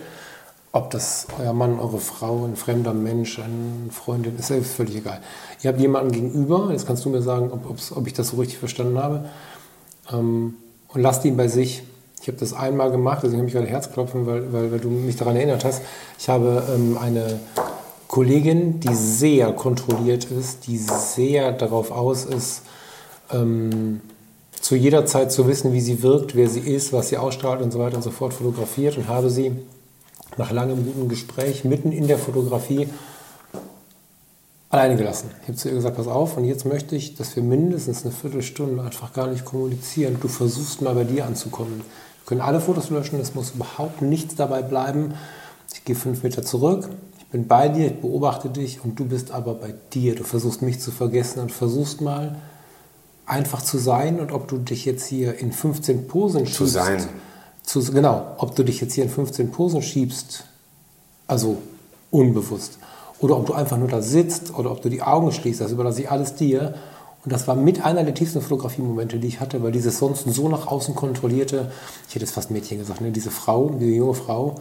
[0.73, 5.21] ob das euer Mann, eure Frau, ein fremder Mensch, eine Freundin, ist ja völlig egal.
[5.63, 8.59] Ihr habt jemanden gegenüber, jetzt kannst du mir sagen, ob, ob ich das so richtig
[8.59, 9.27] verstanden habe,
[10.11, 10.55] ähm,
[10.89, 11.85] und lasst ihn bei sich.
[12.23, 15.16] Ich habe das einmal gemacht, deswegen habe ich gerade Herzklopfen, weil, weil, weil, du mich
[15.16, 15.83] daran erinnert hast.
[16.20, 17.41] Ich habe ähm, eine
[18.07, 22.62] Kollegin, die sehr kontrolliert ist, die sehr darauf aus ist,
[23.33, 24.03] ähm,
[24.53, 27.73] zu jeder Zeit zu wissen, wie sie wirkt, wer sie ist, was sie ausstrahlt und
[27.73, 29.57] so weiter und so fort, fotografiert und habe sie
[30.37, 32.89] nach langem guten Gespräch mitten in der Fotografie
[34.73, 35.31] alleine gelassen.
[35.43, 38.12] Ich habe zu ihr gesagt, pass auf, und jetzt möchte ich, dass wir mindestens eine
[38.12, 40.16] Viertelstunde einfach gar nicht kommunizieren.
[40.20, 41.83] Du versuchst mal bei dir anzukommen.
[42.23, 45.14] Wir können alle Fotos löschen, es muss überhaupt nichts dabei bleiben.
[45.75, 49.33] Ich gehe fünf Meter zurück, ich bin bei dir, ich beobachte dich und du bist
[49.33, 50.14] aber bei dir.
[50.14, 52.37] Du versuchst mich zu vergessen und versuchst mal
[53.27, 56.57] einfach zu sein und ob du dich jetzt hier in 15 Posen schiebst.
[56.57, 57.09] Zu sein.
[57.64, 60.45] Zu, genau, ob du dich jetzt hier in 15 Posen schiebst,
[61.27, 61.59] also
[62.11, 62.79] unbewusst
[63.18, 66.03] oder ob du einfach nur da sitzt oder ob du die Augen schließt, das überlasse
[66.03, 66.75] ich alles dir.
[67.25, 70.49] Und das war mit einer der tiefsten Fotografiemomente, die ich hatte, weil dieses sonst so
[70.49, 71.70] nach außen kontrollierte,
[72.09, 74.57] ich hätte jetzt fast Mädchen gesagt, ne, diese Frau, diese junge Frau,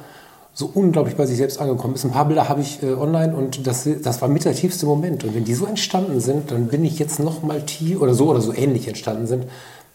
[0.53, 2.03] so unglaublich bei sich selbst angekommen ist.
[2.03, 5.23] Ein paar Bilder habe ich äh, online und das, das war mit der tiefste Moment.
[5.23, 8.29] Und wenn die so entstanden sind, dann bin ich jetzt noch mal tief, oder so
[8.29, 9.43] oder so ähnlich entstanden sind,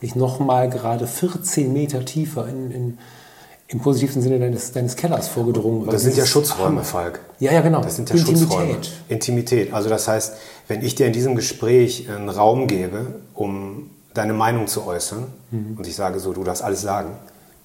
[0.01, 2.99] bin ich noch mal gerade 14 Meter tiefer in, in
[3.69, 5.87] im positiven Sinne deines, deines Kellers vorgedrungen.
[5.87, 7.21] Das sind ja Schutzräume, Falk.
[7.41, 7.81] Ja, ja, genau.
[7.81, 8.49] Das sind ja Intimität.
[8.49, 8.77] Schutzräume.
[9.09, 9.73] Intimität.
[9.73, 10.35] Also das heißt,
[10.69, 15.77] wenn ich dir in diesem Gespräch einen Raum gebe, um deine Meinung zu äußern, mhm.
[15.79, 17.17] und ich sage so, du darfst alles sagen,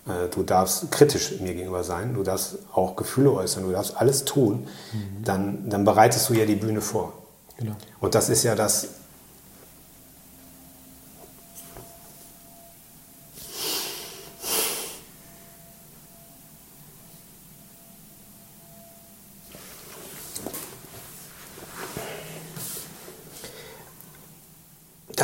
[0.08, 4.26] äh, du darfst kritisch mir gegenüber sein, du darfst auch Gefühle äußern, du darfst alles
[4.26, 5.24] tun, mhm.
[5.24, 7.14] dann, dann bereitest du ja die Bühne vor.
[7.58, 7.74] Genau.
[8.00, 8.88] Und das ist ja das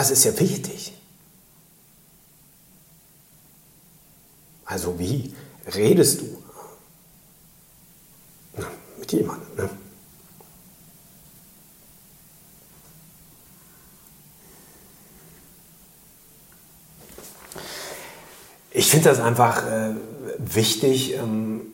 [0.08, 0.94] Das ist ja wichtig.
[4.64, 5.36] Also wie
[5.76, 6.44] redest du?
[8.56, 9.70] Na, mit jemandem, ne?
[18.72, 19.94] Ich finde das einfach äh,
[20.38, 21.16] wichtig.
[21.16, 21.74] Ähm,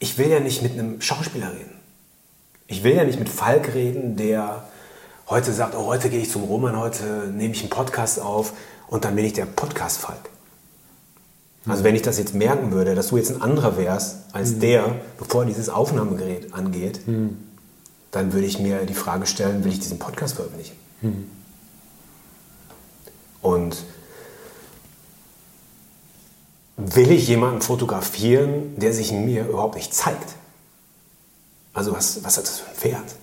[0.00, 1.78] ich will ja nicht mit einem Schauspieler reden.
[2.66, 4.68] Ich will ja nicht mit Falk reden, der
[5.28, 8.52] heute sagt, oh, heute gehe ich zum Roman, heute nehme ich einen Podcast auf
[8.88, 10.30] und dann bin ich der Podcast-Falk.
[11.66, 14.60] Also wenn ich das jetzt merken würde, dass du jetzt ein anderer wärst als mhm.
[14.60, 17.36] der, bevor dieses Aufnahmegerät angeht, mhm.
[18.10, 20.76] dann würde ich mir die Frage stellen, will ich diesen Podcast veröffentlichen?
[21.02, 21.30] Mhm.
[23.42, 23.76] Und
[26.78, 30.36] will ich jemanden fotografieren, der sich mir überhaupt nicht zeigt?
[31.74, 33.14] Also was, was hat das für ein Pferd?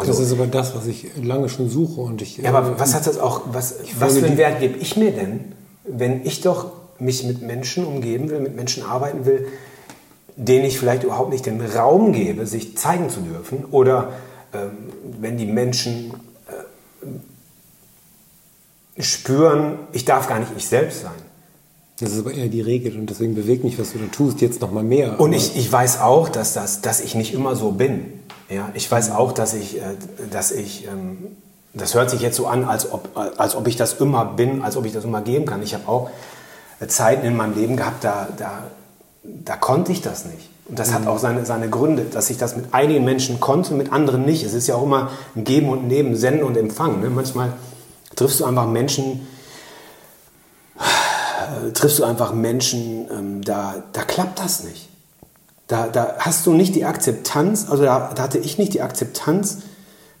[0.00, 2.00] Also, das ist aber das, was ich lange schon suche.
[2.00, 4.78] Und ich, ja, aber äh, was hat das auch, was, was für einen Wert gebe
[4.78, 5.52] ich mir denn,
[5.84, 9.46] wenn ich doch mich mit Menschen umgeben will, mit Menschen arbeiten will,
[10.36, 13.64] denen ich vielleicht überhaupt nicht den Raum gebe, sich zeigen zu dürfen?
[13.70, 14.12] Oder
[14.52, 14.70] ähm,
[15.20, 16.12] wenn die Menschen
[18.96, 21.12] äh, spüren, ich darf gar nicht ich selbst sein.
[22.00, 24.60] Das ist aber eher die Regel und deswegen bewegt mich, was du da tust, jetzt
[24.60, 25.20] noch mal mehr.
[25.20, 28.17] Und ich, ich weiß auch, dass, das, dass ich nicht immer so bin.
[28.48, 29.82] Ja, ich weiß auch, dass ich, äh,
[30.30, 31.36] dass ich ähm,
[31.74, 34.76] das hört sich jetzt so an, als ob, als ob ich das immer bin, als
[34.76, 35.62] ob ich das immer geben kann.
[35.62, 36.10] Ich habe auch
[36.80, 38.64] äh, Zeiten in meinem Leben gehabt, da, da,
[39.22, 40.50] da konnte ich das nicht.
[40.66, 40.94] Und das mhm.
[40.94, 44.44] hat auch seine, seine Gründe, dass ich das mit einigen Menschen konnte, mit anderen nicht.
[44.44, 47.00] Es ist ja auch immer ein Geben und Nehmen, Senden und Empfangen.
[47.00, 47.10] Ne?
[47.10, 47.52] Manchmal
[48.16, 49.26] triffst du einfach Menschen,
[50.78, 54.88] äh, triffst du einfach Menschen, ähm, da, da klappt das nicht.
[55.68, 59.58] Da, da hast du nicht die Akzeptanz, also da, da hatte ich nicht die Akzeptanz,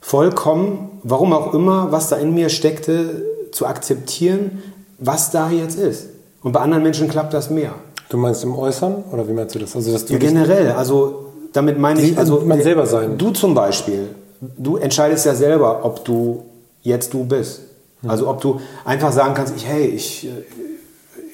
[0.00, 4.62] vollkommen, warum auch immer, was da in mir steckte, zu akzeptieren,
[4.98, 6.08] was da jetzt ist.
[6.42, 7.74] Und bei anderen Menschen klappt das mehr.
[8.08, 9.74] Du meinst im Äußern oder wie meinst du das?
[9.74, 13.18] Also, dass du ja, generell, also damit meine ich, also man selber sein.
[13.18, 14.08] Du zum Beispiel,
[14.40, 16.44] du entscheidest ja selber, ob du
[16.82, 17.60] jetzt du bist.
[18.02, 18.10] Hm.
[18.10, 20.28] Also ob du einfach sagen kannst, ich, hey, ich,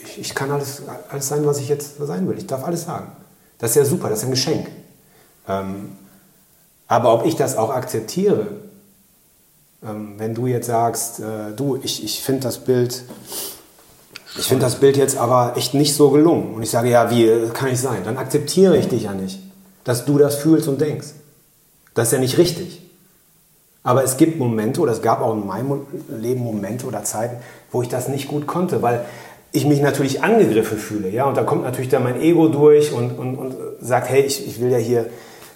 [0.04, 2.38] ich, ich kann alles, alles sein, was ich jetzt sein will.
[2.38, 3.12] Ich darf alles sagen.
[3.58, 4.68] Das ist ja super, das ist ein Geschenk.
[5.48, 5.96] Ähm,
[6.88, 8.46] aber ob ich das auch akzeptiere,
[9.84, 13.04] ähm, wenn du jetzt sagst, äh, du, ich, ich finde das Bild,
[14.36, 16.54] ich finde das Bild jetzt aber echt nicht so gelungen.
[16.54, 18.02] Und ich sage, ja, wie kann ich sein?
[18.04, 19.40] Dann akzeptiere ich dich ja nicht,
[19.84, 21.08] dass du das fühlst und denkst.
[21.94, 22.82] Das ist ja nicht richtig.
[23.82, 27.36] Aber es gibt Momente, oder es gab auch in meinem Leben Momente oder Zeiten,
[27.70, 29.04] wo ich das nicht gut konnte, weil
[29.54, 31.08] ich mich natürlich angegriffen fühle.
[31.08, 31.26] Ja?
[31.26, 34.60] Und da kommt natürlich dann mein Ego durch und, und, und sagt, hey, ich, ich
[34.60, 35.06] will ja hier,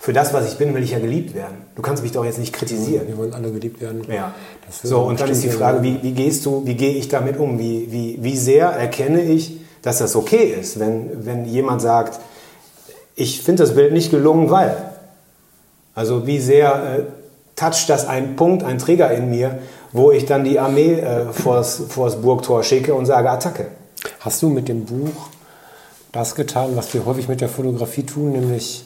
[0.01, 1.57] für das, was ich bin, will ich ja geliebt werden.
[1.75, 3.09] Du kannst mich doch jetzt nicht kritisieren.
[3.09, 4.05] Wir wollen alle geliebt werden.
[4.09, 4.33] Ja.
[4.70, 7.59] So, und dann ist die Frage, wie, wie gehst du, wie gehe ich damit um?
[7.59, 12.20] Wie, wie, wie sehr erkenne ich, dass das okay ist, wenn, wenn jemand sagt,
[13.16, 14.77] ich finde das Bild nicht gelungen, weil.
[15.97, 17.03] Also wie sehr äh,
[17.57, 19.59] toucht das ein Punkt, ein Trigger in mir,
[19.93, 23.66] wo ich dann die Armee äh, vors, vors Burgtor schicke und sage Attacke.
[24.28, 25.30] Hast du mit dem Buch
[26.12, 28.84] das getan, was wir häufig mit der Fotografie tun, nämlich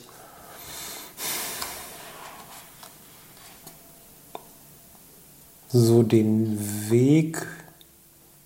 [5.69, 6.56] so den
[6.90, 7.44] Weg,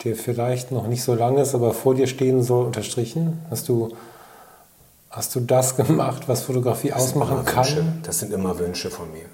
[0.05, 3.43] der vielleicht noch nicht so lang ist, aber vor dir stehen soll, unterstrichen?
[3.51, 3.95] Hast du,
[5.11, 7.67] hast du das gemacht, was Fotografie Das ausmachen kann?
[7.67, 7.85] Wünsche.
[8.05, 9.27] Das sind immer Wünsche von mir.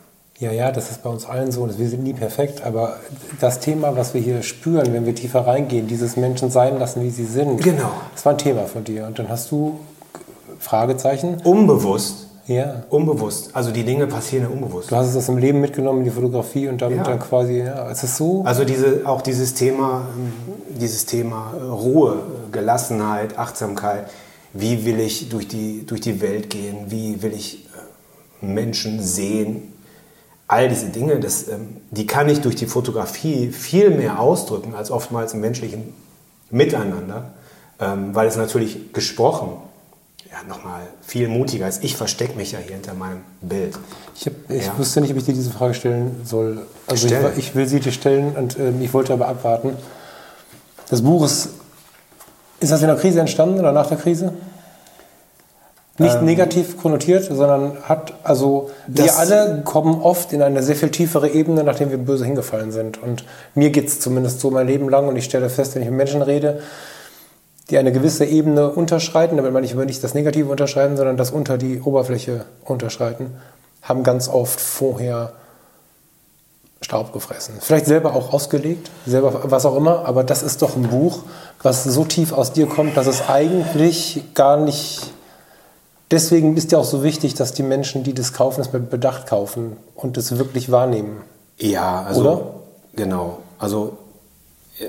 [0.42, 1.68] Ja, ja, das ist bei uns allen so.
[1.78, 2.96] Wir sind nie perfekt, aber
[3.40, 7.10] das Thema, was wir hier spüren, wenn wir tiefer reingehen, dieses Menschen sein lassen, wie
[7.10, 7.90] sie sind, Genau.
[8.12, 9.06] das war ein Thema von dir.
[9.06, 9.78] Und dann hast du
[10.58, 11.36] Fragezeichen.
[11.44, 12.26] Unbewusst.
[12.48, 12.82] Ja.
[12.90, 13.50] Unbewusst.
[13.54, 14.90] Also die Dinge passieren ja unbewusst.
[14.90, 17.04] Du hast es dem Leben mitgenommen, in die Fotografie und damit Ja.
[17.04, 18.42] dann quasi, ja, es ist so.
[18.44, 20.32] Also diese, auch dieses Thema, ähm,
[20.76, 22.16] dieses Thema äh, Ruhe,
[22.50, 24.06] Gelassenheit, Achtsamkeit.
[24.54, 26.86] Wie will ich durch die, durch die Welt gehen?
[26.88, 27.68] Wie will ich
[28.42, 29.71] äh, Menschen sehen?
[30.52, 34.90] All diese Dinge, das, ähm, die kann ich durch die Fotografie viel mehr ausdrücken als
[34.90, 35.94] oftmals im menschlichen
[36.50, 37.30] Miteinander,
[37.80, 39.52] ähm, weil es natürlich gesprochen
[40.30, 41.82] ja, nochmal viel mutiger ist.
[41.82, 43.78] Ich verstecke mich ja hier hinter meinem Bild.
[44.14, 44.76] Ich, hab, ich Ja.
[44.76, 46.66] wusste nicht, ob ich dir diese Frage stellen soll.
[46.86, 49.74] Also ich, ich will sie dir stellen und ähm, ich wollte aber abwarten.
[50.90, 51.48] Das Buch ist,
[52.60, 54.34] ist das in der Krise entstanden oder nach der Krise?
[55.98, 56.24] Nicht Ähm.
[56.24, 61.64] negativ konnotiert, sondern hat, also wir alle kommen oft in eine sehr viel tiefere Ebene,
[61.64, 63.02] nachdem wir böse hingefallen sind.
[63.02, 63.24] Und
[63.54, 65.98] mir geht es zumindest so mein Leben lang und ich stelle fest, wenn ich mit
[65.98, 66.62] Menschen rede,
[67.68, 71.30] die eine gewisse Ebene unterschreiten, damit meine ich aber nicht das Negative unterschreiten, sondern das
[71.30, 73.36] unter die Oberfläche unterschreiten,
[73.82, 75.32] haben ganz oft vorher
[76.80, 77.54] Staub gefressen.
[77.60, 81.20] Vielleicht selber auch ausgelegt, selber was auch immer, aber das ist doch ein Buch,
[81.62, 85.12] was so tief aus dir kommt, dass es eigentlich gar nicht.
[86.12, 89.26] Deswegen ist ja auch so wichtig, dass die Menschen, die das kaufen, es mit Bedacht
[89.26, 91.22] kaufen und es wirklich wahrnehmen.
[91.56, 92.54] Ja, also Oder?
[92.94, 93.38] genau.
[93.58, 93.96] Also
[94.78, 94.88] äh,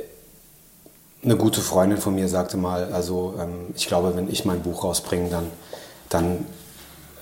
[1.23, 4.83] eine gute Freundin von mir sagte mal, also ähm, ich glaube, wenn ich mein Buch
[4.83, 5.45] rausbringe, dann,
[6.09, 6.45] dann,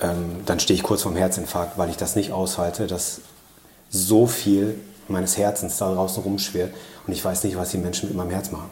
[0.02, 3.22] ähm, dann stehe ich kurz vorm Herzinfarkt, weil ich das nicht aushalte, dass
[3.92, 4.80] so viel
[5.10, 6.74] meines Herzens da draußen rumschwirrt
[7.06, 8.70] und ich weiß nicht, was die Menschen mit meinem Herz machen.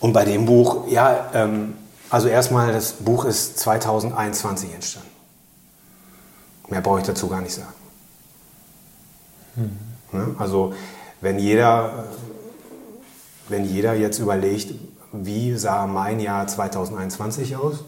[0.00, 1.74] Und bei dem Buch, ja, ähm,
[2.08, 5.08] also erstmal, das Buch ist 2021 entstanden.
[6.68, 7.74] Mehr brauche ich dazu gar nicht sagen.
[10.12, 10.34] Ne?
[10.38, 10.74] Also
[11.20, 12.04] wenn jeder,
[13.48, 14.74] wenn jeder jetzt überlegt,
[15.12, 17.84] wie sah mein Jahr 2021 aus,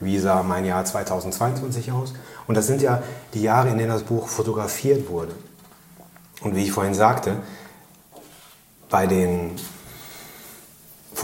[0.00, 2.14] wie sah mein Jahr 2022 aus,
[2.46, 3.02] und das sind ja
[3.32, 5.32] die Jahre, in denen das Buch fotografiert wurde.
[6.42, 7.36] Und wie ich vorhin sagte,
[8.90, 9.52] bei den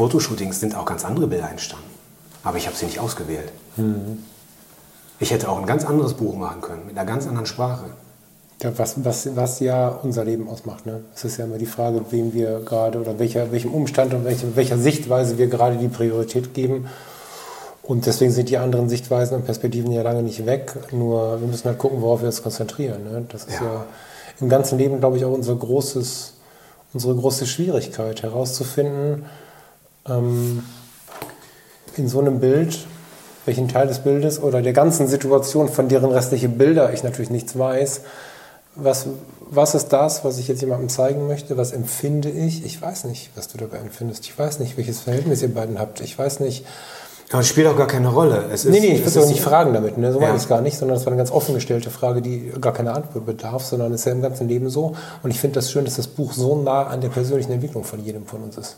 [0.01, 1.91] Fotoshootings sind auch ganz andere Bilder entstanden.
[2.43, 3.53] Aber ich habe sie nicht ausgewählt.
[5.19, 7.85] Ich hätte auch ein ganz anderes Buch machen können, mit einer ganz anderen Sprache.
[8.63, 10.87] Ja, was, was, was ja unser Leben ausmacht.
[10.87, 11.03] Ne?
[11.15, 14.57] Es ist ja immer die Frage, wem wir gerade oder welcher, welchem Umstand und welche,
[14.57, 16.89] welcher Sichtweise wir gerade die Priorität geben.
[17.83, 20.77] Und deswegen sind die anderen Sichtweisen und Perspektiven ja lange nicht weg.
[20.93, 23.05] Nur wir müssen halt gucken, worauf wir uns konzentrieren.
[23.05, 23.27] Ne?
[23.29, 23.67] Das ist ja.
[23.67, 23.85] Ja.
[24.41, 26.33] im ganzen Leben, glaube ich, auch unser großes,
[26.95, 29.27] unsere große Schwierigkeit herauszufinden,
[30.09, 30.63] ähm,
[31.97, 32.87] in so einem Bild,
[33.47, 37.59] welchen Teil des Bildes oder der ganzen Situation, von deren restliche Bilder ich natürlich nichts
[37.59, 38.03] weiß,
[38.77, 39.07] was,
[39.41, 41.57] was ist das, was ich jetzt jemandem zeigen möchte?
[41.57, 42.65] Was empfinde ich?
[42.65, 44.25] Ich weiß nicht, was du dabei empfindest.
[44.27, 46.01] Ich weiß nicht, welches Verhältnis ihr beiden habt.
[46.01, 46.65] Ich weiß nicht.
[47.33, 48.45] Aber es spielt auch gar keine Rolle.
[48.53, 49.99] Es ist, Nee, nee, ich will auch nicht fragen damit.
[49.99, 50.13] Ne?
[50.13, 50.27] So Ja.
[50.27, 52.73] meine ich es gar nicht, sondern es war eine ganz offen gestellte Frage, die gar
[52.73, 54.95] keine Antwort bedarf, sondern es ist ja im ganzen Leben so.
[55.23, 58.03] Und ich finde das schön, dass das Buch so nah an der persönlichen Entwicklung von
[58.05, 58.77] jedem von uns ist.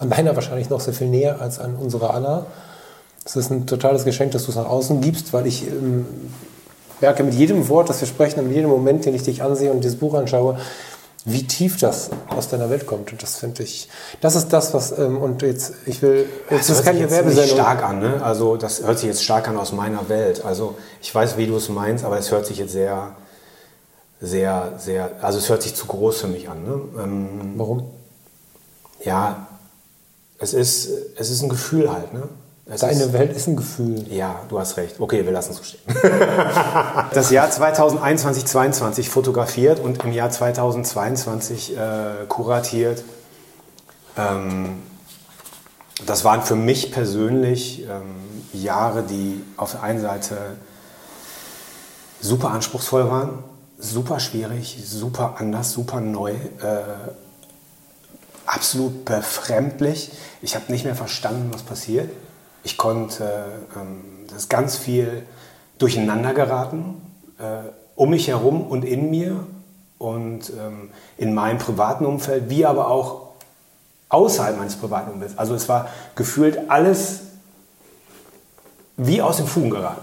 [0.00, 2.46] An deiner wahrscheinlich noch sehr viel näher als an unserer aller.
[3.24, 6.06] Es ist ein totales Geschenk, dass du es nach außen gibst, weil ich ähm,
[7.00, 9.70] merke mit jedem Wort, das wir sprechen und mit jedem Moment, den ich dich ansehe
[9.70, 10.58] und dieses Buch anschaue,
[11.26, 13.12] wie tief das aus deiner Welt kommt.
[13.12, 13.90] Und das finde ich,
[14.22, 17.58] das ist das, was, ähm, und jetzt, ich will, jetzt Das jetzt nicht Werbesendung.
[17.58, 18.22] stark an, ne?
[18.22, 20.42] Also das hört sich jetzt stark an aus meiner Welt.
[20.46, 23.10] Also ich weiß, wie du es meinst, aber es hört sich jetzt sehr,
[24.22, 26.64] sehr, sehr, also es hört sich zu groß für mich an.
[26.64, 26.80] Ne?
[27.02, 27.84] Ähm, Warum?
[29.04, 29.46] ja,
[30.40, 32.12] es ist, es ist ein Gefühl halt.
[32.12, 32.22] Ne?
[32.66, 34.06] Es Deine ist, Welt ist ein Gefühl.
[34.10, 34.98] ja, du hast recht.
[34.98, 35.80] Okay, wir lassen es so stehen.
[37.12, 41.80] das Jahr 2021, 2022 fotografiert und im Jahr 2022 äh,
[42.28, 43.04] kuratiert.
[44.16, 44.82] Ähm,
[46.06, 48.14] das waren für mich persönlich ähm,
[48.52, 50.36] Jahre, die auf der einen Seite
[52.20, 53.40] super anspruchsvoll waren,
[53.78, 56.36] super schwierig, super anders, super neu, äh,
[58.50, 60.12] absolut befremdlich.
[60.42, 62.10] Ich habe nicht mehr verstanden, was passiert.
[62.64, 63.44] Ich konnte,
[63.76, 65.22] ähm, das ist ganz viel
[65.78, 67.00] durcheinander geraten,
[67.38, 69.46] äh, um mich herum und in mir.
[69.98, 73.32] und ähm, in meinem privaten Umfeld, wie aber auch
[74.08, 75.36] außerhalb meines privaten Umfelds.
[75.36, 77.20] Also es war gefühlt alles
[78.96, 80.00] wie aus den Fugen geraten.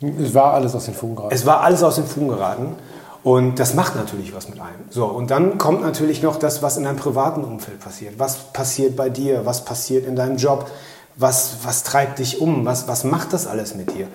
[0.00, 1.34] Es war alles aus den Fugen geraten.
[1.34, 2.74] Es war alles aus den Fugen geraten.
[3.22, 4.84] Und das macht natürlich was mit einem.
[4.90, 8.18] So, und dann kommt natürlich noch das, was in deinem privaten Umfeld passiert.
[8.18, 9.46] Was passiert bei dir?
[9.46, 10.68] Was passiert in deinem Job?
[11.14, 12.64] Was, was treibt dich um?
[12.64, 14.08] Was, was macht das alles mit dir?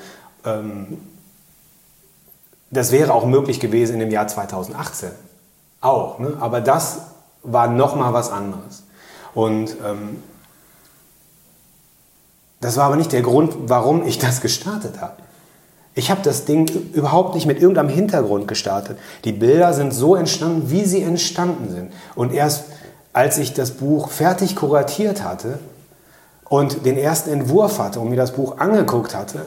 [0.44, 0.98] Ähm,
[2.70, 5.12] das wäre auch möglich gewesen in dem Jahr 2018.
[5.80, 6.20] Auch.
[6.20, 6.36] Ne?
[6.42, 7.00] Aber das
[7.44, 8.84] war nochmal was anderes.
[9.34, 10.22] Und ähm,
[12.60, 15.16] das war aber nicht der Grund, warum ich das gestartet habe.
[15.98, 18.99] Ich habe das Ding überhaupt nicht mit irgendeinem Hintergrund gestartet.
[19.24, 21.91] Die Bilder sind so entstanden, wie sie entstanden sind.
[22.14, 22.65] Und erst
[23.14, 25.57] als ich das Buch fertig kuratiert hatte
[26.49, 29.45] und den ersten Entwurf hatte und mir das Buch angeguckt hatte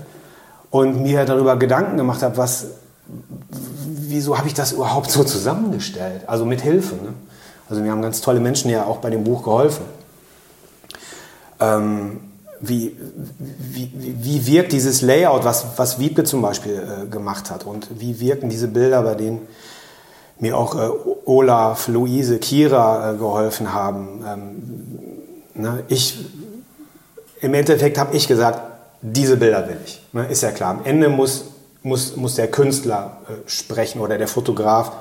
[0.73, 2.67] und mir darüber Gedanken gemacht habe, was,
[3.07, 6.23] wieso habe ich das überhaupt so zusammengestellt?
[6.27, 6.97] Also mit Hilfe.
[6.97, 7.15] Ne?
[7.69, 9.85] Also mir haben ganz tolle Menschen ja auch bei dem Buch geholfen.
[11.61, 12.19] Ähm,
[12.61, 12.97] wie,
[13.59, 18.21] wie, wie wirkt dieses Layout, was, was Wiebke zum Beispiel äh, gemacht hat und wie
[18.21, 19.49] wirken diese Bilder, bei denen
[20.39, 20.91] mir auch äh,
[21.25, 24.25] Olaf, Luise, Kira äh, geholfen haben.
[24.27, 26.19] Ähm, ne, ich,
[27.41, 28.61] Im Endeffekt habe ich gesagt,
[29.03, 30.03] diese Bilder will ich.
[30.13, 30.71] Ne, ist ja klar.
[30.71, 31.45] Am Ende muss,
[31.83, 34.93] muss, muss der Künstler äh, sprechen oder der Fotograf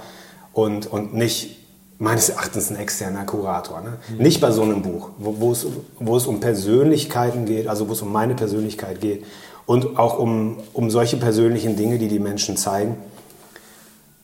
[0.53, 1.58] und, und nicht
[1.99, 3.81] meines Erachtens ein externer Kurator.
[3.81, 3.97] Ne?
[4.09, 4.23] Mhm.
[4.23, 5.67] Nicht bei so einem Buch, wo, wo, es,
[5.99, 9.25] wo es um Persönlichkeiten geht, also wo es um meine Persönlichkeit geht
[9.65, 12.95] und auch um, um solche persönlichen Dinge, die die Menschen zeigen.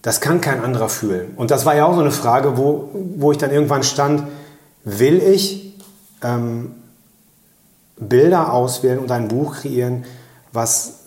[0.01, 1.33] Das kann kein anderer fühlen.
[1.35, 4.23] Und das war ja auch so eine Frage, wo, wo ich dann irgendwann stand,
[4.85, 5.75] will ich
[6.23, 6.71] ähm,
[7.97, 10.05] Bilder auswählen und ein Buch kreieren,
[10.53, 10.99] was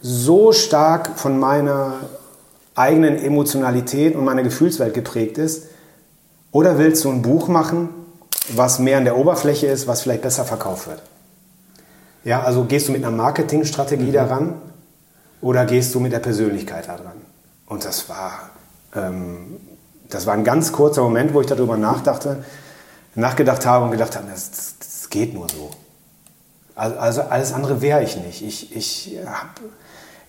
[0.00, 1.94] so stark von meiner
[2.74, 5.66] eigenen Emotionalität und meiner Gefühlswelt geprägt ist,
[6.56, 7.90] oder willst du ein Buch machen,
[8.54, 11.02] was mehr an der Oberfläche ist, was vielleicht besser verkauft wird?
[12.24, 14.12] Ja, also gehst du mit einer Marketingstrategie mhm.
[14.12, 14.54] daran
[15.42, 17.20] oder gehst du mit der Persönlichkeit daran?
[17.66, 18.48] Und das war,
[18.94, 19.58] ähm,
[20.08, 22.42] das war ein ganz kurzer Moment, wo ich darüber nachdachte,
[23.14, 25.72] nachgedacht habe und gedacht habe, das, das geht nur so.
[26.74, 28.40] Also, also alles andere wäre ich nicht.
[28.40, 29.18] Ich, ich,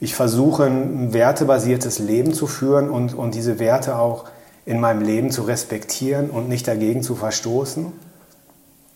[0.01, 4.25] ich versuche ein wertebasiertes Leben zu führen und, und diese Werte auch
[4.67, 7.89] in meinem Leben zu respektieren und nicht dagegen zu verstoßen.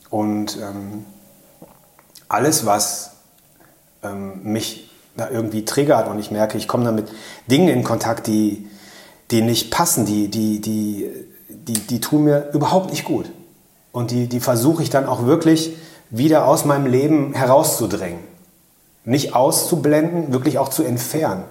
[0.09, 1.05] Und ähm,
[2.27, 3.11] alles, was
[4.03, 7.07] ähm, mich da irgendwie triggert und ich merke, ich komme damit
[7.47, 8.67] Dingen in Kontakt, die,
[9.31, 11.09] die nicht passen, die, die, die,
[11.47, 13.31] die, die tun mir überhaupt nicht gut.
[13.93, 15.77] Und die, die versuche ich dann auch wirklich
[16.09, 18.19] wieder aus meinem Leben herauszudrängen.
[19.05, 21.45] Nicht auszublenden, wirklich auch zu entfernen.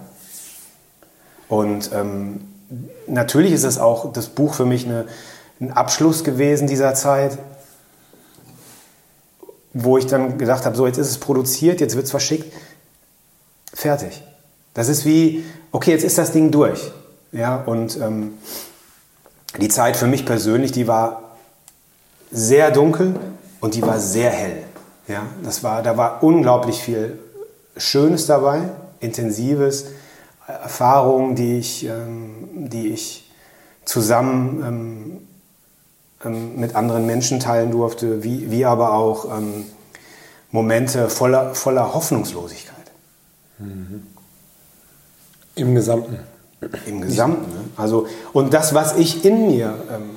[1.48, 2.49] Und ähm,
[3.06, 5.06] natürlich ist es auch das Buch für mich eine,
[5.60, 7.38] ein Abschluss gewesen dieser Zeit,
[9.72, 12.52] wo ich dann gedacht habe, so jetzt ist es produziert, jetzt wird es verschickt,
[13.72, 14.22] fertig.
[14.74, 16.92] Das ist wie, okay, jetzt ist das Ding durch.
[17.32, 18.34] Ja, und ähm,
[19.60, 21.36] die Zeit für mich persönlich, die war
[22.30, 23.14] sehr dunkel
[23.60, 24.62] und die war sehr hell.
[25.08, 27.18] Ja, das war, da war unglaublich viel
[27.76, 28.62] Schönes dabei,
[29.00, 29.86] Intensives,
[30.46, 33.30] Erfahrungen, die ich, ähm, die ich
[33.84, 35.28] zusammen ähm,
[36.24, 39.64] ähm, mit anderen Menschen teilen durfte, wie, wie aber auch ähm,
[40.50, 42.76] Momente voller, voller Hoffnungslosigkeit.
[43.58, 44.06] Mhm.
[45.54, 46.18] Im Gesamten.
[46.86, 47.50] Im Gesamten.
[47.52, 47.60] Ne?
[47.76, 50.10] Also, und das, was ich in mir ähm,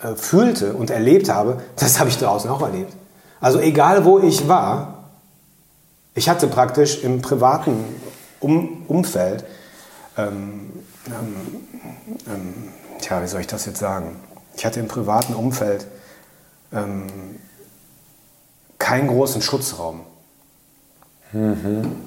[0.00, 2.92] äh, fühlte und erlebt habe, das habe ich draußen auch erlebt.
[3.40, 5.10] Also egal wo ich war,
[6.14, 7.84] ich hatte praktisch im privaten
[8.40, 9.44] um Umfeld
[10.16, 10.70] ähm,
[11.06, 11.36] ähm,
[12.26, 14.16] ähm, tja, wie soll ich das jetzt sagen?
[14.56, 15.86] Ich hatte im privaten Umfeld
[16.72, 17.06] ähm,
[18.78, 20.00] keinen großen Schutzraum.
[21.32, 22.02] Mhm.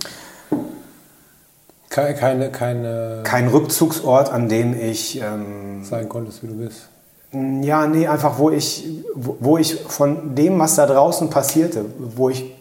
[1.90, 3.22] Keine, keine, keine.
[3.24, 5.22] Kein Rückzugsort, an dem ich.
[5.22, 6.88] Ähm, sein konntest, wie du bist.
[7.34, 12.54] Ja, nee, einfach wo ich, wo, ich von dem, was da draußen passierte, wo ich,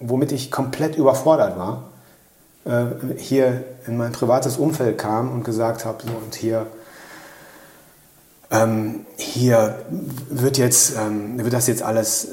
[0.00, 1.84] womit ich komplett überfordert war,
[2.66, 2.86] äh,
[3.16, 6.66] hier in mein privates Umfeld kam und gesagt habe, so und hier,
[8.50, 9.76] ähm, hier
[10.28, 12.28] wird jetzt, ähm, wird das jetzt alles,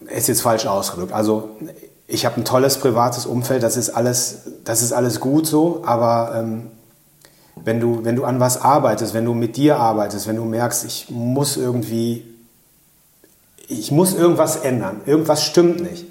[0.00, 1.12] ist jetzt falsch ausgedrückt.
[1.12, 1.50] Also
[2.06, 6.34] ich habe ein tolles privates Umfeld, das ist alles, das ist alles gut so, aber
[6.36, 6.70] ähm,
[7.56, 10.84] wenn, du, wenn du an was arbeitest, wenn du mit dir arbeitest, wenn du merkst,
[10.84, 12.24] ich muss irgendwie,
[13.68, 16.06] ich muss irgendwas ändern, irgendwas stimmt nicht,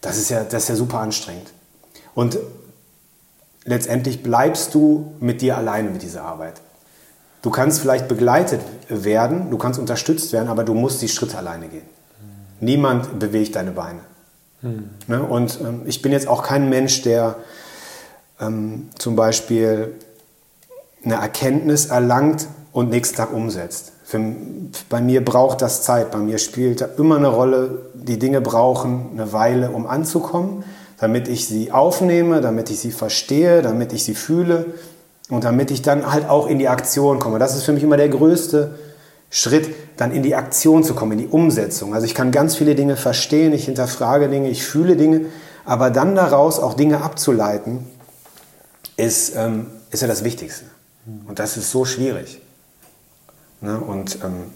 [0.00, 1.52] das ist ja, das ist ja super anstrengend.
[2.14, 2.38] Und
[3.66, 6.54] letztendlich bleibst du mit dir alleine mit dieser Arbeit.
[7.42, 11.68] Du kannst vielleicht begleitet werden, du kannst unterstützt werden, aber du musst die Schritte alleine
[11.68, 11.86] gehen.
[12.60, 14.00] Niemand bewegt deine Beine.
[14.62, 14.90] Hm.
[15.06, 15.22] Ne?
[15.22, 17.36] Und ähm, ich bin jetzt auch kein Mensch, der
[18.40, 19.92] ähm, zum Beispiel
[21.04, 23.92] eine Erkenntnis erlangt und nächsten Tag umsetzt.
[24.04, 24.20] Für,
[24.88, 29.32] bei mir braucht das Zeit, bei mir spielt immer eine Rolle, die Dinge brauchen eine
[29.32, 30.64] Weile, um anzukommen,
[30.98, 34.66] damit ich sie aufnehme, damit ich sie verstehe, damit ich sie fühle
[35.28, 37.38] und damit ich dann halt auch in die Aktion komme.
[37.38, 38.78] Das ist für mich immer der größte
[39.30, 41.94] Schritt, dann in die Aktion zu kommen, in die Umsetzung.
[41.94, 45.26] Also ich kann ganz viele Dinge verstehen, ich hinterfrage Dinge, ich fühle Dinge,
[45.64, 47.86] aber dann daraus auch Dinge abzuleiten,
[48.96, 50.64] ist, ähm, ist ja das Wichtigste.
[51.26, 52.40] Und das ist so schwierig.
[53.60, 53.78] Ne?
[53.78, 54.50] Und ähm,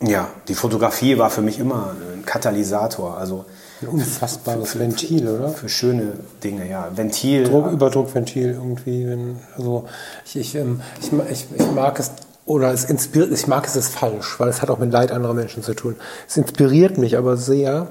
[0.00, 3.16] ja, die Fotografie war für mich immer ein Katalysator.
[3.16, 3.44] Also
[3.82, 5.50] ein unfassbares für, Ventil, oder?
[5.50, 6.90] Für schöne Dinge, ja.
[6.94, 7.44] Ventil.
[7.44, 9.06] Druck, Überdruckventil irgendwie.
[9.06, 9.84] Wenn, also
[10.24, 12.12] ich, ich, ähm, ich, ich, ich mag es
[12.44, 15.34] oder es inspiriert, ich mag es ist falsch, weil es hat auch mit Leid anderer
[15.34, 15.96] Menschen zu tun.
[16.26, 17.88] Es inspiriert mich aber sehr,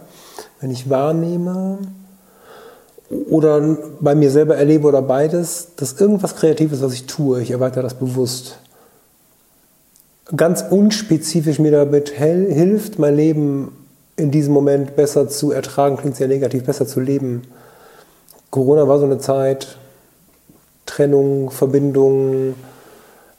[0.59, 1.77] wenn ich wahrnehme
[3.29, 7.83] oder bei mir selber erlebe oder beides, dass irgendwas Kreatives, was ich tue, ich erweitere
[7.83, 8.57] das bewusst
[10.35, 13.76] ganz unspezifisch mir damit hilft, mein Leben
[14.17, 17.43] in diesem Moment besser zu ertragen, klingt sehr negativ, besser zu leben.
[18.49, 19.77] Corona war so eine Zeit,
[20.87, 22.55] Trennung, Verbindung,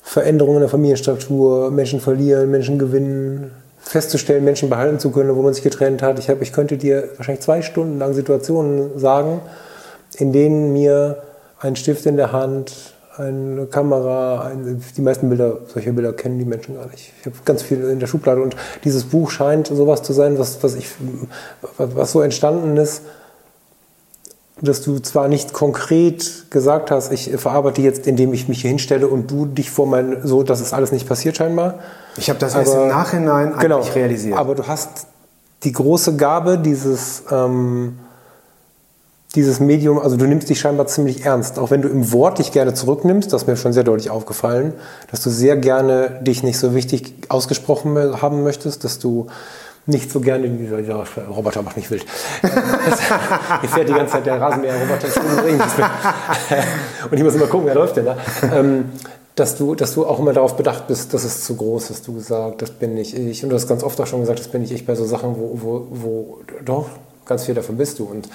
[0.02, 5.52] Veränderungen in der Familienstruktur, Menschen verlieren, Menschen gewinnen, festzustellen, Menschen behalten zu können, wo man
[5.52, 6.18] sich getrennt hat.
[6.18, 9.40] Ich, hab, ich könnte dir wahrscheinlich zwei Stunden lang Situationen sagen,
[10.16, 11.22] in denen mir
[11.59, 12.72] ein Stift in der Hand,
[13.18, 17.12] eine Kamera, ein, die meisten Bilder, solche Bilder kennen die Menschen gar nicht.
[17.20, 20.62] Ich habe ganz viel in der Schublade und dieses Buch scheint sowas zu sein, was,
[20.62, 20.88] was, ich,
[21.76, 23.02] was so entstanden ist,
[24.60, 29.08] dass du zwar nicht konkret gesagt hast, ich verarbeite jetzt, indem ich mich hier hinstelle
[29.08, 31.80] und du dich vor mein, so, dass es alles nicht passiert scheinbar.
[32.16, 34.36] Ich habe das aber, erst im Nachhinein eigentlich genau, realisiert.
[34.36, 35.06] Aber du hast
[35.62, 37.98] die große Gabe, dieses ähm,
[39.34, 42.50] dieses Medium, also du nimmst dich scheinbar ziemlich ernst, auch wenn du im Wort dich
[42.50, 44.72] gerne zurücknimmst, das ist mir schon sehr deutlich aufgefallen,
[45.10, 49.26] dass du sehr gerne dich nicht so wichtig ausgesprochen haben möchtest, dass du
[49.84, 52.05] nicht so gerne, dieser ja, Roboter macht mich wild.
[53.60, 55.09] Hier fährt die ganze Zeit der Rasenmäher-Roboter
[57.10, 58.16] Und ich muss immer gucken, wer läuft denn da.
[58.52, 58.90] Ähm,
[59.34, 62.14] dass du, dass du auch immer darauf bedacht bist, das ist zu groß, hast du
[62.14, 63.44] gesagt, das bin nicht ich.
[63.44, 65.36] Und du hast ganz oft auch schon gesagt, das bin nicht ich bei so Sachen,
[65.38, 66.88] wo, wo, wo doch,
[67.24, 68.05] ganz viel davon bist du.
[68.05, 68.28] Und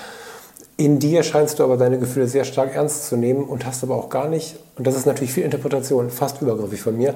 [0.78, 3.96] in dir scheinst du aber deine Gefühle sehr stark ernst zu nehmen und hast aber
[3.96, 7.16] auch gar nicht, und das ist natürlich viel Interpretation, fast übergriffig von mir.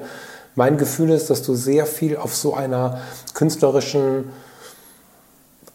[0.56, 3.02] Mein Gefühl ist, dass du sehr viel auf so einer
[3.34, 4.26] künstlerischen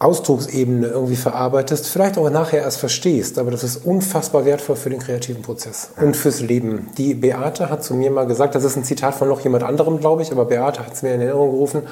[0.03, 4.99] Ausdrucksebene irgendwie verarbeitest, vielleicht auch nachher erst verstehst, aber das ist unfassbar wertvoll für den
[4.99, 6.91] kreativen Prozess und fürs Leben.
[6.99, 10.01] Die Beate hat zu mir mal gesagt, das ist ein Zitat von noch jemand anderem,
[10.01, 11.83] glaube ich, aber Beate hat es mir in Erinnerung gerufen,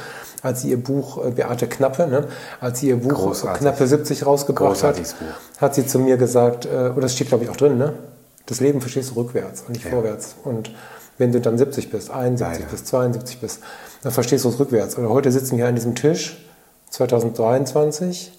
[0.43, 2.25] als sie ihr Buch, äh, Beate Knappe, ne,
[2.61, 3.61] als sie ihr Buch Großartig.
[3.61, 4.97] Knappe 70 rausgebracht hat,
[5.61, 7.95] hat sie zu mir gesagt, äh, oder das steht glaube ich auch drin, ne?
[8.51, 9.91] das Leben verstehst du rückwärts und nicht ja.
[9.93, 10.35] vorwärts.
[10.45, 10.73] Und
[11.19, 12.71] wenn du dann 70 bist, 71 Leider.
[12.71, 13.61] bist, 72 bist,
[14.03, 14.99] dann verstehst du es rückwärts.
[14.99, 16.39] Oder heute sitzen wir an diesem Tisch
[16.91, 18.33] 2023.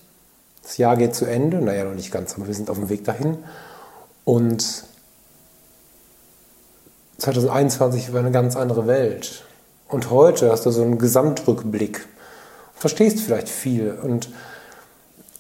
[0.64, 3.04] Das Jahr geht zu Ende, naja, noch nicht ganz, aber wir sind auf dem Weg
[3.04, 3.38] dahin.
[4.24, 4.86] Und
[7.18, 9.46] 2021 war eine ganz andere Welt.
[9.88, 12.08] Und heute hast du so einen Gesamtrückblick.
[12.76, 13.98] Verstehst vielleicht viel.
[14.02, 14.30] Und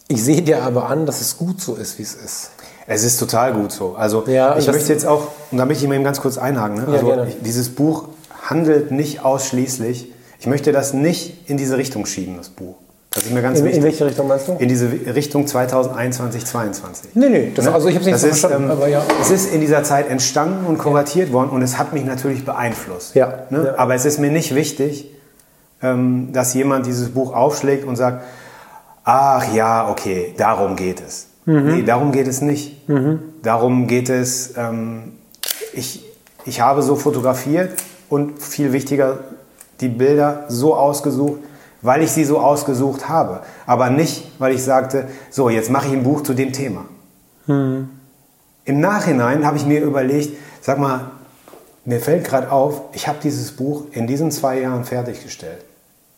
[0.07, 2.51] ich sehe dir aber an, dass es gut so ist, wie es ist.
[2.87, 3.95] Es ist total gut so.
[3.95, 6.77] Also ja, ich möchte jetzt auch, und da möchte ich mal eben ganz kurz einhaken.
[6.77, 6.87] Ne?
[6.87, 8.09] Also ja, dieses Buch
[8.41, 12.75] handelt nicht ausschließlich, ich möchte das nicht in diese Richtung schieben, das Buch.
[13.13, 13.79] Das ist mir ganz in, wichtig.
[13.79, 14.53] In welche Richtung meinst du?
[14.53, 17.15] In diese Richtung 2021, 2022.
[17.15, 17.73] Nee, nee, das, ne?
[17.73, 18.69] also ich habe es nicht das so ist, verstanden.
[18.69, 19.03] Ähm, aber ja.
[19.19, 21.33] Es ist in dieser Zeit entstanden und kuratiert ja.
[21.33, 23.13] worden und es hat mich natürlich beeinflusst.
[23.15, 23.39] Ja.
[23.49, 23.65] Ne?
[23.65, 23.77] ja.
[23.77, 25.11] Aber es ist mir nicht wichtig,
[25.81, 28.23] ähm, dass jemand dieses Buch aufschlägt und sagt,
[29.03, 31.27] ach ja, okay, darum geht es.
[31.45, 31.65] Mhm.
[31.65, 32.87] Nee, darum geht es nicht.
[32.87, 33.19] Mhm.
[33.43, 35.17] Darum geht es, ähm,
[35.73, 36.05] ich,
[36.45, 37.71] ich habe so fotografiert
[38.07, 39.19] und viel wichtiger,
[39.81, 41.39] die Bilder so ausgesucht,
[41.81, 43.41] weil ich sie so ausgesucht habe.
[43.65, 46.85] Aber nicht, weil ich sagte, so, jetzt mache ich ein Buch zu dem Thema.
[47.45, 47.89] Hm.
[48.65, 51.11] Im Nachhinein habe ich mir überlegt, sag mal,
[51.83, 55.63] mir fällt gerade auf, ich habe dieses Buch in diesen zwei Jahren fertiggestellt.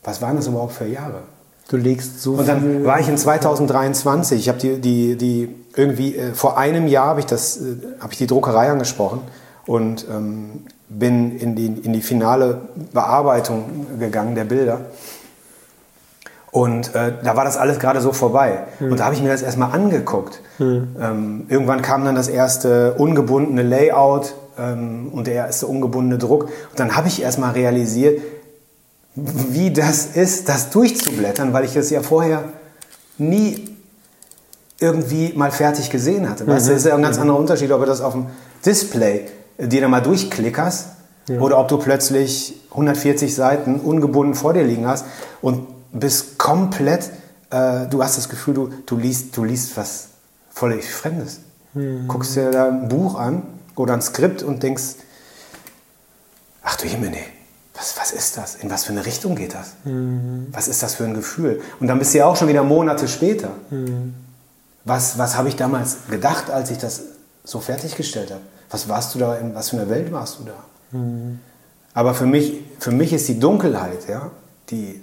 [0.03, 1.21] Was waren das überhaupt für Jahre?
[1.69, 6.15] Du legst so Und dann war ich in 2023, ich habe die, die, die irgendwie,
[6.15, 9.21] äh, vor einem Jahr habe ich, das, äh, hab ich die Druckerei angesprochen
[9.65, 12.61] und ähm, bin in die, in die finale
[12.91, 14.81] Bearbeitung gegangen der Bilder.
[16.53, 18.59] Und äh, da war das alles gerade so vorbei.
[18.79, 18.91] Mhm.
[18.91, 20.39] Und da habe ich mir das erstmal angeguckt.
[20.59, 20.95] Mhm.
[21.01, 26.43] Ähm, irgendwann kam dann das erste ungebundene Layout ähm, und der der ungebundene Druck.
[26.43, 28.21] Und dann habe ich erst mal realisiert,
[29.15, 32.43] wie das ist, das durchzublättern, weil ich das ja vorher
[33.17, 33.75] nie
[34.79, 36.45] irgendwie mal fertig gesehen hatte.
[36.45, 38.27] Weißt du, das ist ja ein ganz anderer Unterschied, ob du das auf dem
[38.63, 39.25] Display
[39.57, 40.87] dir da mal durchklickerst
[41.29, 41.39] ja.
[41.39, 45.05] oder ob du plötzlich 140 Seiten ungebunden vor dir liegen hast
[45.41, 47.11] und bist komplett,
[47.49, 50.09] äh, du hast das Gefühl, du, du, liest, du liest was
[50.51, 51.39] völlig Fremdes.
[51.73, 52.07] Mhm.
[52.07, 53.43] Guckst dir da ein Buch an
[53.75, 54.95] oder ein Skript und denkst,
[56.63, 57.25] ach du Himmel, nee,
[57.73, 58.55] was, was ist das?
[58.55, 59.73] In was für eine Richtung geht das?
[59.83, 60.47] Mhm.
[60.51, 61.61] Was ist das für ein Gefühl?
[61.79, 63.51] Und dann bist du ja auch schon wieder Monate später.
[63.69, 64.13] Mhm.
[64.85, 67.01] Was, was habe ich damals gedacht, als ich das
[67.43, 68.41] so fertiggestellt habe?
[68.69, 70.97] Was warst du da, in was für einer Welt warst du da?
[70.97, 71.39] Mhm.
[71.93, 74.31] Aber für mich, für mich ist die Dunkelheit, ja,
[74.69, 75.02] die,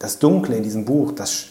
[0.00, 1.46] das Dunkle in diesem Buch, das,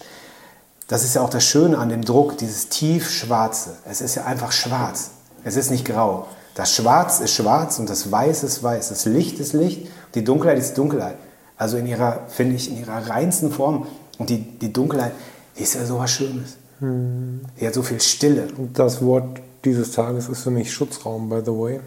[0.90, 3.78] das ist ja auch das Schöne an dem Druck, dieses tiefschwarze.
[3.86, 5.12] Es ist ja einfach schwarz.
[5.46, 6.28] Es ist nicht grau.
[6.56, 8.90] Das Schwarz ist schwarz und das Weiß ist weiß.
[8.90, 11.16] Das Licht ist Licht, die Dunkelheit ist Dunkelheit.
[11.56, 13.88] Also in ihrer, finde ich, in ihrer reinsten Form.
[14.18, 15.14] Und die, die Dunkelheit,
[15.56, 16.58] ist ja so was Schönes.
[16.80, 17.42] Hm.
[17.60, 18.48] Die hat so viel Stille.
[18.58, 21.80] Und das Wort dieses Tages ist für mich Schutzraum, by the way.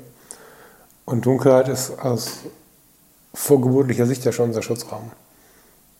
[1.04, 2.38] Und Dunkelheit ist aus
[3.34, 5.10] vorgeburtlicher Sicht ja schon unser Schutzraum.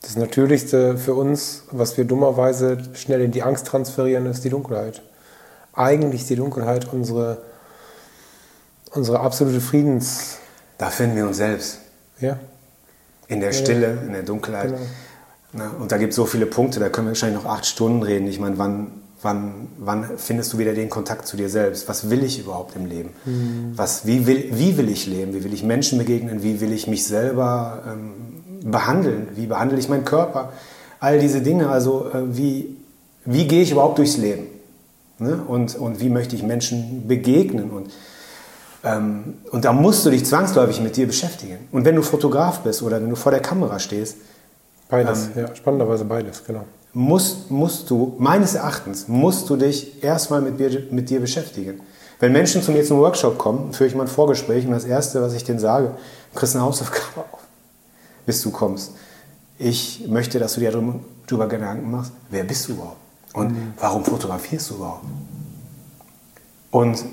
[0.03, 5.01] Das Natürlichste für uns, was wir dummerweise schnell in die Angst transferieren, ist die Dunkelheit.
[5.73, 7.41] Eigentlich ist die Dunkelheit unsere
[8.93, 10.37] unsere absolute Friedens.
[10.77, 11.79] Da finden wir uns selbst.
[12.19, 12.39] Ja.
[13.27, 14.69] In der Stille, in der Dunkelheit.
[14.69, 14.81] Genau.
[15.53, 18.01] Na, und da gibt es so viele Punkte, da können wir wahrscheinlich noch acht Stunden
[18.01, 18.27] reden.
[18.27, 21.87] Ich meine, wann, wann, wann findest du wieder den Kontakt zu dir selbst?
[21.87, 23.11] Was will ich überhaupt im Leben?
[23.25, 23.73] Mhm.
[23.75, 25.33] Was, wie, will, wie will ich leben?
[25.33, 26.41] Wie will ich Menschen begegnen?
[26.41, 28.13] Wie will ich mich selber ähm,
[28.63, 29.27] behandeln?
[29.35, 30.53] Wie behandle ich meinen Körper?
[30.99, 32.77] All diese Dinge, also äh, wie,
[33.25, 34.47] wie gehe ich überhaupt durchs Leben?
[35.19, 35.41] Ne?
[35.47, 37.69] Und, und wie möchte ich Menschen begegnen?
[37.71, 37.91] Und
[38.83, 41.69] ähm, und da musst du dich zwangsläufig mit dir beschäftigen.
[41.71, 44.17] Und wenn du Fotograf bist oder wenn du vor der Kamera stehst.
[44.89, 46.65] Beides, ähm, ja, spannenderweise beides, genau.
[46.91, 51.79] Musst, musst du, meines Erachtens, musst du dich erstmal mit dir, mit dir beschäftigen.
[52.19, 55.21] Wenn Menschen zu mir zum Workshop kommen, führe ich mal ein Vorgespräch und das Erste,
[55.21, 55.95] was ich denen sage,
[56.33, 57.39] du kriegst eine Hausaufgabe auf,
[58.25, 58.91] bis du kommst.
[59.57, 62.97] Ich möchte, dass du dir darüber Gedanken machst, wer bist du überhaupt?
[63.33, 63.73] Und mhm.
[63.79, 65.05] warum fotografierst du überhaupt?
[66.71, 67.05] Und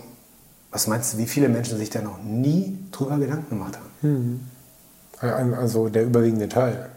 [0.70, 3.91] was meinst du, wie viele Menschen sich da noch nie drüber Gedanken gemacht haben?
[4.03, 4.41] Hm.
[5.57, 6.89] Also der überwiegende Teil.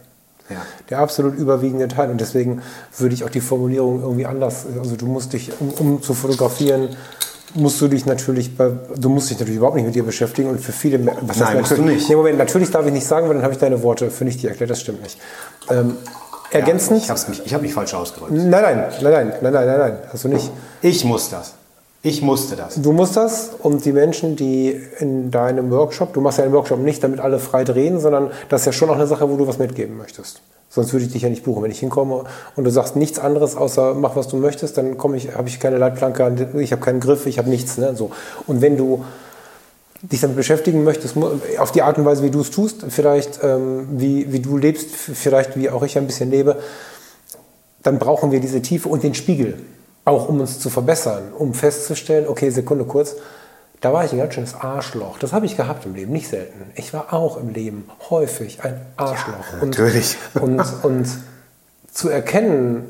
[0.49, 0.61] Ja.
[0.89, 2.09] Der absolut überwiegende Teil.
[2.11, 2.61] Und deswegen
[2.97, 4.65] würde ich auch die Formulierung irgendwie anders.
[4.77, 6.95] Also du musst dich, um, um zu fotografieren,
[7.55, 10.59] musst du dich natürlich, bei, du musst dich natürlich überhaupt nicht mit dir beschäftigen und
[10.59, 12.09] für viele, was Nein, musst du nicht.
[12.09, 14.43] Nee, Moment, natürlich darf ich nicht sagen, weil dann habe ich deine Worte für nicht
[14.43, 15.17] erklärt, das stimmt nicht.
[15.69, 15.97] Ähm,
[16.51, 17.07] ergänzend.
[17.07, 18.31] Ja, ich habe mich, hab mich falsch ausgedrückt.
[18.33, 20.51] Nein, nein, nein, nein, nein, nein, nein, hast du nicht.
[20.81, 21.53] Ich muss das.
[22.05, 22.75] Ich musste das.
[22.75, 26.79] Du musst das und die Menschen, die in deinem Workshop, du machst ja einen Workshop
[26.79, 29.47] nicht, damit alle frei drehen, sondern das ist ja schon auch eine Sache, wo du
[29.47, 30.41] was mitgeben möchtest.
[30.69, 31.63] Sonst würde ich dich ja nicht buchen.
[31.63, 32.25] Wenn ich hinkomme
[32.57, 35.61] und du sagst nichts anderes außer mach, was du möchtest, dann komme ich, habe ich
[35.61, 37.77] keine Leitplanke, ich habe keinen Griff, ich habe nichts.
[37.77, 37.95] Ne?
[37.95, 38.11] So.
[38.47, 39.05] Und wenn du
[40.01, 41.15] dich damit beschäftigen möchtest,
[41.57, 44.89] auf die Art und Weise, wie du es tust, vielleicht ähm, wie, wie du lebst,
[44.89, 46.59] vielleicht wie auch ich ein bisschen lebe,
[47.81, 49.57] dann brauchen wir diese Tiefe und den Spiegel
[50.05, 53.15] auch um uns zu verbessern, um festzustellen, okay, Sekunde kurz,
[53.81, 55.17] da war ich ein ganz schönes Arschloch.
[55.19, 56.71] Das habe ich gehabt im Leben, nicht selten.
[56.75, 59.45] Ich war auch im Leben häufig ein Arschloch.
[59.59, 60.17] Ja, natürlich.
[60.35, 61.07] Und, und, und
[61.91, 62.85] zu erkennen,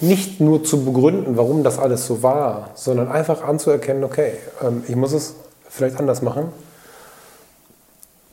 [0.00, 4.32] nicht nur zu begründen, warum das alles so war, sondern einfach anzuerkennen, okay,
[4.62, 5.34] ähm, ich muss es
[5.68, 6.48] vielleicht anders machen.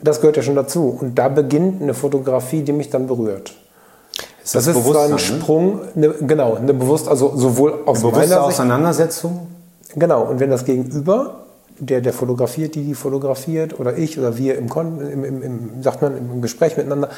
[0.01, 0.97] Das gehört ja schon dazu.
[0.99, 3.55] Und da beginnt eine Fotografie, die mich dann berührt.
[4.45, 5.17] Ist das, das ist so ein?
[5.17, 9.47] Sprung, ne, genau, eine bewusst, also sowohl aus eine bewusste meiner Sicht, Auseinandersetzung.
[9.95, 11.45] Genau, und wenn das Gegenüber,
[11.79, 16.03] der, der fotografiert, die, die fotografiert, oder ich oder wir im, im, im, im, sagt
[16.03, 17.09] man, im Gespräch miteinander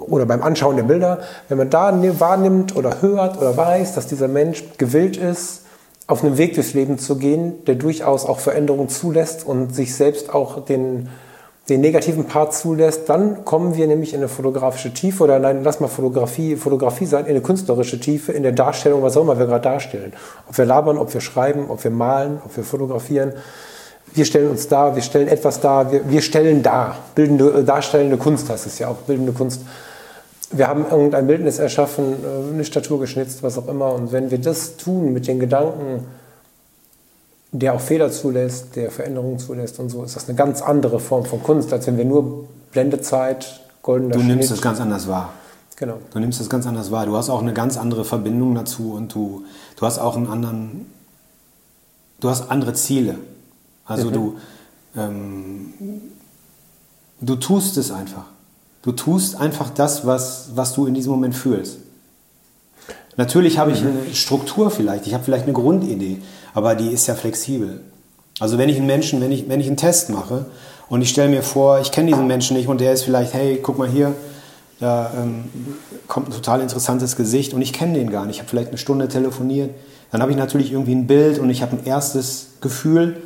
[0.00, 4.08] oder beim Anschauen der Bilder, wenn man da ne, wahrnimmt oder hört oder weiß, dass
[4.08, 5.60] dieser Mensch gewillt ist,
[6.08, 10.34] auf einem Weg durchs Leben zu gehen, der durchaus auch Veränderungen zulässt und sich selbst
[10.34, 11.08] auch den,
[11.68, 15.80] den negativen Part zulässt, dann kommen wir nämlich in eine fotografische Tiefe oder nein, lass
[15.80, 19.46] mal Fotografie, Fotografie sein, in eine künstlerische Tiefe, in der Darstellung, was auch immer wir
[19.46, 20.14] gerade darstellen.
[20.48, 23.32] Ob wir labern, ob wir schreiben, ob wir malen, ob wir fotografieren.
[24.14, 26.96] Wir stellen uns dar, wir stellen etwas dar, wir, wir stellen dar.
[27.14, 29.60] Bildende, äh, darstellende Kunst heißt es ja auch, bildende Kunst.
[30.50, 33.92] Wir haben irgendein Bildnis erschaffen, äh, eine Statur geschnitzt, was auch immer.
[33.92, 36.06] Und wenn wir das tun mit den Gedanken,
[37.52, 41.24] der auch Fehler zulässt, der Veränderungen zulässt und so, ist das eine ganz andere Form
[41.24, 45.32] von Kunst, als wenn wir nur Blendezeit, goldener Du nimmst es ganz anders wahr.
[45.76, 45.98] Genau.
[46.12, 47.06] Du nimmst es ganz anders wahr.
[47.06, 49.44] Du hast auch eine ganz andere Verbindung dazu und du,
[49.76, 50.86] du hast auch einen anderen,
[52.20, 53.14] du hast andere Ziele.
[53.84, 54.12] Also mhm.
[54.12, 54.36] du,
[54.96, 55.74] ähm,
[57.20, 58.24] du tust es einfach.
[58.82, 61.78] Du tust einfach das, was, was du in diesem Moment fühlst.
[63.16, 66.22] Natürlich habe ich eine Struktur vielleicht, ich habe vielleicht eine Grundidee,
[66.58, 67.80] aber die ist ja flexibel.
[68.40, 70.46] Also wenn ich einen Menschen, wenn ich, wenn ich einen Test mache
[70.88, 73.60] und ich stelle mir vor, ich kenne diesen Menschen nicht und der ist vielleicht, hey,
[73.62, 74.12] guck mal hier,
[74.80, 75.44] da ähm,
[76.08, 78.36] kommt ein total interessantes Gesicht und ich kenne den gar nicht.
[78.36, 79.70] Ich habe vielleicht eine Stunde telefoniert.
[80.10, 83.22] Dann habe ich natürlich irgendwie ein Bild und ich habe ein erstes Gefühl.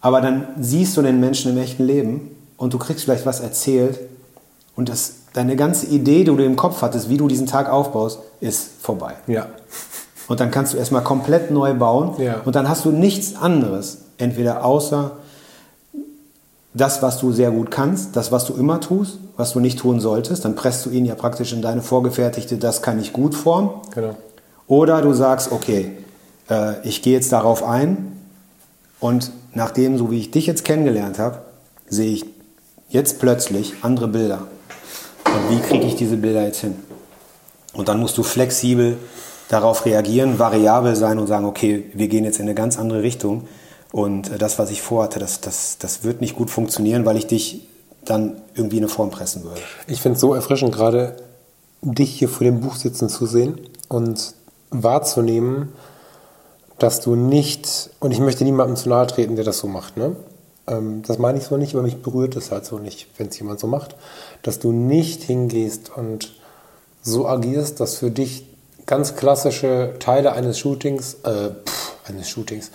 [0.00, 4.00] Aber dann siehst du den Menschen im echten Leben und du kriegst vielleicht was erzählt
[4.74, 8.18] und das, deine ganze Idee, die du im Kopf hattest, wie du diesen Tag aufbaust,
[8.40, 9.14] ist vorbei.
[9.28, 9.46] Ja.
[10.28, 12.40] Und dann kannst du erstmal komplett neu bauen Ja.
[12.44, 15.12] und dann hast du nichts anderes, entweder außer
[16.74, 20.00] das, was du sehr gut kannst, das, was du immer tust, was du nicht tun
[20.00, 23.70] solltest, dann presst du ihn ja praktisch in deine vorgefertigte, das kann ich gut Form.
[23.94, 24.14] Genau.
[24.66, 25.92] Oder du sagst, okay,
[26.50, 28.12] äh, ich gehe jetzt darauf ein
[29.00, 31.38] und nachdem, so wie ich dich jetzt kennengelernt habe,
[31.88, 32.24] sehe ich
[32.88, 34.40] jetzt plötzlich andere Bilder.
[35.24, 36.74] Und wie kriege ich diese Bilder jetzt hin?
[37.72, 38.96] Und dann musst du flexibel
[39.48, 43.46] darauf reagieren, variabel sein und sagen, okay, wir gehen jetzt in eine ganz andere Richtung.
[43.92, 47.26] Und äh, das, was ich vorhatte, das, das, das wird nicht gut funktionieren, weil ich
[47.26, 47.68] dich
[48.04, 49.60] dann irgendwie in eine Form pressen würde.
[49.86, 51.16] Ich finde es so erfrischend, gerade
[51.82, 54.34] dich hier vor dem Buch sitzen zu sehen und
[54.70, 55.72] wahrzunehmen,
[56.78, 60.16] dass du nicht, und ich möchte niemandem zu nahe treten, der das so macht, ne?
[60.66, 63.38] Ähm, das meine ich so nicht, aber mich berührt es halt so nicht, wenn es
[63.38, 63.96] jemand so macht,
[64.42, 66.34] dass du nicht hingehst und
[67.02, 68.44] so agierst, dass für dich
[68.86, 72.70] ganz klassische Teile eines Shootings, äh, pff, eines Shootings,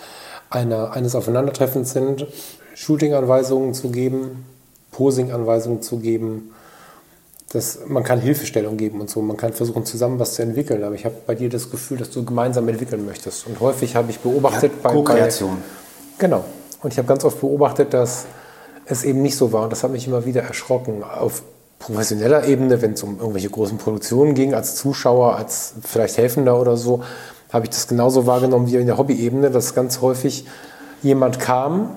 [0.50, 2.28] einer, eines Aufeinandertreffens sind,
[2.76, 4.46] Shooting-Anweisungen zu geben,
[4.92, 6.54] Posing-Anweisungen zu geben,
[7.54, 10.96] das, man kann Hilfestellung geben und so, man kann versuchen, zusammen was zu entwickeln, aber
[10.96, 13.46] ich habe bei dir das Gefühl, dass du gemeinsam entwickeln möchtest.
[13.48, 15.58] Und häufig habe ich beobachtet bei, bei Co-Kreation.
[16.18, 16.46] Genau.
[16.82, 18.26] Und ich habe ganz oft beobachtet, dass
[18.86, 19.64] es eben nicht so war.
[19.64, 21.04] Und das hat mich immer wieder erschrocken.
[21.04, 21.44] Auf
[21.82, 26.78] professioneller Ebene, wenn es um irgendwelche großen Produktionen ging, als Zuschauer, als vielleicht Helfender oder
[26.78, 27.04] so,
[27.52, 30.46] habe ich das genauso wahrgenommen wie in der Hobbyebene, dass ganz häufig
[31.02, 31.90] jemand kam,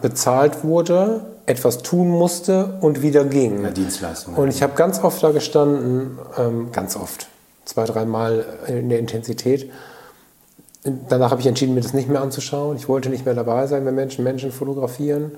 [0.00, 3.64] bezahlt wurde, etwas tun musste und wieder ging.
[3.64, 4.34] Ja, Dienstleistung.
[4.34, 7.26] Und ich habe ganz oft da gestanden, ähm, ganz oft,
[7.64, 9.70] zwei, dreimal in der Intensität.
[11.08, 12.76] Danach habe ich entschieden, mir das nicht mehr anzuschauen.
[12.76, 15.32] Ich wollte nicht mehr dabei sein, wenn Menschen Menschen fotografieren,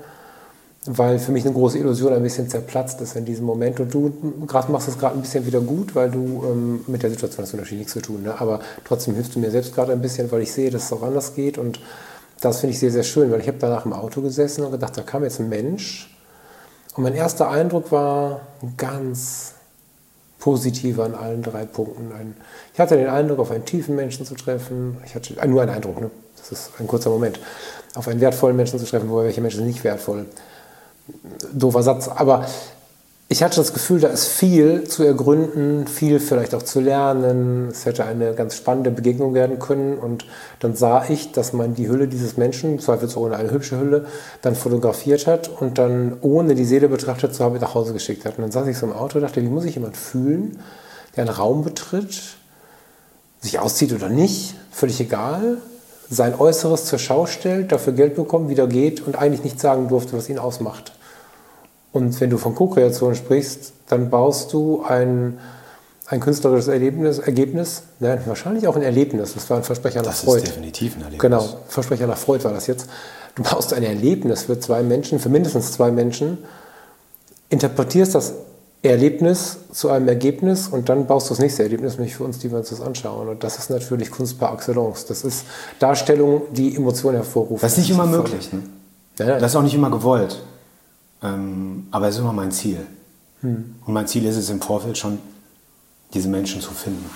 [0.87, 3.79] weil für mich eine große Illusion ein bisschen zerplatzt ist in diesem Moment.
[3.81, 4.13] Und du
[4.47, 7.51] grad machst es gerade ein bisschen wieder gut, weil du ähm, mit der Situation hast
[7.51, 8.23] du natürlich nichts zu tun.
[8.23, 8.39] Ne?
[8.39, 11.03] Aber trotzdem hilfst du mir selbst gerade ein bisschen, weil ich sehe, dass es auch
[11.03, 11.57] anders geht.
[11.57, 11.81] Und
[12.39, 14.97] das finde ich sehr, sehr schön, weil ich habe danach im Auto gesessen und gedacht,
[14.97, 16.15] da kam jetzt ein Mensch.
[16.95, 18.41] Und mein erster Eindruck war
[18.77, 19.55] ganz
[20.39, 22.13] positiv an allen drei Punkten.
[22.13, 22.35] Ein,
[22.73, 24.97] ich hatte den Eindruck, auf einen tiefen Menschen zu treffen.
[25.05, 26.09] Ich hatte äh, nur einen Eindruck, ne?
[26.37, 27.39] das ist ein kurzer Moment.
[27.95, 30.25] Auf einen wertvollen Menschen zu treffen, wobei welche Menschen sind nicht wertvoll.
[31.53, 32.07] Doofer Satz.
[32.07, 32.45] Aber
[33.29, 37.67] ich hatte das Gefühl, da ist viel zu ergründen, viel vielleicht auch zu lernen.
[37.69, 39.97] Es hätte eine ganz spannende Begegnung werden können.
[39.97, 40.25] Und
[40.61, 44.05] dann sah ich, dass man die Hülle dieses Menschen, zweifelsohne eine hübsche Hülle,
[44.41, 48.37] dann fotografiert hat und dann, ohne die Seele betrachtet zu haben, nach Hause geschickt hat.
[48.37, 50.59] Und dann saß ich so im Auto und dachte, wie muss sich jemand fühlen,
[51.17, 52.37] der einen Raum betritt,
[53.41, 55.57] sich auszieht oder nicht, völlig egal,
[56.09, 60.17] sein Äußeres zur Schau stellt, dafür Geld bekommt, wieder geht und eigentlich nicht sagen durfte,
[60.17, 60.93] was ihn ausmacht.
[61.97, 65.39] Und wenn du von Co-Kreation sprichst, dann baust du ein,
[66.05, 70.21] ein künstlerisches Erlebnis, Ergebnis, ne, wahrscheinlich auch ein Erlebnis, das war ein Versprecher nach Das
[70.21, 70.43] Freud.
[70.43, 71.21] ist definitiv ein Erlebnis.
[71.21, 72.87] Genau, Versprecher nach Freud war das jetzt.
[73.35, 76.37] Du baust ein Erlebnis für zwei Menschen, für mindestens zwei Menschen,
[77.49, 78.33] interpretierst das
[78.83, 82.51] Erlebnis zu einem Ergebnis und dann baust du das nächste Erlebnis, nämlich für uns, die
[82.51, 83.27] wir uns das anschauen.
[83.27, 85.05] Und das ist natürlich Kunst par excellence.
[85.07, 85.45] Das ist
[85.79, 87.63] Darstellung, die Emotionen hervorruft.
[87.63, 88.53] Das ist nicht immer möglich.
[88.53, 88.61] Ne?
[89.17, 89.39] Nein, nein.
[89.41, 90.43] Das ist auch nicht immer gewollt.
[91.23, 92.85] Ähm, aber es ist immer mein Ziel.
[93.41, 93.75] Hm.
[93.85, 95.19] Und mein Ziel ist es im Vorfeld schon,
[96.13, 97.09] diese Menschen zu finden.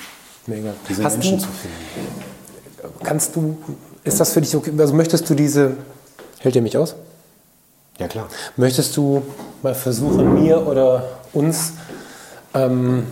[0.47, 0.73] Mega.
[0.89, 3.03] Diese Hast Menschen du, zu finden.
[3.03, 3.57] kannst du,
[4.03, 4.71] ist das für dich okay?
[4.77, 5.77] Also möchtest du diese,
[6.39, 6.95] hält ihr mich aus?
[7.99, 8.27] Ja, klar.
[8.57, 9.21] Möchtest du
[9.61, 11.03] mal versuchen, mir oder
[11.33, 11.73] uns
[12.53, 13.05] ähm,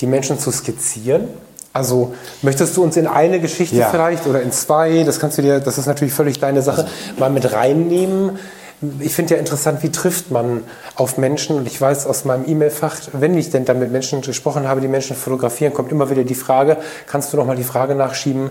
[0.00, 1.28] die Menschen zu skizzieren?
[1.74, 3.90] Also möchtest du uns in eine Geschichte Ja.
[3.90, 6.86] vielleicht oder in zwei, das kannst du dir, das ist natürlich völlig deine Sache,
[7.18, 8.38] mal mit reinnehmen?
[9.00, 10.62] Ich finde ja interessant, wie trifft man
[10.94, 11.56] auf Menschen?
[11.56, 14.88] Und ich weiß aus meinem E-Mail-Fach, wenn ich denn dann mit Menschen gesprochen habe, die
[14.88, 16.76] Menschen fotografieren, kommt immer wieder die Frage,
[17.06, 18.50] kannst du noch mal die Frage nachschieben,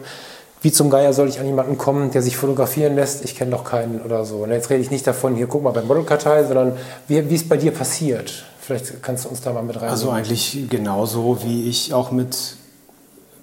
[0.62, 3.24] wie zum Geier soll ich an jemanden kommen, der sich fotografieren lässt?
[3.24, 4.38] Ich kenne doch keinen oder so.
[4.38, 6.74] Und jetzt rede ich nicht davon, hier guck mal beim Modelkartei, sondern
[7.08, 8.44] wie, wie es bei dir passiert.
[8.60, 9.90] Vielleicht kannst du uns da mal mit rein.
[9.90, 12.58] Also eigentlich genauso, wie ich auch mit,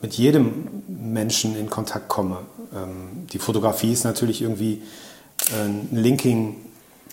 [0.03, 2.39] mit jedem Menschen in Kontakt komme.
[2.75, 4.83] Ähm, die Fotografie ist natürlich irgendwie
[5.53, 5.89] ein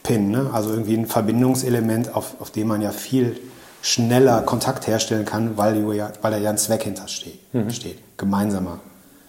[0.01, 0.49] Linking-Pin, ne?
[0.53, 3.39] also irgendwie ein Verbindungselement, auf, auf dem man ja viel
[3.81, 7.39] schneller Kontakt herstellen kann, weil, ja, weil da ja ein Zweck hinter steht.
[7.53, 7.71] Mhm.
[7.71, 7.97] steht.
[8.17, 8.79] Gemeinsamer,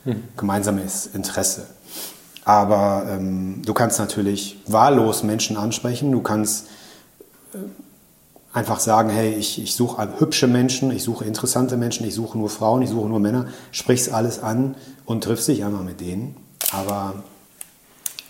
[0.05, 0.25] mhm.
[0.37, 1.67] gemeinsames Interesse.
[2.45, 6.67] Aber ähm, du kannst natürlich wahllos Menschen ansprechen, du kannst
[7.55, 7.59] äh,
[8.53, 12.51] einfach sagen, hey, ich, ich suche hübsche Menschen, ich suche interessante Menschen, ich suche nur
[12.51, 14.75] Frauen, ich suche nur Männer, sprichst alles an
[15.07, 16.37] und triffst dich einmal mit denen.
[16.73, 17.15] Aber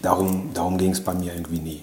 [0.03, 1.83] darum, darum ging es bei mir irgendwie nie.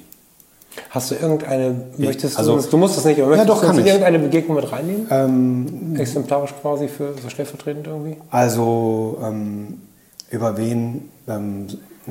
[0.90, 3.68] Hast du irgendeine, möchtest also, du, du musst das nicht, aber möchtest ja, doch, du
[3.68, 3.86] kann ich.
[3.86, 5.08] irgendeine Begegnung mit reinnehmen?
[5.10, 8.18] Ähm, Exemplarisch quasi für so stellvertretend irgendwie?
[8.30, 9.82] Also ähm,
[10.30, 11.68] über wen, ähm,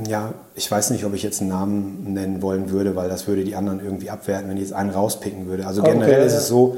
[0.07, 3.45] ja, ich weiß nicht, ob ich jetzt einen Namen nennen wollen würde, weil das würde
[3.45, 5.67] die anderen irgendwie abwerten, wenn ich jetzt einen rauspicken würde.
[5.67, 6.77] Also okay, generell ist es so,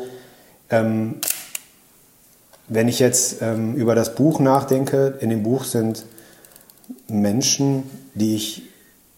[0.70, 1.16] ähm,
[2.68, 6.04] wenn ich jetzt ähm, über das Buch nachdenke, in dem Buch sind
[7.08, 7.82] Menschen,
[8.14, 8.69] die ich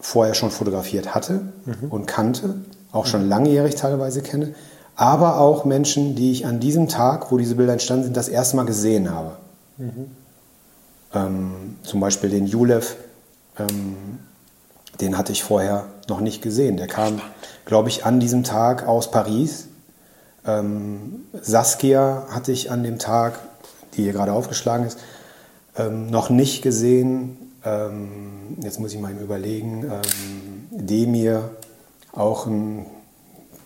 [0.03, 1.89] vorher schon fotografiert hatte mhm.
[1.89, 2.57] und kannte,
[2.91, 4.55] auch schon langjährig teilweise kenne,
[4.97, 8.57] aber auch Menschen, die ich an diesem Tag, wo diese Bilder entstanden sind, das erste
[8.57, 9.37] Mal gesehen habe.
[9.79, 10.11] Mhm.
[11.15, 12.97] Ähm, zum Beispiel den Julev,
[13.59, 14.19] ähm,
[15.01, 16.77] den hatte ich vorher noch nicht gesehen.
[16.77, 17.21] Der kam,
[17.65, 19.69] glaube ich, an diesem Tag aus Paris.
[20.47, 23.39] Ähm, Saskia hatte ich an dem Tag,
[23.95, 24.99] die hier gerade aufgeschlagen ist,
[25.77, 31.51] ähm, noch nicht gesehen ähm, jetzt muss ich mal überlegen, ähm, Demir,
[32.13, 32.87] auch ein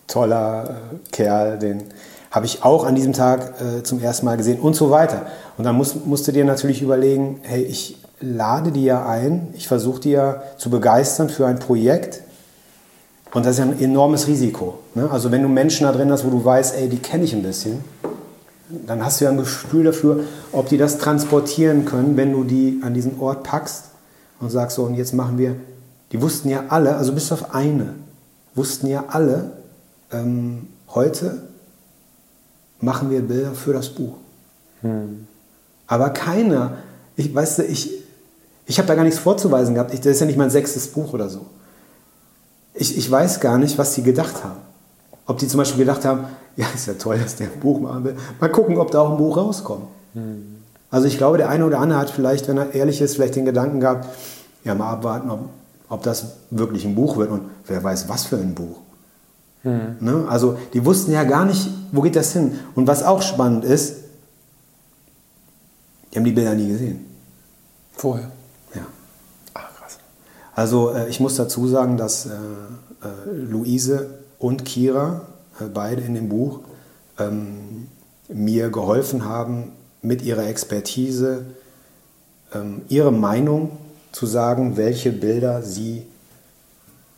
[0.07, 1.83] toller äh, Kerl, den
[2.31, 5.25] habe ich auch an diesem Tag äh, zum ersten Mal gesehen und so weiter.
[5.57, 9.67] Und dann musst, musst du dir natürlich überlegen, hey, ich lade die ja ein, ich
[9.67, 12.21] versuche die ja zu begeistern für ein Projekt.
[13.33, 14.79] Und das ist ja ein enormes Risiko.
[14.95, 15.09] Ne?
[15.11, 17.43] Also wenn du Menschen da drin hast, wo du weißt, ey, die kenne ich ein
[17.43, 17.83] bisschen,
[18.69, 20.21] dann hast du ja ein Gefühl dafür,
[20.51, 23.85] ob die das transportieren können, wenn du die an diesen Ort packst
[24.39, 25.55] und sagst so, und jetzt machen wir,
[26.11, 27.93] die wussten ja alle, also bis auf eine,
[28.55, 29.51] wussten ja alle,
[30.11, 31.43] ähm, heute
[32.79, 34.15] machen wir Bilder für das Buch.
[34.81, 35.27] Hm.
[35.87, 36.77] Aber keiner,
[37.15, 37.91] ich weißt du, ich,
[38.65, 39.93] ich habe da gar nichts vorzuweisen gehabt.
[39.93, 41.45] Ich, das ist ja nicht mein sechstes Buch oder so.
[42.73, 44.59] Ich, ich weiß gar nicht, was sie gedacht haben.
[45.25, 46.25] Ob die zum Beispiel gedacht haben,
[46.57, 48.15] ja, ist ja toll, dass der ein Buch machen will.
[48.41, 49.85] Mal gucken, ob da auch ein Buch rauskommt.
[50.13, 50.57] Hm.
[50.89, 53.45] Also ich glaube, der eine oder andere hat vielleicht, wenn er ehrlich ist, vielleicht den
[53.45, 54.07] Gedanken gehabt,
[54.63, 55.41] ja, mal abwarten, ob,
[55.87, 58.77] ob das wirklich ein Buch wird und wer weiß, was für ein Buch.
[59.61, 59.97] Hm.
[59.99, 60.25] Ne?
[60.27, 62.57] Also die wussten ja gar nicht, wo geht das hin.
[62.73, 63.97] Und was auch spannend ist,
[66.11, 67.05] die haben die Bilder nie gesehen.
[67.93, 68.31] Vorher?
[68.73, 68.81] Ja.
[69.53, 69.97] Ach, krass.
[70.55, 74.09] Also äh, ich muss dazu sagen, dass äh, äh, Luise
[74.39, 75.21] und Kira,
[75.73, 76.59] beide in dem Buch,
[77.19, 77.87] ähm,
[78.27, 79.71] mir geholfen haben,
[80.01, 81.45] mit ihrer Expertise
[82.53, 83.71] ähm, ihre Meinung
[84.11, 86.03] zu sagen, welche Bilder sie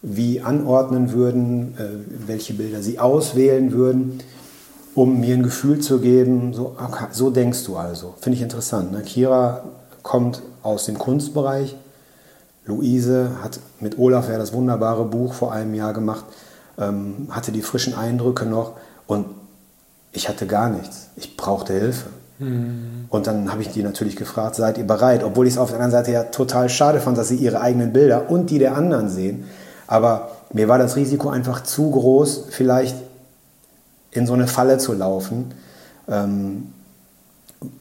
[0.02, 4.20] wie anordnen würden, äh, welche Bilder sie auswählen würden,
[4.96, 8.16] um mir ein Gefühl zu geben, so, okay, so denkst du also.
[8.20, 8.92] Finde ich interessant.
[8.92, 9.02] Ne?
[9.02, 9.64] Kira
[10.04, 11.76] kommt aus dem Kunstbereich.
[12.66, 16.26] Luise hat mit Olaf ja das wunderbare Buch vor einem Jahr gemacht,
[16.80, 18.74] ähm, hatte die frischen Eindrücke noch
[19.08, 19.26] und
[20.12, 21.08] ich hatte gar nichts.
[21.16, 22.10] Ich brauchte Hilfe.
[22.40, 23.06] Mhm.
[23.10, 25.24] Und dann habe ich die natürlich gefragt, seid ihr bereit?
[25.24, 27.94] Obwohl ich es auf der anderen Seite ja total schade fand, dass sie ihre eigenen
[27.94, 29.46] Bilder und die der anderen sehen.
[29.88, 32.96] Aber mir war das Risiko einfach zu groß, vielleicht
[34.12, 35.54] in so eine Falle zu laufen,
[36.08, 36.74] ähm,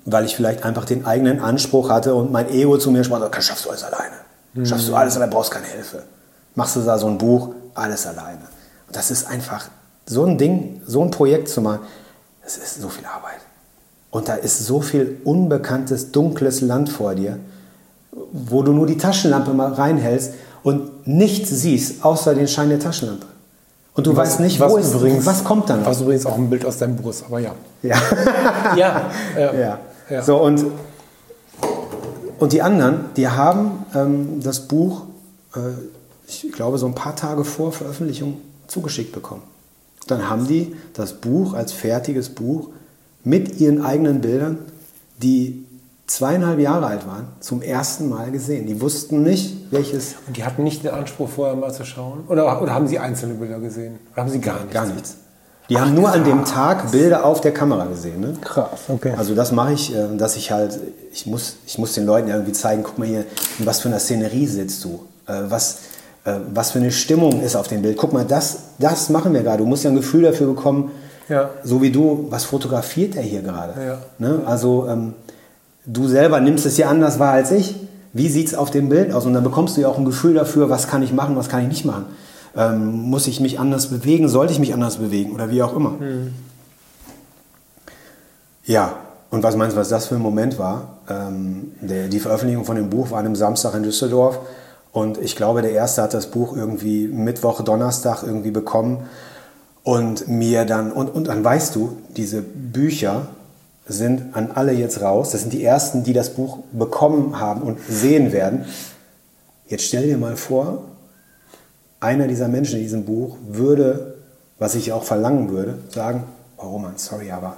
[0.04, 3.40] weil ich vielleicht einfach den eigenen Anspruch hatte und mein Ego zu mir sprach, okay,
[3.40, 4.66] schaffst du alles alleine.
[4.66, 6.02] Schaffst du alles alleine, brauchst keine Hilfe.
[6.54, 8.40] Machst du da so ein Buch, alles alleine.
[8.92, 9.68] Das ist einfach
[10.06, 11.80] so ein Ding, so ein Projekt zu machen,
[12.42, 13.40] das ist so viel Arbeit.
[14.10, 17.38] Und da ist so viel unbekanntes, dunkles Land vor dir,
[18.32, 20.32] wo du nur die Taschenlampe mal reinhältst
[20.62, 23.26] und nichts siehst, außer den Schein der Taschenlampe.
[23.94, 25.84] Und du was, weißt nicht, was, ist, übrigens, was kommt dann.
[25.84, 27.50] Was übrigens auch ein Bild aus deinem ist, aber ja.
[27.82, 27.96] Ja.
[28.76, 29.78] ja, ja.
[30.08, 30.22] ja.
[30.22, 30.64] So, und,
[32.38, 35.02] und die anderen, die haben ähm, das Buch,
[35.54, 35.58] äh,
[36.26, 39.42] ich glaube, so ein paar Tage vor Veröffentlichung zugeschickt bekommen.
[40.06, 42.68] Dann haben die das Buch als fertiges Buch
[43.24, 44.58] mit ihren eigenen Bildern,
[45.22, 45.64] die
[46.06, 48.66] zweieinhalb Jahre alt waren, zum ersten Mal gesehen.
[48.66, 50.14] Die wussten nicht, welches.
[50.26, 52.24] Und die hatten nicht den Anspruch, vorher mal zu schauen?
[52.28, 53.98] Oder, oder haben sie einzelne Bilder gesehen?
[54.12, 54.72] Oder haben sie gar nichts?
[54.72, 55.16] Gar nichts.
[55.68, 56.14] Die Ach, haben nur krass.
[56.14, 58.20] an dem Tag Bilder auf der Kamera gesehen.
[58.20, 58.34] Ne?
[58.40, 59.12] Krass, okay.
[59.18, 60.80] Also das mache ich, äh, dass ich halt,
[61.12, 63.26] ich muss, ich muss den Leuten irgendwie zeigen, guck mal hier,
[63.58, 65.06] in was für einer Szenerie sitzt du?
[65.26, 65.78] Äh, was,
[66.52, 67.96] was für eine Stimmung ist auf dem Bild?
[67.96, 69.58] Guck mal, das, das machen wir gerade.
[69.58, 70.90] Du musst ja ein Gefühl dafür bekommen,
[71.28, 71.50] ja.
[71.62, 73.74] So wie du, was fotografiert er hier gerade?
[73.80, 73.98] Ja.
[74.18, 74.40] Ne?
[74.46, 75.14] Also ähm,
[75.84, 77.76] du selber nimmst es ja anders wahr als ich.
[78.12, 79.26] Wie sieht es auf dem Bild aus?
[79.26, 81.62] Und dann bekommst du ja auch ein Gefühl dafür, was kann ich machen, was kann
[81.62, 82.06] ich nicht machen.
[82.56, 84.28] Ähm, muss ich mich anders bewegen?
[84.28, 85.32] Sollte ich mich anders bewegen?
[85.32, 85.90] Oder wie auch immer.
[85.90, 86.32] Mhm.
[88.64, 88.94] Ja,
[89.30, 90.96] und was meinst du, was das für ein Moment war?
[91.08, 94.40] Ähm, der, die Veröffentlichung von dem Buch war an einem Samstag in Düsseldorf.
[94.92, 99.08] Und ich glaube, der Erste hat das Buch irgendwie Mittwoch, Donnerstag irgendwie bekommen.
[99.82, 103.28] Und mir dann, und, und dann weißt du, diese Bücher
[103.86, 105.30] sind an alle jetzt raus.
[105.30, 108.66] Das sind die Ersten, die das Buch bekommen haben und sehen werden.
[109.66, 110.82] Jetzt stell dir mal vor,
[112.00, 114.14] einer dieser Menschen in diesem Buch würde,
[114.58, 116.24] was ich auch verlangen würde, sagen,
[116.56, 117.56] oh Roman, sorry, aber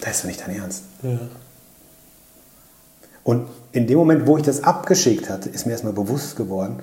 [0.00, 0.82] das ist doch nicht dein Ernst.
[1.02, 1.18] Ja.
[3.24, 6.76] Und in dem Moment, wo ich das abgeschickt hatte, ist mir erstmal bewusst geworden,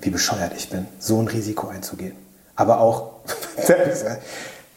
[0.00, 2.14] wie bescheuert ich bin, so ein Risiko einzugehen.
[2.56, 3.10] Aber auch,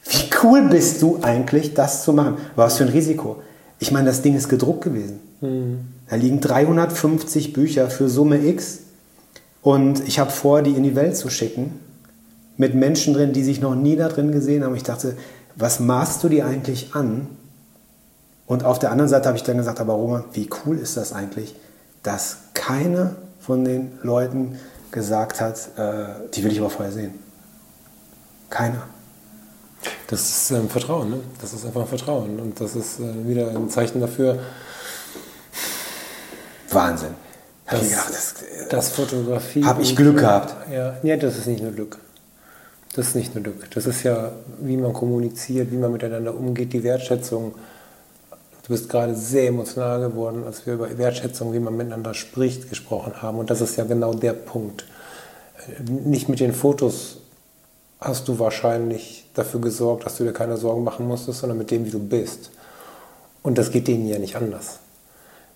[0.09, 2.37] wie cool bist du eigentlich, das zu machen?
[2.55, 3.41] Was für ein Risiko.
[3.79, 5.19] Ich meine, das Ding ist gedruckt gewesen.
[5.41, 5.79] Mhm.
[6.09, 8.79] Da liegen 350 Bücher für Summe X.
[9.61, 11.79] Und ich habe vor, die in die Welt zu schicken.
[12.57, 14.75] Mit Menschen drin, die sich noch nie da drin gesehen haben.
[14.75, 15.17] Ich dachte,
[15.55, 17.27] was maßt du dir eigentlich an?
[18.47, 21.13] Und auf der anderen Seite habe ich dann gesagt, aber Roman, wie cool ist das
[21.13, 21.55] eigentlich,
[22.03, 24.59] dass keiner von den Leuten
[24.91, 27.13] gesagt hat, äh, die will ich aber vorher sehen.
[28.49, 28.83] Keiner.
[30.07, 31.19] Das ist ähm, Vertrauen, ne?
[31.41, 32.39] Das ist einfach Vertrauen.
[32.39, 34.39] Und das ist äh, wieder ein Zeichen dafür.
[36.69, 37.13] Wahnsinn.
[37.69, 39.63] Das, gedacht, das, äh, das Fotografie.
[39.63, 40.55] Habe ich Glück gehabt?
[40.71, 41.97] Ja, ja, das ist nicht nur Glück.
[42.95, 43.69] Das ist nicht nur Glück.
[43.71, 47.55] Das ist ja, wie man kommuniziert, wie man miteinander umgeht, die Wertschätzung.
[48.65, 53.21] Du bist gerade sehr emotional geworden, als wir über Wertschätzung, wie man miteinander spricht, gesprochen
[53.21, 53.37] haben.
[53.37, 54.85] Und das ist ja genau der Punkt.
[55.87, 57.17] Nicht mit den Fotos
[58.01, 61.85] hast du wahrscheinlich dafür gesorgt, dass du dir keine Sorgen machen musstest, sondern mit dem,
[61.85, 62.49] wie du bist.
[63.43, 64.79] Und das geht denen ja nicht anders.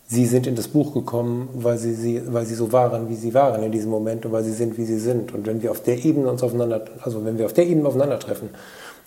[0.08, 3.34] Sie sind in das Buch gekommen, weil sie, sie, weil sie so waren, wie sie
[3.34, 5.34] waren in diesem Moment und weil sie sind, wie sie sind.
[5.34, 8.50] Und wenn wir auf der Ebene uns aufeinander, also wenn wir auf der Ebene aufeinandertreffen,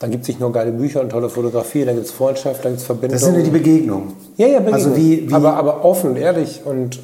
[0.02, 2.72] dann gibt es nicht nur geile Bücher und tolle Fotografie, dann gibt es Freundschaft, dann
[2.72, 3.20] gibt es Verbindungen.
[3.20, 4.14] Das sind ja die Begegnungen.
[4.36, 4.74] Ja, ja, Begegnungen.
[4.74, 6.98] Also wie, wie aber, aber offen, ehrlich und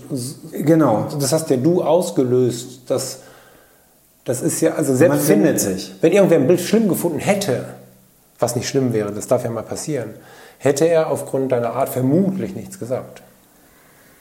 [0.50, 1.06] genau.
[1.20, 3.20] Das hast ja du ausgelöst, dass
[4.24, 5.94] das ist ja, also selbst Man findet wenn, sich.
[6.00, 7.66] Wenn irgendwer ein Bild schlimm gefunden hätte,
[8.40, 10.10] was nicht schlimm wäre, das darf ja mal passieren,
[10.58, 13.22] hätte er aufgrund deiner Art vermutlich nichts gesagt.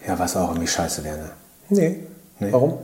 [0.07, 1.29] Ja, was auch irgendwie scheiße wäre, ne?
[1.69, 1.99] Nee.
[2.39, 2.51] nee.
[2.51, 2.77] Warum?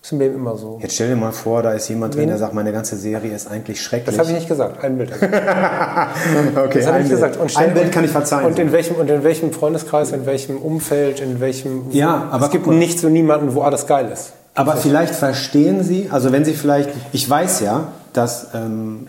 [0.00, 0.78] Das ist im Leben immer so.
[0.80, 3.50] Jetzt stell dir mal vor, da ist jemand drin, der sagt, meine ganze Serie ist
[3.50, 4.16] eigentlich schrecklich.
[4.16, 4.82] Das habe ich nicht gesagt.
[4.82, 5.12] Ein Bild.
[5.12, 7.36] okay, das habe ich nicht gesagt.
[7.36, 8.46] Und ein Bild kann ich verzeihen.
[8.46, 11.90] Und in, welchem, und in welchem Freundeskreis, in welchem Umfeld, in welchem...
[11.90, 12.46] Ja, aber...
[12.46, 14.32] Es gibt nichts und niemanden, wo alles geil ist.
[14.54, 19.06] Aber vielleicht verstehen Sie, also wenn Sie vielleicht, ich weiß ja, dass, ähm,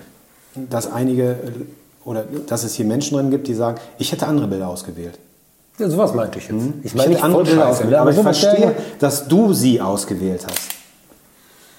[0.55, 1.37] dass einige
[2.03, 5.17] oder dass es hier Menschen drin gibt, die sagen, ich hätte andere Bilder ausgewählt.
[5.77, 6.63] Ja, sowas meinte ich jetzt.
[6.83, 10.80] Ich meine nicht andere Bilder ausgewählt, aber ich verstehe, dass du sie ausgewählt hast.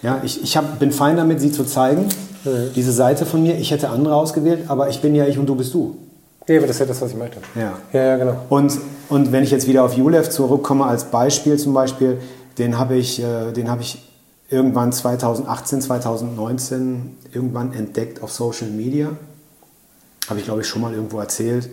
[0.03, 2.09] Ja, ich, ich hab, bin fein damit, sie zu zeigen,
[2.45, 2.70] mhm.
[2.74, 3.57] diese Seite von mir.
[3.59, 5.97] Ich hätte andere ausgewählt, aber ich bin ja ich und du bist du.
[6.49, 7.39] Ja, aber das ist ja das, was ich meinte.
[7.55, 8.37] Ja, ja, ja genau.
[8.49, 8.77] Und,
[9.09, 12.19] und wenn ich jetzt wieder auf Julev zurückkomme als Beispiel zum Beispiel,
[12.59, 14.03] den habe ich, äh, den hab ich
[14.51, 19.11] irgendwann 2018, 2019 irgendwann entdeckt auf Social Media.
[20.29, 21.70] Habe ich, glaube ich, schon mal irgendwo erzählt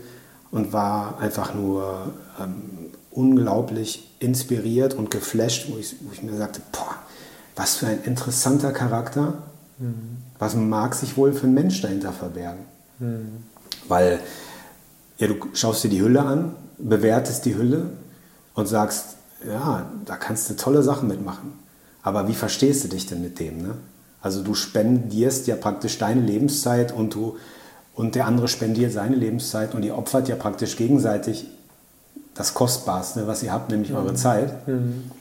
[0.51, 6.61] und war einfach nur ähm, unglaublich inspiriert und geflasht, wo ich, wo ich mir sagte,
[6.71, 6.95] boah,
[7.59, 9.33] was für ein interessanter Charakter.
[9.79, 10.17] Mhm.
[10.39, 12.61] Was mag sich wohl für ein Mensch dahinter verbergen?
[12.99, 13.43] Mhm.
[13.89, 14.21] Weil
[15.17, 17.89] ja, du schaust dir die Hülle an, bewertest die Hülle
[18.53, 21.51] und sagst, ja, da kannst du tolle Sachen mitmachen.
[22.01, 23.61] Aber wie verstehst du dich denn mit dem?
[23.61, 23.75] Ne?
[24.21, 27.35] Also du spendierst ja praktisch deine Lebenszeit und, du,
[27.93, 31.47] und der andere spendiert seine Lebenszeit und ihr opfert ja praktisch gegenseitig
[32.35, 33.97] das Kostbarste, was ihr habt, nämlich mhm.
[33.97, 34.65] eure Zeit.
[34.65, 35.11] Mhm.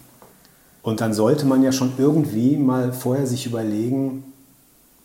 [0.89, 4.25] Und dann sollte man ja schon irgendwie mal vorher sich überlegen,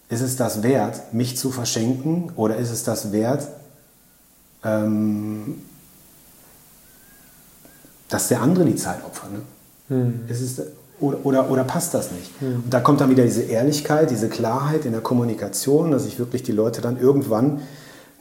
[0.07, 3.49] ist es das wert, mich zu verschenken oder ist es das wert,
[4.64, 5.55] ähm,
[8.07, 9.34] dass der andere die Zeit opfert.
[9.34, 9.41] Ne?
[9.89, 10.19] Hm.
[10.30, 10.61] Ist es,
[11.01, 12.31] oder, oder, oder, passt das nicht?
[12.39, 12.64] Hm.
[12.64, 16.43] Und da kommt dann wieder diese Ehrlichkeit, diese Klarheit in der Kommunikation, dass ich wirklich
[16.43, 17.60] die Leute dann irgendwann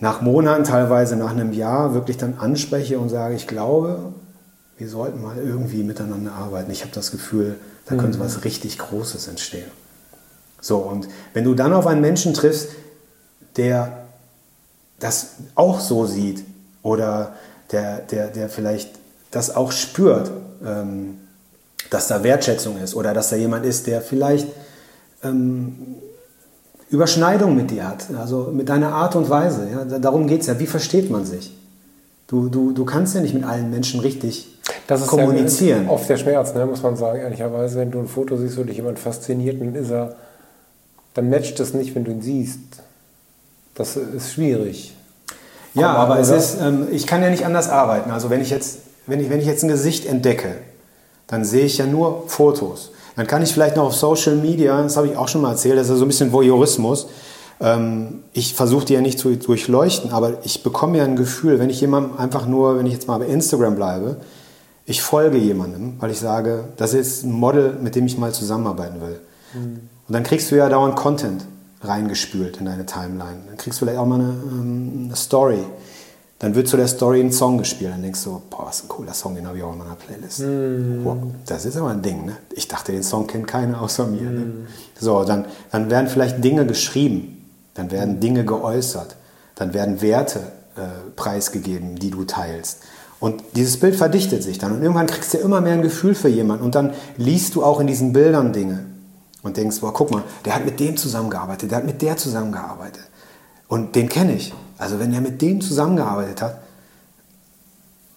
[0.01, 4.13] nach Monaten, teilweise nach einem Jahr, wirklich dann anspreche und sage, ich glaube,
[4.83, 6.73] wir sollten mal irgendwie miteinander arbeiten.
[6.73, 7.55] Ich habe das Gefühl,
[7.87, 8.23] da könnte mhm.
[8.23, 9.71] was richtig Großes entstehen.
[10.61, 12.71] So, und wenn du dann auf einen Menschen triffst,
[13.57, 14.07] der
[14.99, 16.43] das auch so sieht
[16.83, 17.37] oder
[17.71, 18.91] der, der, der vielleicht
[19.31, 20.33] das auch spürt,
[20.65, 21.19] ähm,
[21.91, 24.49] dass da Wertschätzung ist oder dass da jemand ist, der vielleicht
[25.23, 25.95] ähm,
[26.91, 29.69] Überschneidung mit dir hat, also mit deiner Art und Weise.
[29.71, 29.85] Ja?
[30.01, 30.59] Darum geht es ja.
[30.59, 31.57] Wie versteht man sich?
[32.27, 34.49] Du, du, du kannst ja nicht mit allen Menschen richtig
[34.87, 35.87] das ist kommunizieren.
[35.87, 37.79] Ja oft der Schmerz, ne, muss man sagen, ehrlicherweise.
[37.79, 40.17] Wenn du ein Foto siehst, wo dich jemand fasziniert, dann ist er,
[41.15, 42.61] dann matcht das nicht, wenn du ihn siehst.
[43.75, 44.95] Das ist schwierig.
[45.75, 48.11] Ja, aber, aber es ist, ähm, ich kann ja nicht anders arbeiten.
[48.11, 50.57] Also wenn ich jetzt, wenn ich, wenn ich jetzt ein Gesicht entdecke,
[51.27, 52.93] dann sehe ich ja nur Fotos.
[53.17, 55.79] Dann kann ich vielleicht noch auf Social Media, das habe ich auch schon mal erzählt,
[55.79, 57.09] das ist so ein bisschen Voyeurismus.
[57.61, 61.71] Ähm, ich versuche die ja nicht zu durchleuchten, aber ich bekomme ja ein Gefühl, wenn
[61.71, 64.17] ich jemandem einfach nur, wenn ich jetzt mal bei Instagram bleibe,
[64.85, 69.01] ich folge jemandem, weil ich sage, das ist ein Model, mit dem ich mal zusammenarbeiten
[69.01, 69.21] will.
[69.55, 69.89] Mhm.
[70.09, 71.45] Und dann kriegst du ja dauernd Content
[71.83, 73.39] reingespült in deine Timeline.
[73.47, 75.65] Dann kriegst du vielleicht auch mal eine, ähm, eine Story.
[76.39, 77.93] Dann wird zu der Story ein Song gespielt.
[77.93, 80.41] Dann denkst du, boah, was ein cooler Song, den habe ich auch in meiner Playlist.
[80.41, 81.05] Mm.
[81.05, 82.27] Wow, das ist aber ein Ding.
[82.27, 82.37] Ne?
[82.55, 84.23] Ich dachte, den Song kennt keiner außer mir.
[84.23, 84.35] Mm.
[84.35, 84.53] Ne?
[84.99, 87.49] So, dann, dann werden vielleicht Dinge geschrieben.
[87.75, 89.17] Dann werden Dinge geäußert.
[89.55, 90.41] Dann werden Werte
[90.77, 92.79] äh, preisgegeben, die du teilst.
[93.23, 94.73] Und dieses Bild verdichtet sich dann.
[94.73, 96.65] Und irgendwann kriegst du immer mehr ein Gefühl für jemanden.
[96.65, 98.85] Und dann liest du auch in diesen Bildern Dinge.
[99.45, 103.05] Und denkst, boah, guck mal, der hat mit dem zusammengearbeitet, der hat mit der zusammengearbeitet.
[103.69, 104.53] Und den kenne ich.
[104.77, 106.63] Also wenn er mit dem zusammengearbeitet hat,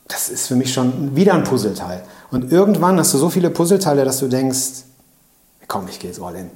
[0.07, 2.01] das ist für mich schon wieder ein Puzzleteil.
[2.31, 4.85] Und irgendwann hast du so viele Puzzleteile, dass du denkst,
[5.67, 6.49] komm, ich gehe jetzt all in.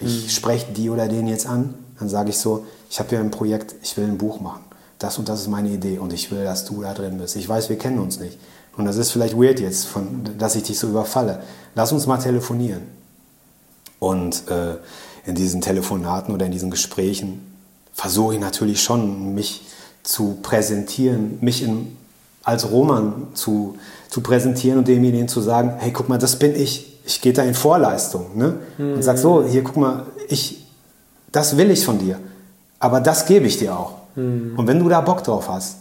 [0.00, 0.28] Ich mhm.
[0.30, 1.74] spreche die oder den jetzt an.
[2.00, 4.64] Dann sage ich so, ich habe hier ein Projekt, ich will ein Buch machen.
[5.04, 7.36] Das und das ist meine Idee und ich will, dass du da drin bist.
[7.36, 8.38] Ich weiß, wir kennen uns nicht.
[8.74, 11.42] Und das ist vielleicht weird jetzt, von, dass ich dich so überfalle.
[11.74, 12.80] Lass uns mal telefonieren.
[13.98, 14.76] Und äh,
[15.26, 17.42] in diesen Telefonaten oder in diesen Gesprächen
[17.92, 19.66] versuche ich natürlich schon, mich
[20.02, 21.98] zu präsentieren, mich in,
[22.42, 23.76] als Roman zu,
[24.08, 26.98] zu präsentieren und demjenigen zu sagen, hey, guck mal, das bin ich.
[27.04, 28.38] Ich gehe da in Vorleistung.
[28.38, 28.54] Ne?
[28.78, 28.94] Mhm.
[28.94, 30.64] Und sag so, hier, guck mal, ich,
[31.30, 32.18] das will ich von dir.
[32.78, 34.03] Aber das gebe ich dir auch.
[34.16, 34.54] Mhm.
[34.56, 35.76] Und wenn du da Bock drauf hast,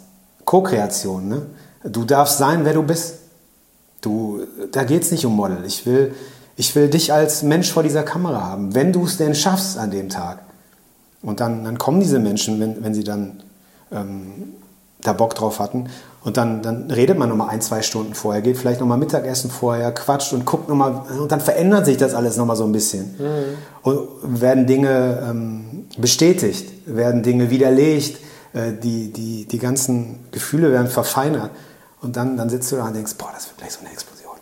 [0.45, 1.41] Co-Kreation, ne?
[1.83, 3.15] du darfst sein, wer du bist.
[4.01, 4.41] Du,
[4.71, 5.59] da geht es nicht um Model.
[5.65, 6.13] Ich will,
[6.57, 9.91] ich will dich als Mensch vor dieser Kamera haben, wenn du es denn schaffst an
[9.91, 10.39] dem Tag.
[11.21, 13.41] Und dann, dann kommen diese Menschen, wenn, wenn sie dann
[13.91, 14.55] ähm,
[15.01, 15.89] da Bock drauf hatten.
[16.23, 19.91] Und dann, dann redet man nochmal ein, zwei Stunden vorher, geht vielleicht nochmal Mittagessen vorher,
[19.91, 21.01] quatscht und guckt nochmal.
[21.19, 23.15] Und dann verändert sich das alles nochmal so ein bisschen.
[23.17, 23.57] Mhm.
[23.83, 24.07] Und
[24.41, 28.19] werden Dinge ähm, bestätigt, werden Dinge widerlegt,
[28.53, 31.51] die, die, die ganzen Gefühle werden verfeinert.
[32.01, 34.35] Und dann, dann sitzt du da und denkst, boah, das wird gleich so eine Explosion.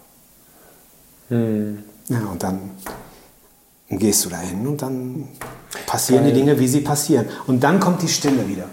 [1.30, 1.84] Mhm.
[2.10, 2.72] Ja, und dann
[3.90, 5.28] gehst du da hin und dann
[5.86, 6.34] passieren Geil.
[6.34, 7.28] die Dinge, wie sie passieren.
[7.48, 8.68] Und dann kommt die Stille wieder.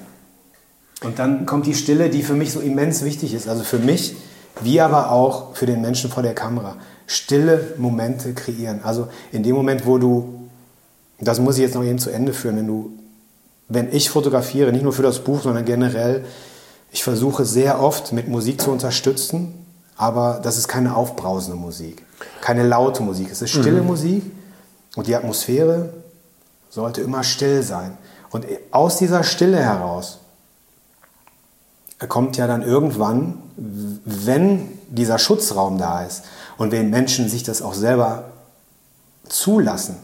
[1.02, 3.48] Und dann kommt die Stille, die für mich so immens wichtig ist.
[3.48, 4.16] Also für mich,
[4.60, 6.76] wie aber auch für den Menschen vor der Kamera.
[7.06, 8.80] Stille Momente kreieren.
[8.82, 10.48] Also in dem Moment, wo du,
[11.20, 12.92] das muss ich jetzt noch eben zu Ende führen, wenn du,
[13.68, 16.24] wenn ich fotografiere, nicht nur für das Buch, sondern generell,
[16.90, 19.66] ich versuche sehr oft mit Musik zu unterstützen,
[19.96, 22.02] aber das ist keine aufbrausende Musik,
[22.40, 23.30] keine laute Musik.
[23.30, 23.88] Es ist stille mhm.
[23.88, 24.22] Musik
[24.96, 25.90] und die Atmosphäre
[26.70, 27.98] sollte immer still sein.
[28.30, 30.18] Und aus dieser Stille heraus
[32.08, 36.22] kommt ja dann irgendwann, wenn dieser Schutzraum da ist
[36.56, 38.24] und wenn Menschen sich das auch selber
[39.28, 39.96] zulassen,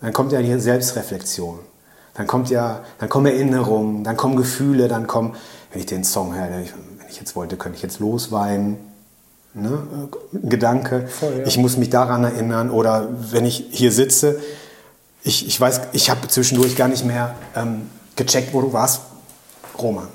[0.00, 1.58] dann kommt ja die Selbstreflexion.
[2.14, 5.34] Dann kommt ja, dann kommen Erinnerungen, dann kommen Gefühle, dann kommen,
[5.70, 6.64] wenn ich den Song höre, wenn
[7.08, 8.76] ich jetzt wollte, könnte ich jetzt losweinen.
[9.54, 10.08] Ne?
[10.32, 11.46] Gedanke, Voll, ja.
[11.46, 14.40] ich muss mich daran erinnern oder wenn ich hier sitze,
[15.22, 19.02] ich, ich weiß, ich habe zwischendurch gar nicht mehr ähm, gecheckt, wo du warst.
[19.78, 20.08] Roman.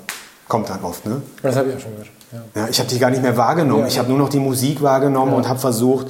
[0.48, 1.22] Kommt dann oft, ne?
[1.42, 2.08] Das habe ich auch schon gehört.
[2.32, 2.62] Ja.
[2.62, 3.82] ja ich habe dich gar nicht mehr wahrgenommen.
[3.82, 6.08] Ja, ich habe nur noch die Musik wahrgenommen und habe versucht,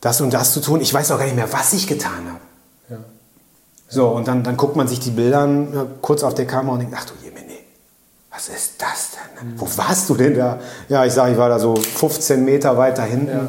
[0.00, 0.80] das und das zu tun.
[0.80, 2.40] Ich weiß auch gar nicht mehr, was ich getan habe.
[3.94, 4.02] Ja.
[4.02, 5.48] So, und dann, dann guckt man sich die Bilder
[6.02, 7.58] kurz auf der Kamera und denkt, ach du Jemine,
[8.30, 9.48] was ist das denn?
[9.48, 9.60] Mhm.
[9.60, 10.58] Wo warst du denn da?
[10.88, 13.48] Ja, ich sage, ich war da so 15 Meter weiter hinten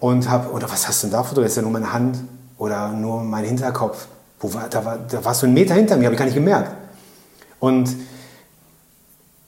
[0.00, 1.50] und habe, oder was hast du denn da fotografiert?
[1.50, 2.18] Ist ja nur meine Hand
[2.58, 4.06] oder nur mein Hinterkopf.
[4.40, 6.34] Wo war, da, war, da warst du einen Meter hinter mir, habe ich gar nicht
[6.34, 6.72] gemerkt.
[7.60, 7.94] Und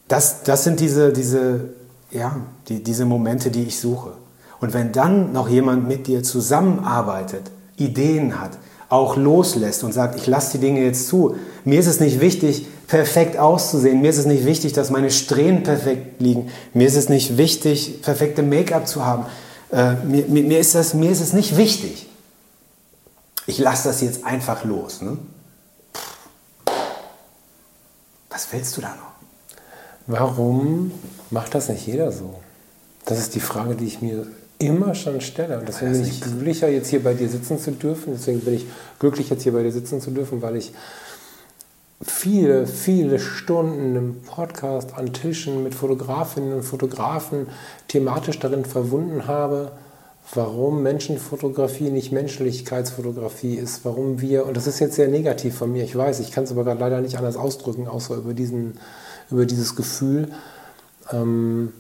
[0.08, 1.68] das, das sind diese, diese,
[2.10, 2.36] ja,
[2.68, 4.12] die, diese Momente, die ich suche.
[4.60, 8.52] Und wenn dann noch jemand mit dir zusammenarbeitet, Ideen hat,
[8.88, 11.36] auch loslässt und sagt, ich lasse die Dinge jetzt zu.
[11.64, 14.00] Mir ist es nicht wichtig, perfekt auszusehen.
[14.00, 16.50] Mir ist es nicht wichtig, dass meine Strähnen perfekt liegen.
[16.72, 19.26] Mir ist es nicht wichtig, perfekte Make-up zu haben.
[19.72, 22.08] Äh, mir, mir, mir, ist das, mir ist es nicht wichtig
[23.46, 25.00] ich lasse das jetzt einfach los.
[25.00, 25.18] Ne?
[28.30, 29.12] Was willst du da noch?
[30.06, 30.92] Warum
[31.30, 32.40] macht das nicht jeder so?
[33.04, 34.26] Das ist die Frage, die ich mir
[34.58, 35.58] immer schon stelle.
[35.58, 38.14] Und deswegen bin ich glücklicher, jetzt hier bei dir sitzen zu dürfen.
[38.14, 38.66] Deswegen bin ich
[38.98, 40.72] glücklich, jetzt hier bei dir sitzen zu dürfen, weil ich
[42.02, 47.48] viele, viele Stunden im Podcast an Tischen mit Fotografinnen und Fotografen
[47.88, 49.72] thematisch darin verwunden habe,
[50.34, 55.84] warum Menschenfotografie nicht Menschlichkeitsfotografie ist, warum wir, und das ist jetzt sehr negativ von mir,
[55.84, 58.78] ich weiß, ich kann es aber gerade leider nicht anders ausdrücken, außer über, diesen,
[59.30, 60.28] über dieses Gefühl.
[61.12, 61.72] Ähm,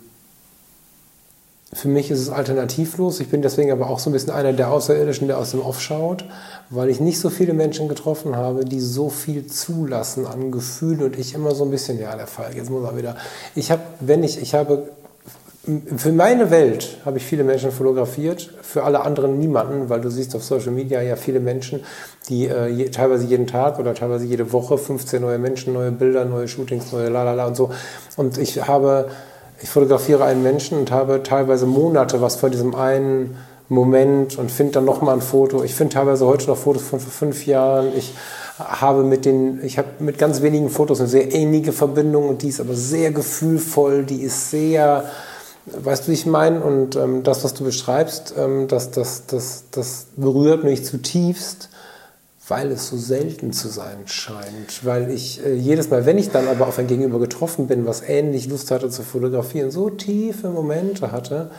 [1.74, 3.20] für mich ist es alternativlos.
[3.20, 5.80] Ich bin deswegen aber auch so ein bisschen einer der Außerirdischen, der aus dem Off
[5.80, 6.24] schaut,
[6.70, 11.18] weil ich nicht so viele Menschen getroffen habe, die so viel zulassen an Gefühlen und
[11.18, 13.16] ich immer so ein bisschen, ja, der Fall, jetzt muss er wieder.
[13.56, 14.88] Ich habe, wenn ich, ich habe,
[15.96, 20.36] für meine Welt habe ich viele Menschen fotografiert, für alle anderen niemanden, weil du siehst
[20.36, 21.80] auf Social Media ja viele Menschen,
[22.28, 26.24] die äh, je, teilweise jeden Tag oder teilweise jede Woche 15 neue Menschen, neue Bilder,
[26.24, 27.70] neue Shootings, neue Lalala und so.
[28.16, 29.08] Und ich habe
[29.62, 33.36] ich fotografiere einen Menschen und habe teilweise Monate was von diesem einen
[33.68, 35.64] Moment und finde dann nochmal ein Foto.
[35.64, 37.96] Ich finde teilweise heute noch Fotos von vor fünf Jahren.
[37.96, 38.12] Ich
[38.58, 42.48] habe mit den, ich habe mit ganz wenigen Fotos eine sehr ähnliche Verbindung und die
[42.48, 45.04] ist aber sehr gefühlvoll, die ist sehr,
[45.66, 46.60] weißt du, wie ich meine?
[46.60, 51.70] Und ähm, das, was du beschreibst, ähm, das, das, das, das berührt mich zutiefst
[52.48, 54.84] weil es so selten zu sein scheint.
[54.84, 58.02] Weil ich äh, jedes Mal, wenn ich dann aber auf ein Gegenüber getroffen bin, was
[58.02, 61.50] ähnlich Lust hatte zu fotografieren, so tiefe Momente hatte,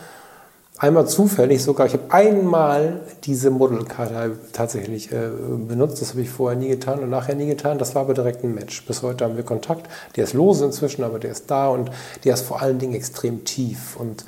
[0.78, 5.30] einmal zufällig sogar, ich habe einmal diese Modelkarte tatsächlich äh,
[5.66, 8.44] benutzt, das habe ich vorher nie getan und nachher nie getan, das war aber direkt
[8.44, 8.84] ein Match.
[8.86, 11.90] Bis heute haben wir Kontakt, der ist lose inzwischen, aber der ist da und
[12.24, 14.24] der ist vor allen Dingen extrem tief und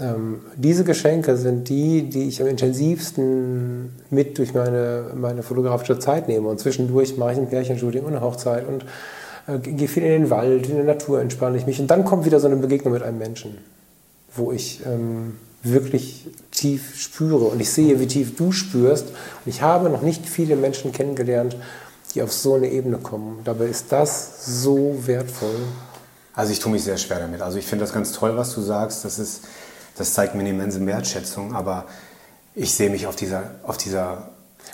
[0.00, 6.28] ähm, diese Geschenke sind die, die ich am intensivsten mit durch meine, meine fotografische Zeit
[6.28, 6.48] nehme.
[6.48, 8.84] Und zwischendurch mache ich ein Pärchenshooting und eine Hochzeit und
[9.46, 11.80] äh, gehe viel in den Wald, in der Natur entspanne ich mich.
[11.80, 13.58] Und dann kommt wieder so eine Begegnung mit einem Menschen,
[14.34, 17.44] wo ich ähm, wirklich tief spüre.
[17.44, 19.08] Und ich sehe, wie tief du spürst.
[19.08, 21.56] Und ich habe noch nicht viele Menschen kennengelernt,
[22.14, 23.40] die auf so eine Ebene kommen.
[23.44, 25.60] Dabei ist das so wertvoll.
[26.34, 27.42] Also ich tue mich sehr schwer damit.
[27.42, 29.04] Also ich finde das ganz toll, was du sagst.
[29.04, 29.42] Das ist
[30.00, 31.84] das zeigt mir eine immense Wertschätzung, aber
[32.54, 34.30] ich sehe mich auf dieser, auf dieser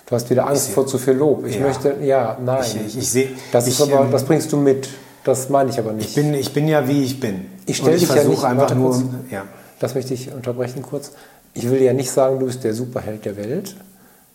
[0.06, 1.44] Du hast wieder Angst vor zu viel Lob.
[1.46, 1.62] Ich ja.
[1.62, 2.62] möchte, ja, nein.
[2.62, 4.88] Ich, ich, ich sehe, das ist aber, ähm, das bringst du mit.
[5.24, 6.10] Das meine ich aber nicht.
[6.10, 7.46] Ich bin, ich bin ja wie ich bin.
[7.66, 8.92] Ich stelle dich ja nicht einfach nur.
[8.92, 9.44] Kurz, ja.
[9.80, 11.10] Das möchte ich unterbrechen kurz.
[11.54, 13.74] Ich will ja nicht sagen, du bist der Superheld der Welt.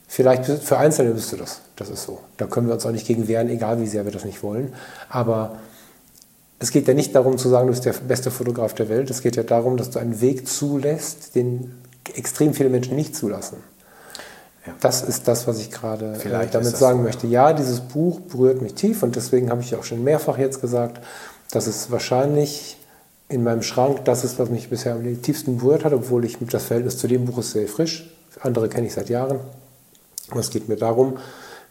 [0.07, 1.61] Vielleicht für Einzelne bist du das.
[1.77, 2.19] Das ist so.
[2.35, 4.73] Da können wir uns auch nicht gegen wehren, egal wie sehr wir das nicht wollen.
[5.09, 5.57] Aber
[6.61, 9.09] es geht ja nicht darum zu sagen, du bist der beste Fotograf der Welt.
[9.09, 11.73] Es geht ja darum, dass du einen Weg zulässt, den
[12.13, 13.57] extrem viele Menschen nicht zulassen.
[14.67, 14.73] Ja.
[14.79, 17.25] Das ist das, was ich gerade äh, damit sagen so, möchte.
[17.25, 21.03] Ja, dieses Buch berührt mich tief und deswegen habe ich auch schon mehrfach jetzt gesagt,
[21.49, 22.77] dass es wahrscheinlich
[23.27, 26.65] in meinem Schrank das ist, was mich bisher am tiefsten berührt hat, obwohl ich das
[26.65, 28.07] Verhältnis zu dem Buch ist sehr frisch.
[28.41, 29.39] Andere kenne ich seit Jahren.
[30.29, 31.17] Und es geht mir darum,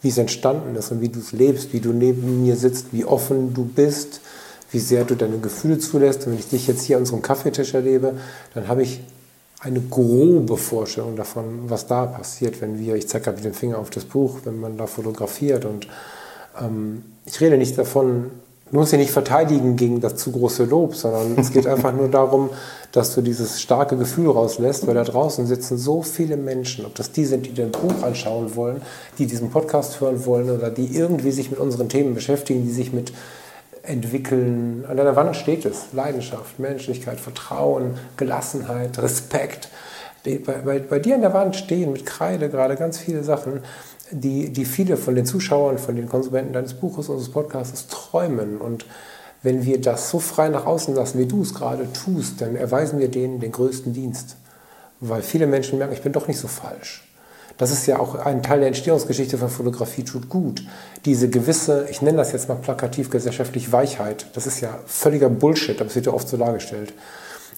[0.03, 3.05] wie es entstanden ist und wie du es lebst, wie du neben mir sitzt, wie
[3.05, 4.21] offen du bist,
[4.71, 6.27] wie sehr du deine Gefühle zulässt.
[6.27, 8.15] Und wenn ich dich jetzt hier an unserem Kaffeetisch erlebe,
[8.55, 9.01] dann habe ich
[9.61, 13.79] eine grobe Vorstellung davon, was da passiert, wenn wir, ich zeige gerade mit dem Finger
[13.79, 15.67] auf das Buch, wenn man da fotografiert.
[15.67, 15.87] Und
[16.61, 18.31] ähm, ich rede nicht davon,
[18.71, 22.09] du musst dich nicht verteidigen gegen das zu große Lob, sondern es geht einfach nur
[22.09, 22.49] darum,
[22.93, 27.13] dass du dieses starke Gefühl rauslässt, weil da draußen sitzen so viele Menschen, ob das
[27.13, 28.81] die sind, die dein Buch anschauen wollen,
[29.19, 32.95] die diesen Podcast hören wollen oder die irgendwie sich mit unseren Themen beschäftigen, die sich
[32.95, 33.13] mit
[33.83, 34.85] entwickeln.
[34.89, 35.93] An deiner Wand steht es.
[35.93, 39.69] Leidenschaft, Menschlichkeit, Vertrauen, Gelassenheit, Respekt.
[40.25, 43.61] Bei, bei, bei, dir an der Wand stehen mit Kreide gerade ganz viele Sachen,
[44.11, 48.59] die, die viele von den Zuschauern, von den Konsumenten deines Buches, unseres Podcasts träumen.
[48.59, 48.85] Und
[49.43, 52.99] wenn wir das so frei nach außen lassen, wie du es gerade tust, dann erweisen
[52.99, 54.37] wir denen den größten Dienst.
[55.01, 57.10] Weil viele Menschen merken, ich bin doch nicht so falsch.
[57.59, 60.65] Das ist ja auch ein Teil der Entstehungsgeschichte von Fotografie tut gut.
[61.05, 65.79] Diese gewisse, ich nenne das jetzt mal plakativ gesellschaftlich Weichheit, das ist ja völliger Bullshit,
[65.81, 66.93] aber es wird ja oft so dargestellt,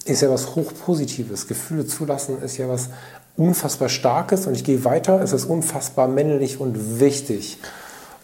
[0.05, 1.47] ist ja was hochpositives.
[1.47, 2.89] Gefühle zulassen ist ja was
[3.37, 7.59] unfassbar Starkes und ich gehe weiter, es ist unfassbar männlich und wichtig.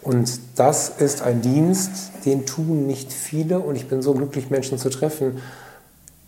[0.01, 1.91] Und das ist ein Dienst,
[2.25, 5.41] den tun nicht viele und ich bin so glücklich, Menschen zu treffen,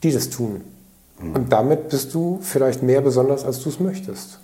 [0.04, 0.62] die das tun.
[1.20, 1.36] Mhm.
[1.36, 4.40] Und damit bist du vielleicht mehr besonders, als du es möchtest.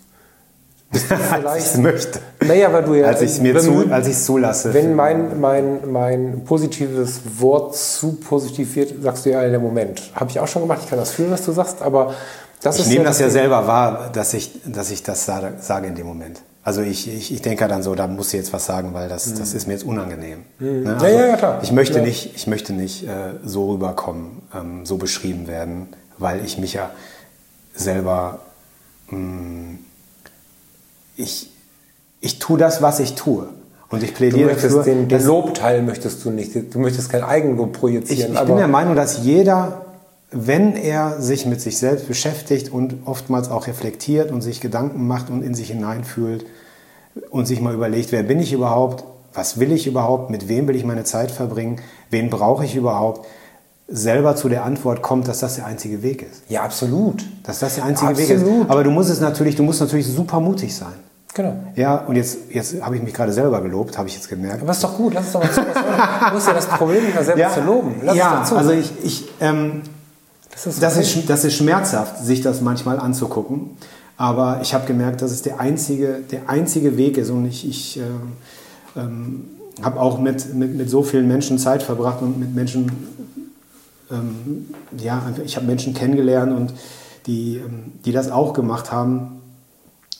[1.46, 2.20] als ich möchte.
[2.46, 3.08] Naja, weil du ja.
[3.08, 4.74] Als ich es mir zu, als ich zulasse.
[4.74, 10.02] Wenn mein, mein, mein positives Wort zu positiv wird, sagst du ja, in der Moment.
[10.16, 12.14] Habe ich auch schon gemacht, ich kann das fühlen, was du sagst, aber
[12.62, 12.88] das ich ist.
[12.88, 16.08] Ich nehme ja das ja selber wahr, dass ich, dass ich das sage in dem
[16.08, 16.42] Moment.
[16.64, 19.28] Also ich, ich, ich denke dann so, da muss ich jetzt was sagen, weil das,
[19.28, 19.40] mhm.
[19.40, 20.40] das ist mir jetzt unangenehm.
[20.60, 20.84] Mhm.
[20.84, 20.94] Ne?
[20.96, 21.60] Also ja, ja, klar.
[21.64, 22.04] Ich möchte ja.
[22.04, 25.88] nicht, ich möchte nicht äh, so rüberkommen, ähm, so beschrieben werden,
[26.18, 26.90] weil ich mich ja
[27.74, 28.40] selber
[29.10, 29.80] mh, mm,
[31.18, 31.50] ich,
[32.22, 33.50] ich tue das, was ich tue.
[33.90, 36.54] Und ich plädiere dafür, den, den Lobteil möchtest du nicht.
[36.74, 38.34] Du möchtest kein Eigenlob ich, projizieren.
[38.34, 39.86] ich aber bin der Meinung, dass jeder,
[40.32, 45.30] wenn er sich mit sich selbst beschäftigt und oftmals auch reflektiert und sich Gedanken macht
[45.30, 46.46] und in sich hineinfühlt
[47.30, 50.76] und sich mal überlegt, wer bin ich überhaupt, was will ich überhaupt, mit wem will
[50.76, 51.80] ich meine Zeit verbringen,
[52.10, 53.26] wen brauche ich überhaupt,
[53.88, 56.44] selber zu der Antwort kommt, dass das der einzige Weg ist.
[56.50, 57.24] ja, absolut.
[57.44, 58.42] Dass das der einzige Weg ist.
[58.42, 58.70] Absolut.
[58.70, 61.07] Aber du musst es natürlich, du musst natürlich super mutig sein.
[61.38, 61.56] Genau.
[61.76, 64.64] Ja, und jetzt, jetzt habe ich mich gerade selber gelobt, habe ich jetzt gemerkt.
[64.64, 65.62] Aber ist doch gut, lass es doch mal zu.
[65.62, 67.96] Du musst ja das Problem nicht mal selber zu loben.
[68.04, 68.58] Lass ja es doch zu.
[68.58, 69.84] also ich, ich ähm,
[70.52, 73.78] das ist, das, ist, das ist schmerzhaft, sich das manchmal anzugucken.
[74.18, 77.30] Aber ich habe gemerkt, dass es der einzige, der einzige Weg ist.
[77.30, 78.32] Und ich, ich ähm,
[78.96, 79.46] ähm,
[79.84, 82.92] habe auch mit, mit, mit so vielen Menschen Zeit verbracht und mit Menschen,
[84.12, 84.66] ähm,
[84.98, 86.74] ja, einfach- ich habe Menschen kennengelernt und
[87.28, 89.37] die, ähm, die das auch gemacht haben.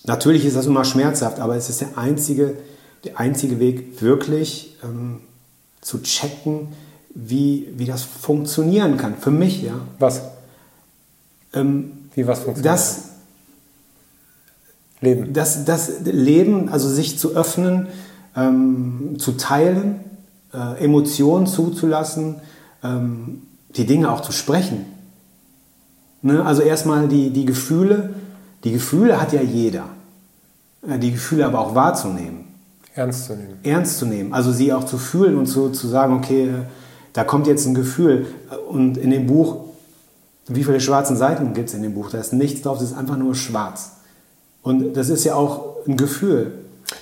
[0.08, 2.56] Natürlich ist das immer schmerzhaft, aber es ist der einzige,
[3.04, 5.20] der einzige Weg, wirklich ähm,
[5.82, 6.70] zu checken,
[7.14, 9.18] wie, wie das funktionieren kann.
[9.18, 9.74] Für mich, ja.
[10.00, 10.22] was?
[11.54, 12.74] Ähm, Wie was funktioniert?
[12.74, 13.10] das,
[15.02, 15.34] Leben.
[15.34, 17.88] das, das Leben, also sich zu öffnen,
[18.36, 20.00] ähm, zu teilen,
[20.54, 22.38] äh, Emotionen zuzulassen,
[22.82, 23.42] ähm,
[23.76, 24.86] die Dinge auch zu sprechen.
[26.22, 26.46] Ne?
[26.46, 28.14] Also erstmal die, die Gefühle,
[28.64, 29.97] die Gefühle hat ja jeder.
[30.90, 32.46] Äh, Die Gefühle aber auch wahrzunehmen,
[32.96, 33.60] Ernst zu nehmen.
[33.64, 36.52] ernst zu nehmen, also sie auch zu fühlen und zu, zu sagen, okay, äh,
[37.14, 38.28] da kommt jetzt ein Gefühl.
[38.70, 39.58] Und in dem Buch,
[40.48, 42.10] wie viele schwarzen Seiten gibt es in dem Buch?
[42.12, 43.92] Da ist nichts drauf, das ist einfach nur schwarz.
[44.62, 46.52] Und das ist ja auch ein Gefühl.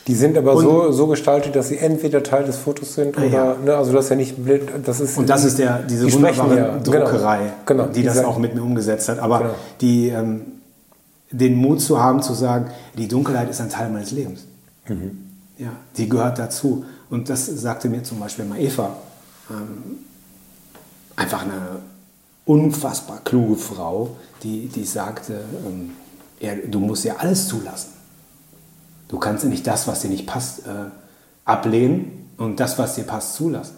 [0.07, 3.26] Die sind aber Und- so, so gestaltet, dass sie entweder Teil des Fotos sind oder,
[3.28, 3.56] Ja.
[3.64, 5.18] ne, also das ist ja nicht blind, das ist.
[5.18, 6.84] Und das ist der, diese die wunderbare ja, genau.
[7.06, 9.20] Druckerei, Genau, die das Diese- auch mit mir umgesetzt hat.
[9.20, 9.49] Aber Genau.
[9.82, 10.41] die, ähm,
[11.38, 14.45] den Mut zu haben, zu sagen, die Dunkelheit ist ein Teil meines Lebens.
[14.88, 15.18] Mhm.
[15.57, 16.86] Ja, die gehört dazu.
[17.10, 18.95] Und das sagte mir zum Beispiel mal Eva.
[19.49, 19.99] Ähm,
[21.16, 21.82] einfach eine
[22.45, 25.91] unfassbar kluge Frau, die, die sagte, ähm,
[26.40, 27.94] ja, du musst ja alles zulassen.
[29.07, 30.90] Du kannst ja nicht das, was dir nicht passt, äh,
[31.45, 33.76] ablehnen und das, was dir passt, zulassen.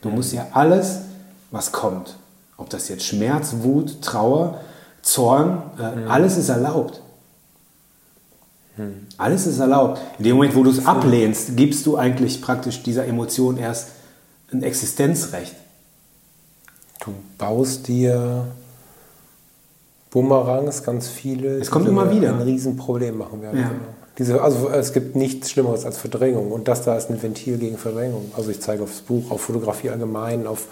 [0.00, 0.98] Du musst ja alles,
[1.50, 2.16] was kommt,
[2.56, 4.60] ob das jetzt Schmerz, Wut, Trauer,
[5.02, 7.02] Zorn, äh, alles ist erlaubt.
[9.16, 10.00] Alles ist erlaubt.
[10.18, 13.88] In dem Moment, wo du es ablehnst, gibst du eigentlich praktisch dieser Emotion erst
[14.52, 15.54] ein Existenzrecht.
[17.04, 18.46] Du baust dir
[20.10, 21.58] Bumerangs, ganz viele.
[21.58, 22.34] Es kommt immer wieder.
[22.34, 23.60] Ein Riesenproblem machen werden.
[23.60, 23.70] Ja.
[24.18, 27.78] Diese, also es gibt nichts Schlimmeres als Verdrängung und das da ist ein Ventil gegen
[27.78, 28.32] Verdrängung.
[28.36, 30.66] Also ich zeige aufs Buch, auf Fotografie allgemein, auf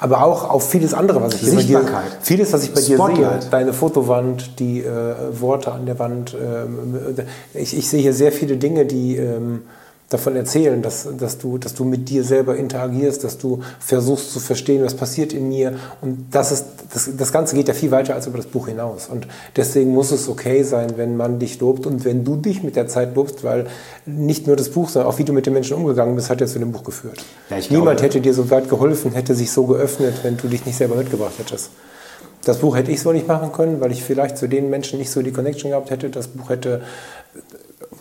[0.00, 1.84] aber auch auf vieles andere, was ich hier bei dir,
[2.20, 3.42] vieles, was ich bei dir Spotlight.
[3.42, 6.34] sehe, deine Fotowand, die äh, Worte an der Wand.
[6.34, 9.62] Ähm, äh, ich, ich sehe hier sehr viele Dinge, die ähm,
[10.08, 14.38] davon erzählen, dass, dass, du, dass du mit dir selber interagierst, dass du versuchst zu
[14.38, 15.74] verstehen, was passiert in mir.
[16.00, 19.08] Und das, ist, das, das Ganze geht ja viel weiter als über das Buch hinaus.
[19.08, 19.26] Und
[19.56, 22.86] deswegen muss es okay sein, wenn man dich lobt und wenn du dich mit der
[22.86, 23.66] Zeit lobst, weil
[24.04, 26.46] nicht nur das Buch, sondern auch wie du mit den Menschen umgegangen bist, hat ja
[26.46, 27.24] zu dem Buch geführt.
[27.50, 30.64] Ja, Niemand glaube- hätte dir so weit geholfen, hätte sich so geöffnet, wenn du dich
[30.66, 31.70] nicht selber mitgebracht hättest.
[32.44, 35.10] Das Buch hätte ich so nicht machen können, weil ich vielleicht zu den Menschen nicht
[35.10, 36.10] so die Connection gehabt hätte.
[36.10, 36.82] Das Buch hätte,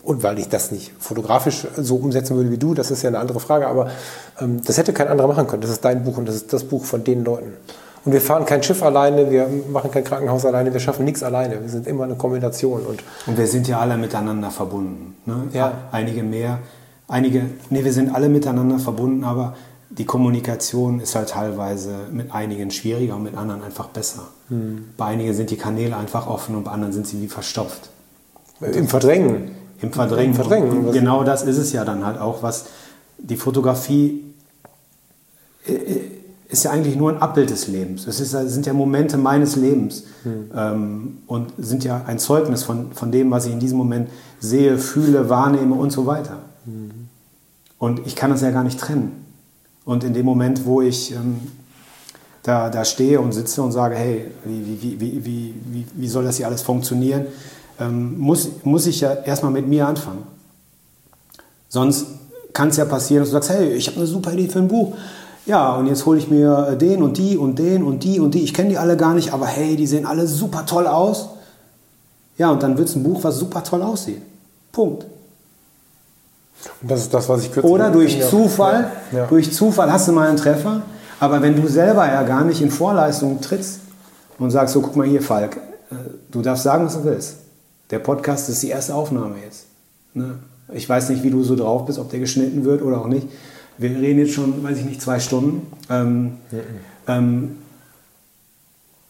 [0.06, 3.20] und weil ich das nicht fotografisch so umsetzen würde wie du, das ist ja eine
[3.20, 3.90] andere Frage, aber
[4.40, 5.62] ähm, das hätte kein anderer machen können.
[5.62, 7.54] Das ist dein Buch und das ist das Buch von den Leuten.
[8.06, 11.60] Und wir fahren kein Schiff alleine, wir machen kein Krankenhaus alleine, wir schaffen nichts alleine.
[11.60, 12.82] Wir sind immer eine Kombination.
[12.86, 15.16] Und Und wir sind ja alle miteinander verbunden.
[15.26, 15.48] Ne?
[15.54, 15.74] Ja.
[15.92, 16.60] Einige mehr,
[17.08, 17.42] einige,
[17.72, 19.56] nee, wir sind alle miteinander verbunden, aber
[19.90, 24.28] die Kommunikation ist halt teilweise mit einigen schwieriger und mit anderen einfach besser.
[24.98, 27.90] Bei einigen sind die Kanäle einfach offen und bei anderen sind sie wie verstopft.
[28.62, 29.65] im Verdrängen.
[29.86, 30.32] Im Verdrängen.
[30.32, 30.92] Im Verdrängen.
[30.92, 32.66] Genau das ist es ja dann halt auch, was
[33.18, 34.24] die Fotografie
[35.68, 35.72] äh,
[36.48, 38.08] ist ja eigentlich nur ein Abbild des Lebens.
[38.08, 40.04] Es ist, sind ja Momente meines Lebens
[40.56, 44.10] ähm, und sind ja ein Zeugnis von, von dem, was ich in diesem Moment
[44.40, 46.38] sehe, fühle, wahrnehme und so weiter.
[47.80, 49.26] Und ich kann das ja gar nicht trennen.
[49.86, 51.40] Und in dem Moment, wo ich ähm,
[52.44, 56.24] da, da stehe und sitze und sage, hey, wie, wie, wie, wie, wie, wie soll
[56.24, 57.26] das hier alles funktionieren,
[57.80, 60.24] ähm, muss, muss ich ja erstmal mit mir anfangen.
[61.70, 62.06] Sonst
[62.54, 64.68] kann es ja passieren, dass du sagst, hey, ich habe eine super Idee für ein
[64.68, 64.96] Buch.
[65.46, 68.42] Ja, und jetzt hole ich mir den und die und den und die und die.
[68.44, 71.30] Ich kenne die alle gar nicht, aber hey, die sehen alle super toll aus.
[72.38, 74.22] Ja, und dann wird es ein Buch, was super toll aussieht.
[74.72, 75.06] Punkt.
[76.82, 77.72] Und das ist das, was ich kürzlich...
[77.72, 78.20] Oder durch.
[78.28, 79.20] Zufall, Ja.
[79.20, 79.26] Ja.
[79.28, 80.82] durch Zufall hast du mal einen Treffer,
[81.20, 83.82] aber wenn du selber ja gar nicht in Vorleistung trittst
[84.40, 85.96] und sagst, so guck mal hier, Falk, äh,
[86.32, 87.36] du darfst sagen, was du willst.
[87.92, 89.66] Der Podcast ist die erste Aufnahme jetzt.
[90.14, 90.40] Ne?
[90.74, 93.28] Ich weiß nicht, wie du so drauf bist, ob der geschnitten wird oder auch nicht.
[93.78, 95.68] Wir reden jetzt schon, weiß ich nicht, zwei Stunden.
[95.90, 96.38] Ähm, mhm.
[97.08, 97.58] ähm,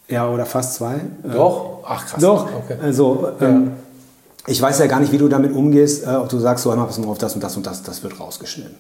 [0.08, 1.00] ja, oder fast zwei.
[1.24, 1.84] Doch?
[1.86, 2.22] Ach krass.
[2.22, 2.48] Doch.
[2.54, 2.78] Okay.
[2.82, 3.72] Also, ähm,
[4.48, 6.88] ich weiß ja gar nicht, wie du damit umgehst, äh, ob du sagst, so, einmal
[6.88, 8.76] pass mal auf das und das und das, das wird rausgeschnitten.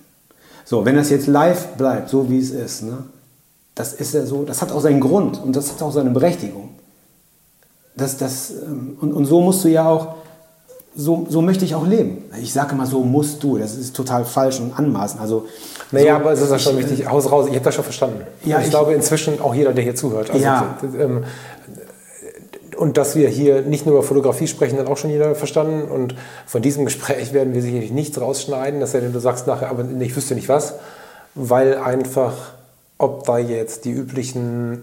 [0.65, 2.97] So, wenn das jetzt live bleibt, so wie es ist, ne,
[3.75, 6.69] das ist ja so, das hat auch seinen Grund und das hat auch seine Berechtigung.
[7.97, 10.15] Das, das, ähm, und, und so musst du ja auch,
[10.95, 12.23] so, so möchte ich auch leben.
[12.41, 13.57] Ich sage immer, so musst du.
[13.57, 15.21] Das ist total falsch und anmaßend.
[15.21, 15.45] Also,
[15.91, 17.09] naja, so, aber es ist ja schon wichtig.
[17.09, 18.21] Haus raus, ich habe das schon verstanden.
[18.45, 20.29] Ja, ich, ich, glaube inzwischen auch jeder, der hier zuhört.
[20.31, 20.77] Also, ja.
[20.97, 21.25] Ähm,
[22.77, 25.89] und dass wir hier nicht nur über Fotografie sprechen, hat auch schon jeder verstanden.
[25.89, 26.15] Und
[26.45, 30.35] von diesem Gespräch werden wir sicherlich nichts rausschneiden, dass du sagst nachher, aber ich wüsste
[30.35, 30.75] nicht was,
[31.35, 32.33] weil einfach,
[32.97, 34.81] ob da jetzt die üblichen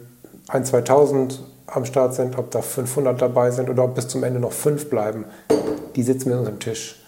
[0.48, 1.40] 1, 2000
[1.74, 4.90] am Start sind, ob da 500 dabei sind oder ob bis zum Ende noch fünf
[4.90, 5.24] bleiben,
[5.96, 6.98] die sitzen mit uns am Tisch.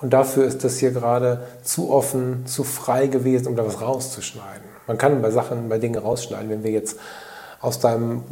[0.00, 4.62] Und dafür ist das hier gerade zu offen, zu frei gewesen, um da was rauszuschneiden.
[4.86, 6.50] Man kann bei Sachen, bei Dingen rausschneiden.
[6.50, 6.98] Wenn wir jetzt
[7.60, 8.24] aus deinem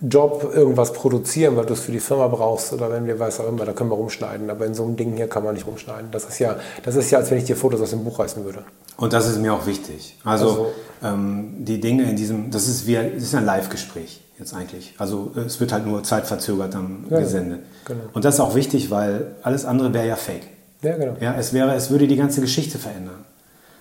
[0.00, 3.48] Job irgendwas produzieren, weil du es für die Firma brauchst oder wenn wir weiß auch
[3.48, 4.48] immer, da können wir rumschneiden.
[4.48, 6.10] Aber in so einem Ding hier kann man nicht rumschneiden.
[6.10, 8.42] Das ist ja, das ist ja, als wenn ich dir Fotos aus dem Buch reißen
[8.42, 8.64] würde.
[8.96, 10.18] Und das ist mir auch wichtig.
[10.24, 10.66] Also, also
[11.04, 14.94] ähm, die Dinge in diesem, das ist wie, das ist ein Live-Gespräch jetzt eigentlich.
[14.98, 17.60] Also es wird halt nur zeitverzögert dann ja, gesendet.
[17.84, 18.00] Genau.
[18.12, 20.46] Und das ist auch wichtig, weil alles andere wäre ja fake.
[20.82, 21.16] Ja, genau.
[21.20, 23.24] Ja, es, wäre, es würde die ganze Geschichte verändern.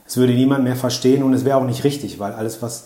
[0.07, 2.85] Es würde niemand mehr verstehen und es wäre auch nicht richtig, weil alles, was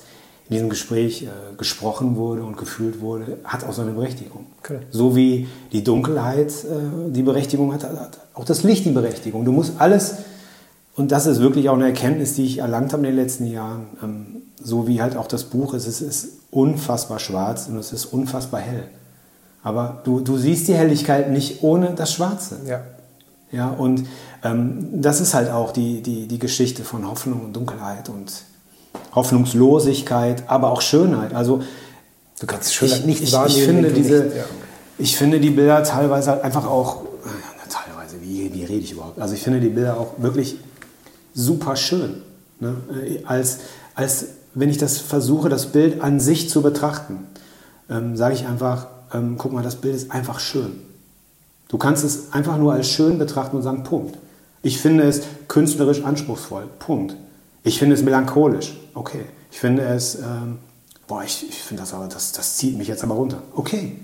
[0.50, 4.48] in diesem Gespräch äh, gesprochen wurde und gefühlt wurde, hat auch seine Berechtigung.
[4.60, 4.80] Okay.
[4.90, 9.46] So wie die Dunkelheit äh, die Berechtigung hat, hat auch das Licht die Berechtigung.
[9.46, 10.16] Du musst alles,
[11.02, 13.88] und das ist wirklich auch eine Erkenntnis, die ich erlangt habe in den letzten Jahren,
[14.04, 18.06] ähm, so wie halt auch das Buch ist, es ist unfassbar schwarz und es ist
[18.06, 18.84] unfassbar hell.
[19.64, 22.58] Aber du, du siehst die Helligkeit nicht ohne das Schwarze.
[22.68, 22.82] Ja.
[23.52, 24.06] Ja, und
[24.44, 28.32] ähm, das ist halt auch die, die, die Geschichte von Hoffnung und Dunkelheit und
[29.16, 31.34] Hoffnungslosigkeit, aber auch Schönheit.
[31.34, 31.64] Also
[32.40, 34.44] du kannst Schönheit ich, nicht ich, ich, ich finde diese, nicht, ja.
[35.00, 39.20] ich finde die Bilder teilweise halt einfach auch, äh, teilweise, wie, wie rede ich überhaupt?
[39.20, 40.58] Also ich finde die Bilder auch wirklich
[41.34, 42.22] super schön.
[42.60, 42.76] Ne?
[43.06, 43.60] Äh, als,
[43.96, 47.28] als wenn ich das versuche, das Bild an sich zu betrachten,
[47.90, 50.80] ähm, sage ich einfach, ähm, guck mal, das Bild ist einfach schön.
[51.68, 54.18] Du kannst es einfach nur als schön betrachten und sagen, Punkt.
[54.62, 57.16] Ich finde es künstlerisch anspruchsvoll, Punkt.
[57.64, 59.26] Ich finde es melancholisch, okay.
[59.52, 60.60] Ich finde es, ähm,
[61.08, 63.42] boah, ich, ich finde das aber, das, das zieht mich jetzt aber runter.
[63.56, 63.98] Okay,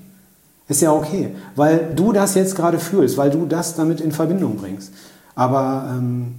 [0.67, 4.57] ist ja okay, weil du das jetzt gerade fühlst, weil du das damit in Verbindung
[4.57, 4.91] bringst.
[5.35, 6.35] Aber ähm,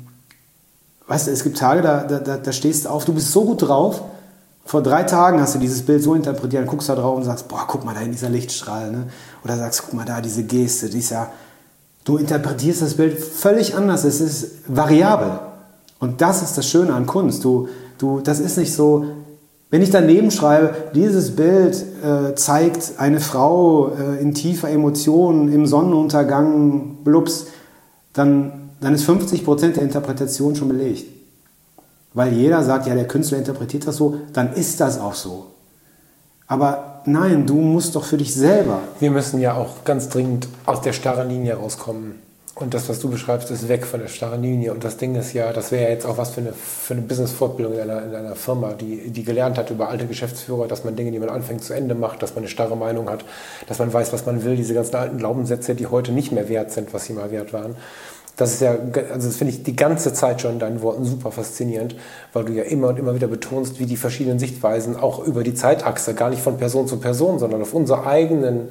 [1.08, 3.62] weißt du, es gibt Tage, da, da, da stehst du auf, du bist so gut
[3.62, 4.02] drauf.
[4.64, 7.48] Vor drei Tagen hast du dieses Bild so interpretiert, dann guckst da drauf und sagst,
[7.48, 8.92] boah, guck mal da in dieser Lichtstrahl.
[8.92, 9.04] Ne?
[9.42, 11.30] Oder sagst, guck mal da, diese Geste, die ist ja,
[12.04, 14.04] du interpretierst das Bild völlig anders.
[14.04, 15.40] Es ist variabel.
[15.98, 17.42] Und das ist das Schöne an Kunst.
[17.44, 19.06] Du, du, das ist nicht so,
[19.70, 25.66] wenn ich daneben schreibe, dieses Bild äh, zeigt eine Frau äh, in tiefer Emotion im
[25.66, 27.48] Sonnenuntergang, blups,
[28.14, 31.06] dann dann ist 50 Prozent der Interpretation schon belegt.
[32.14, 35.46] Weil jeder sagt, ja, der Künstler interpretiert das so, dann ist das auch so.
[36.46, 38.80] Aber nein, du musst doch für dich selber.
[39.00, 42.14] Wir müssen ja auch ganz dringend aus der starren Linie rauskommen.
[42.60, 44.72] Und das, was du beschreibst, ist weg von der starren Linie.
[44.72, 47.02] Und das Ding ist ja, das wäre ja jetzt auch was für eine, für eine
[47.02, 50.96] Business-Fortbildung in einer, in einer Firma, die, die gelernt hat über alte Geschäftsführer, dass man
[50.96, 53.24] Dinge, die man anfängt, zu Ende macht, dass man eine starre Meinung hat,
[53.68, 56.72] dass man weiß, was man will, diese ganzen alten Glaubenssätze, die heute nicht mehr wert
[56.72, 57.76] sind, was sie mal wert waren.
[58.38, 58.70] Das ist ja,
[59.12, 61.96] also das finde ich die ganze Zeit schon in deinen Worten super faszinierend,
[62.32, 65.54] weil du ja immer und immer wieder betonst, wie die verschiedenen Sichtweisen auch über die
[65.54, 68.70] Zeitachse, gar nicht von Person zu Person, sondern auf unserer eigenen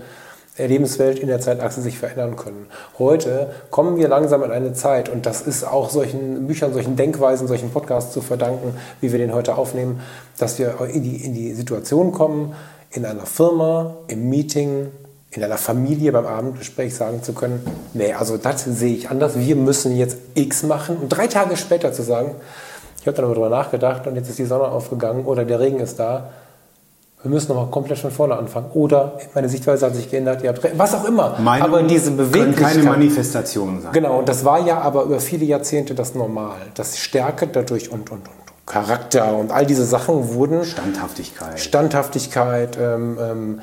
[0.58, 2.68] Lebenswelt in der Zeitachse sich verändern können.
[2.98, 7.50] Heute kommen wir langsam in eine Zeit, und das ist auch solchen Büchern, solchen Denkweisen,
[7.50, 10.00] solchen Podcasts zu verdanken, wie wir den heute aufnehmen,
[10.38, 12.56] dass wir in die, in die Situation kommen,
[12.90, 14.88] in einer Firma, im Meeting,
[15.32, 19.56] in einer Familie beim Abendgespräch sagen zu können, nee, also das sehe ich anders, wir
[19.56, 20.98] müssen jetzt X machen.
[20.98, 22.36] Und drei Tage später zu sagen,
[23.02, 26.30] ich habe darüber nachgedacht und jetzt ist die Sonne aufgegangen oder der Regen ist da,
[27.24, 28.70] wir müssen nochmal komplett von vorne anfangen.
[28.74, 31.38] Oder meine Sichtweise hat sich geändert, ihr habt was auch immer.
[31.40, 32.74] Meinung aber diese Beweglichkeit.
[32.74, 33.92] keine Manifestation sein.
[33.92, 36.58] Genau, und das war ja aber über viele Jahrzehnte das Normal.
[36.76, 38.48] Das Stärke dadurch und, und, und.
[38.68, 40.66] Charakter und all diese Sachen wurden.
[40.66, 41.60] Standhaftigkeit.
[41.60, 42.78] Standhaftigkeit.
[42.80, 43.62] Ähm, ähm, äh,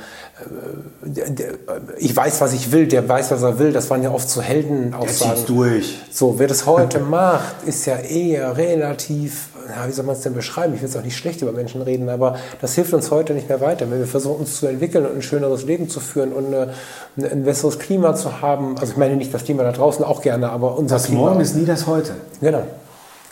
[1.99, 3.73] ich weiß, was ich will, der weiß, was er will.
[3.73, 5.37] Das waren ja oft so Heldenaussagen.
[5.37, 5.99] Der durch.
[6.11, 10.35] So, wer das heute macht, ist ja eher relativ ja, wie soll man es denn
[10.35, 10.75] beschreiben?
[10.75, 13.49] Ich will jetzt auch nicht schlecht über Menschen reden, aber das hilft uns heute nicht
[13.49, 13.91] mehr weiter.
[13.91, 16.71] Wenn wir versuchen, uns zu entwickeln und ein schöneres Leben zu führen und eine,
[17.17, 20.51] ein besseres Klima zu haben, also ich meine nicht das Klima da draußen auch gerne,
[20.51, 21.21] aber unser das Klima.
[21.21, 22.13] Morgen ist nie das Heute.
[22.41, 22.63] Genau.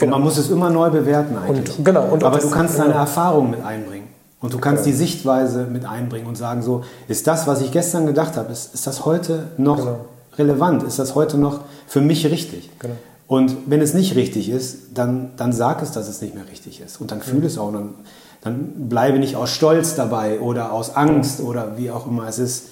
[0.01, 1.79] Und man muss es immer neu bewerten eigentlich.
[1.79, 3.01] Und, genau, und Aber du kannst deine genau.
[3.01, 4.02] Erfahrung mit einbringen.
[4.43, 8.07] Und du kannst die Sichtweise mit einbringen und sagen, so, ist das, was ich gestern
[8.07, 10.05] gedacht habe, ist, ist das heute noch Genau.
[10.37, 10.83] relevant?
[10.83, 12.69] Ist das heute noch für mich richtig?
[12.81, 12.95] Genau.
[13.29, 16.81] Und wenn es nicht richtig ist, dann, dann sag es, dass es nicht mehr richtig
[16.81, 17.01] ist.
[17.01, 17.69] Und dann fühl es auch.
[17.69, 17.89] Und dann,
[18.43, 22.65] dann bleibe nicht aus Stolz dabei oder aus Angst oder wie auch immer es ist.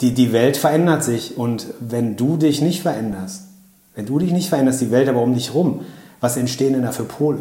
[0.00, 1.36] Die, die Welt verändert sich.
[1.36, 3.42] Und wenn du dich nicht veränderst,
[3.94, 5.82] wenn du dich nicht veränderst, die Welt aber um dich rum,
[6.20, 7.40] was entstehen denn da für Pole?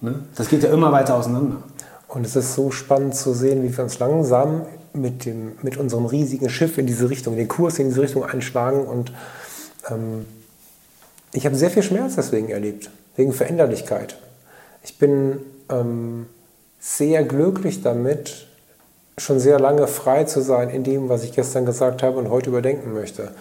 [0.00, 0.14] Ne?
[0.34, 1.56] Das geht ja immer weiter auseinander.
[2.08, 6.06] Und es ist so spannend zu sehen, wie wir uns langsam mit, dem, mit unserem
[6.06, 8.86] riesigen Schiff in diese Richtung, den Kurs in diese Richtung einschlagen.
[8.86, 9.12] Und
[9.90, 10.26] ähm,
[11.32, 14.18] ich habe sehr viel Schmerz deswegen erlebt, wegen Veränderlichkeit.
[14.82, 16.26] Ich bin ähm,
[16.80, 18.46] sehr glücklich damit,
[19.18, 22.50] schon sehr lange frei zu sein in dem, was ich gestern gesagt habe und heute
[22.50, 23.32] überdenken möchte.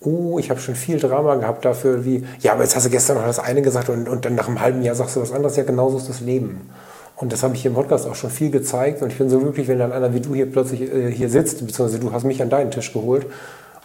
[0.00, 3.16] Oh, ich habe schon viel Drama gehabt dafür, wie, ja, aber jetzt hast du gestern
[3.16, 5.56] noch das eine gesagt und, und dann nach einem halben Jahr sagst du was anderes.
[5.56, 6.70] Ja, genauso ist das Leben.
[7.16, 9.02] Und das habe ich hier im Podcast auch schon viel gezeigt.
[9.02, 11.64] Und ich bin so glücklich, wenn dann einer wie du hier plötzlich äh, hier sitzt,
[11.64, 13.26] beziehungsweise du hast mich an deinen Tisch geholt.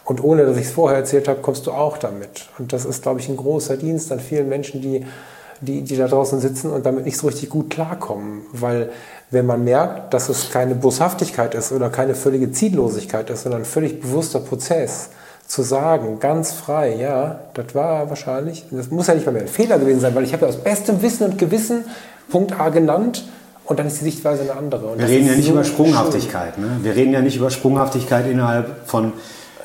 [0.04, 2.48] Und ohne, dass ich es vorher erzählt habe, kommst du auch damit.
[2.58, 5.04] Und das ist, glaube ich, ein großer Dienst an vielen Menschen, die,
[5.60, 8.42] die, die da draußen sitzen und damit nicht so richtig gut klarkommen.
[8.52, 8.90] Weil
[9.30, 13.66] wenn man merkt, dass es keine Boshaftigkeit ist oder keine völlige Ziellosigkeit ist, sondern ein
[13.66, 15.10] völlig bewusster Prozess,
[15.48, 19.48] zu sagen, ganz frei, ja, das war wahrscheinlich, das muss ja nicht mal mehr ein
[19.48, 21.86] Fehler gewesen sein, weil ich habe ja aus bestem Wissen und Gewissen
[22.30, 23.24] Punkt A genannt
[23.64, 24.86] und dann ist die Sichtweise eine andere.
[24.86, 26.58] Und Wir reden ja nicht so über Sprunghaftigkeit.
[26.58, 26.66] Ne?
[26.82, 29.12] Wir reden ja nicht über Sprunghaftigkeit innerhalb von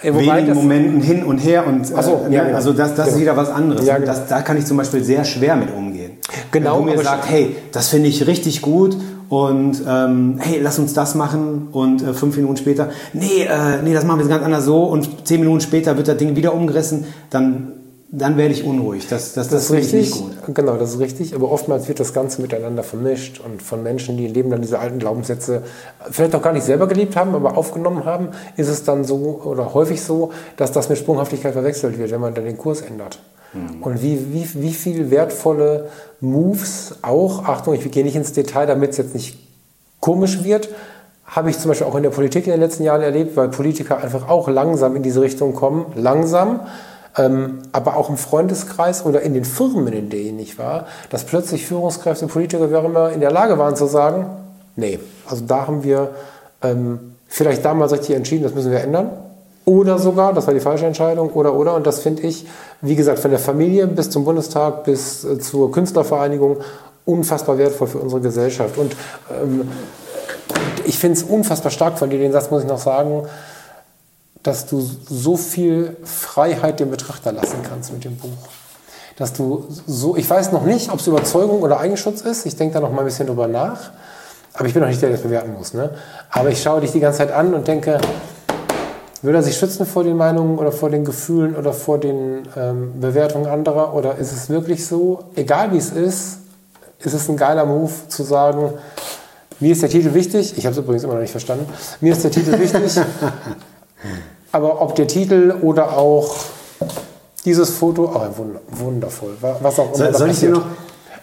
[0.01, 1.65] Ja, wobei wenigen Momenten hin und her.
[1.67, 2.45] Und, so, äh, ja, ne?
[2.47, 2.55] genau.
[2.55, 3.21] Also das, das ist Genau.
[3.21, 3.85] wieder was anderes.
[3.85, 4.07] Ja, genau.
[4.07, 6.13] das, da kann ich zum Beispiel sehr schwer mit umgehen.
[6.51, 8.97] Genau, Wenn du mir sagst, sch- hey, das finde ich richtig gut
[9.29, 13.93] und ähm, hey, lass uns das machen und äh, fünf Minuten später, nee, äh, nee,
[13.93, 16.53] das machen wir jetzt ganz anders so und zehn Minuten später wird das Ding wieder
[16.53, 17.71] umgerissen, dann,
[18.15, 19.07] dann werde ich unruhig.
[19.07, 20.01] Das, das, das, Das ist richtig.
[20.01, 20.55] nicht gut.
[20.55, 21.33] Genau, das ist richtig.
[21.33, 24.99] Aber oftmals wird das Ganze miteinander vermischt und von Menschen, die leben dann diese alten
[24.99, 25.63] Glaubenssätze
[26.11, 29.73] vielleicht auch gar nicht selber gelebt haben, aber aufgenommen haben, ist es dann so oder
[29.73, 33.19] häufig so, dass das mit Sprunghaftigkeit verwechselt wird, wenn man dann den Kurs ändert.
[33.81, 35.89] Und wie, wie, wie viel wertvolle
[36.21, 39.37] Moves auch, Achtung, ich gehe nicht ins Detail, damit es jetzt nicht
[39.99, 40.69] komisch wird,
[41.25, 43.97] habe ich zum Beispiel auch in der Politik in den letzten Jahren erlebt, weil Politiker
[43.97, 46.61] einfach auch langsam in diese Richtung kommen, langsam,
[47.15, 52.25] aber auch im Freundeskreis oder in den Firmen, in denen ich war, dass plötzlich Führungskräfte,
[52.25, 54.25] Politiker, auch immer, in der Lage waren zu sagen,
[54.75, 54.99] nee,
[55.29, 56.09] also da haben wir
[56.63, 59.11] ähm, vielleicht damals richtig entschieden, das müssen wir ändern.
[59.65, 61.75] Oder sogar, das war die falsche Entscheidung, oder, oder.
[61.75, 62.45] Und das finde ich,
[62.81, 66.57] wie gesagt, von der Familie bis zum Bundestag, bis äh, zur Künstlervereinigung
[67.05, 68.77] unfassbar wertvoll für unsere Gesellschaft.
[68.77, 68.95] Und
[69.31, 69.69] ähm,
[70.85, 73.23] ich finde es unfassbar stark von dir, den Satz muss ich noch sagen,
[74.43, 78.29] dass du so viel Freiheit dem Betrachter lassen kannst mit dem Buch.
[79.15, 82.73] Dass du so, ich weiß noch nicht, ob es Überzeugung oder Eigenschutz ist, ich denke
[82.73, 83.91] da noch mal ein bisschen drüber nach,
[84.53, 85.73] aber ich bin noch nicht der, der das bewerten muss.
[85.73, 85.91] Ne?
[86.29, 87.99] Aber ich schaue dich die ganze Zeit an und denke,
[89.21, 92.99] will er sich schützen vor den Meinungen oder vor den Gefühlen oder vor den ähm,
[92.99, 93.93] Bewertungen anderer?
[93.93, 96.39] Oder ist es wirklich so, egal wie es ist,
[96.99, 98.73] ist es ein geiler Move zu sagen,
[99.59, 101.65] mir ist der Titel wichtig, ich habe es übrigens immer noch nicht verstanden,
[102.01, 102.97] mir ist der Titel wichtig,
[104.53, 106.33] aber ob der Titel oder auch
[107.43, 110.63] dieses Foto, oh, wund- wundervoll, wa- was auch immer Soll, ich dir noch,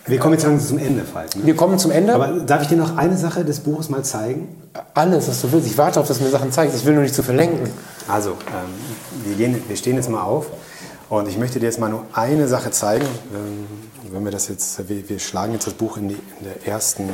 [0.06, 1.36] wir kommen jetzt langsam zum Ende, Falk.
[1.36, 1.46] Ne?
[1.46, 2.14] Wir kommen zum Ende.
[2.14, 4.48] Aber darf ich dir noch eine Sache des Buches mal zeigen?
[4.94, 5.66] Alles, was du willst.
[5.68, 6.76] Ich warte auf, dass du mir Sachen zeigst.
[6.76, 7.70] Ich will nur nicht zu verlenken.
[8.08, 8.36] Also, ähm,
[9.24, 10.46] wir, gehen, wir stehen jetzt mal auf
[11.08, 13.06] und ich möchte dir jetzt mal nur eine Sache zeigen.
[13.34, 13.66] Ähm,
[14.12, 17.08] wenn wir das jetzt, wir, wir schlagen jetzt das Buch in die, in der ersten,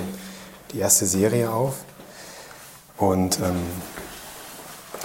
[0.73, 1.75] die erste Serie auf
[2.99, 3.57] und ähm,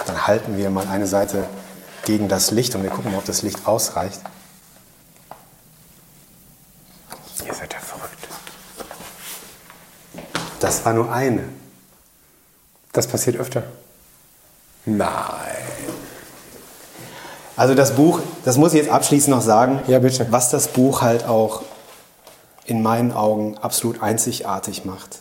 [0.06, 1.44] dann halten wir mal eine Seite
[2.04, 4.20] gegen das Licht und wir gucken mal, ob das Licht ausreicht.
[7.46, 8.28] Ihr seid ja verrückt.
[10.60, 11.44] Das war nur eine.
[12.92, 13.64] Das passiert öfter.
[14.84, 15.08] Nein.
[17.56, 20.26] Also das Buch, das muss ich jetzt abschließend noch sagen, Ja, bitte.
[20.30, 21.62] was das Buch halt auch
[22.64, 25.20] in meinen Augen absolut einzigartig macht.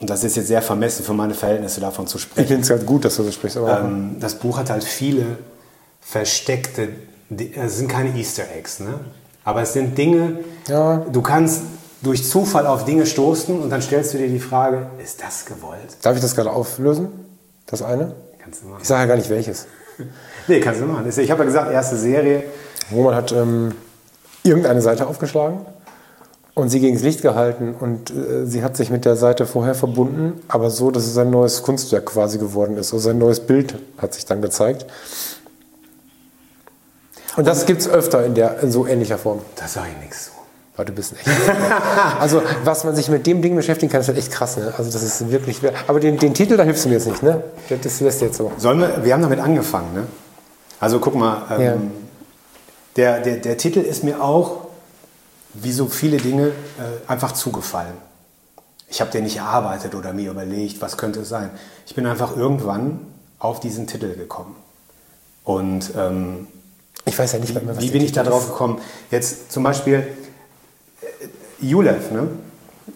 [0.00, 2.46] Und das ist jetzt sehr vermessen für meine Verhältnisse davon zu Ich sprechen.
[2.48, 3.56] finde es halt gut, dass du so sprichst.
[3.56, 5.38] Ähm, das Buch hat halt viele
[6.00, 6.88] versteckte,
[7.30, 9.00] Di- es sind keine Easter Eggs, ne?
[9.44, 10.38] aber es sind Dinge,
[10.68, 10.98] Ja.
[11.12, 11.62] du kannst
[12.00, 15.96] durch Zufall auf Dinge stoßen und dann stellst du dir die Frage, ist das gewollt?
[16.02, 17.08] darf ich das gerade auflösen?
[17.66, 18.14] Das eine?
[18.42, 18.78] Kannst du machen.
[18.80, 19.66] Ich sage ja gar nicht welches.
[20.46, 21.06] Nee, kannst du machen.
[21.08, 22.44] Ich habe ja gesagt, erste Serie.
[22.92, 23.72] Roman hat ähm,
[24.44, 25.58] irgendeine Seite aufgeschlagen
[26.58, 29.74] und sie gegen das Licht gehalten und äh, sie hat sich mit der Seite vorher
[29.74, 32.92] verbunden, aber so, dass es ein neues Kunstwerk quasi geworden ist.
[32.92, 34.86] Also ein neues Bild hat sich dann gezeigt.
[37.36, 39.40] Und das gibt es öfter in, der, in so ähnlicher Form.
[39.56, 40.30] Da sage ich nichts zu.
[40.76, 41.28] Weil du bist echt.
[42.20, 44.56] also, was man sich mit dem Ding beschäftigen kann, ist halt echt krass.
[44.56, 44.72] Ne?
[44.76, 45.60] Also, das ist wirklich.
[45.86, 47.42] Aber den, den Titel, da hilfst du mir jetzt nicht, ne?
[47.82, 48.52] Das lässt jetzt so.
[48.58, 50.04] Sollen wir, wir haben damit angefangen, ne?
[50.80, 51.42] Also, guck mal.
[51.50, 51.76] Ähm, Ja.
[52.96, 54.67] der, der, der Titel ist mir auch,
[55.54, 56.52] wie so viele Dinge, äh,
[57.10, 57.94] einfach zugefallen.
[58.88, 61.50] Ich habe den nicht erarbeitet oder mir überlegt, was könnte es sein.
[61.86, 63.00] Ich bin einfach irgendwann
[63.38, 64.56] auf diesen Titel gekommen.
[65.44, 66.46] Und ähm,
[67.04, 68.48] Ich weiß ja nicht mehr, was wie bin ich da drauf ist.
[68.50, 68.80] gekommen?
[69.10, 70.06] Jetzt zum Beispiel
[71.02, 72.28] äh, Julev, ne?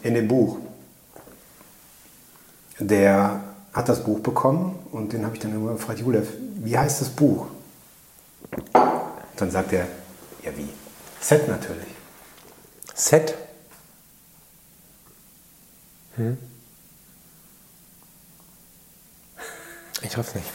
[0.03, 0.57] in dem Buch.
[2.79, 3.41] Der
[3.73, 7.09] hat das Buch bekommen und den habe ich dann immer gefragt, Julev, wie heißt das
[7.11, 7.47] Buch?
[9.37, 9.87] Dann sagt er,
[10.45, 10.69] ja wie?
[11.21, 11.87] Set natürlich.
[12.95, 13.35] Set.
[16.17, 16.37] Hm.
[20.03, 20.51] Ich hoffe nicht.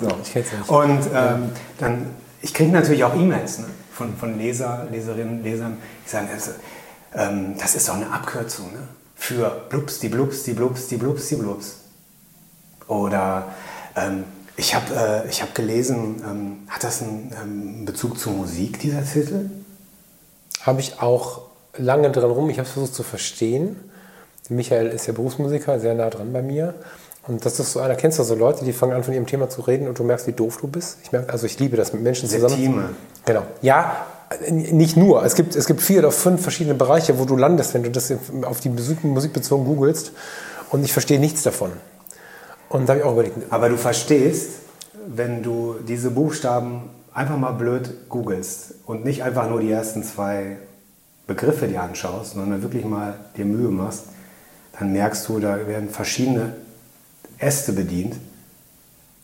[0.00, 0.08] So.
[0.22, 0.68] Ich nicht.
[0.68, 2.10] Und ähm, dann,
[2.42, 3.66] ich kriege natürlich auch E-Mails ne?
[3.92, 6.50] von, von Leser, Leserinnen, Lesern, die sagen, also,
[7.14, 8.88] ähm, das ist doch eine Abkürzung ne?
[9.14, 11.76] für Blups, die Blups, die Blups, die Blups, die Blups.
[12.88, 13.54] Oder
[13.96, 14.24] ähm,
[14.56, 19.04] ich habe äh, ich hab gelesen, ähm, hat das einen ähm, Bezug zur Musik, dieser
[19.04, 19.50] Titel?
[20.62, 21.43] Habe ich auch
[21.76, 22.50] lange dran rum.
[22.50, 23.76] Ich habe es versucht zu verstehen.
[24.48, 26.74] Michael ist ja Berufsmusiker, sehr nah dran bei mir.
[27.26, 29.48] Und das ist so einer, kennst du so Leute, die fangen an von ihrem Thema
[29.48, 30.98] zu reden und du merkst, wie doof du bist?
[31.02, 32.50] Ich merke, also ich liebe das mit Menschen zusammen.
[32.50, 32.90] Septime.
[33.24, 33.42] Genau.
[33.62, 34.06] Ja,
[34.50, 35.24] nicht nur.
[35.24, 38.12] Es gibt, es gibt vier oder fünf verschiedene Bereiche, wo du landest, wenn du das
[38.42, 40.12] auf die Musik, Musik bezogen googelst.
[40.70, 41.72] Und ich verstehe nichts davon.
[42.68, 44.50] Und da habe ich auch überlegt, Aber du verstehst,
[45.06, 50.56] wenn du diese Buchstaben einfach mal blöd googelst und nicht einfach nur die ersten zwei
[51.26, 54.04] Begriffe dir anschaust, sondern wirklich mal dir Mühe machst,
[54.78, 56.54] dann merkst du, da werden verschiedene
[57.38, 58.16] Äste bedient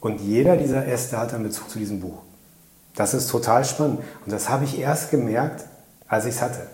[0.00, 2.18] und jeder dieser Äste hat einen Bezug zu diesem Buch.
[2.94, 5.64] Das ist total spannend und das habe ich erst gemerkt,
[6.08, 6.66] als ich es hatte.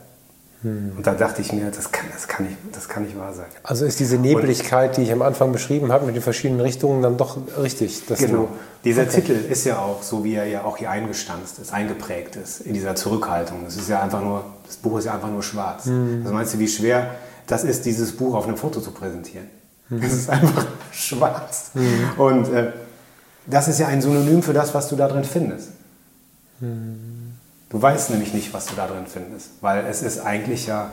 [0.97, 3.47] Und da dachte ich mir, das kann, das, kann nicht, das kann nicht wahr sein.
[3.63, 7.17] also ist diese Nebligkeit, die ich am Anfang beschrieben habe, mit den verschiedenen Richtungen dann
[7.17, 8.03] doch richtig.
[8.07, 8.49] Genau.
[8.85, 9.21] Dieser Okay.
[9.21, 12.75] Titel ist ja auch so, wie er ja auch hier eingestanzt ist, eingeprägt ist, in
[12.75, 13.59] dieser Zurückhaltung.
[13.65, 15.87] Das ist ja einfach nur, das Buch ist ja einfach nur schwarz.
[15.87, 16.23] Mhm.
[16.25, 17.15] Also meinst du, wie schwer
[17.47, 19.47] das ist, dieses Buch auf einem Foto zu präsentieren?
[19.89, 20.03] Mhm.
[20.03, 21.71] Es ist einfach schwarz.
[22.17, 22.73] Und äh,
[23.47, 25.69] das ist ja ein Synonym für das, was du da drin findest.
[27.69, 30.91] Du weißt nämlich nicht, was du da drin findest, weil es ist eigentlich ja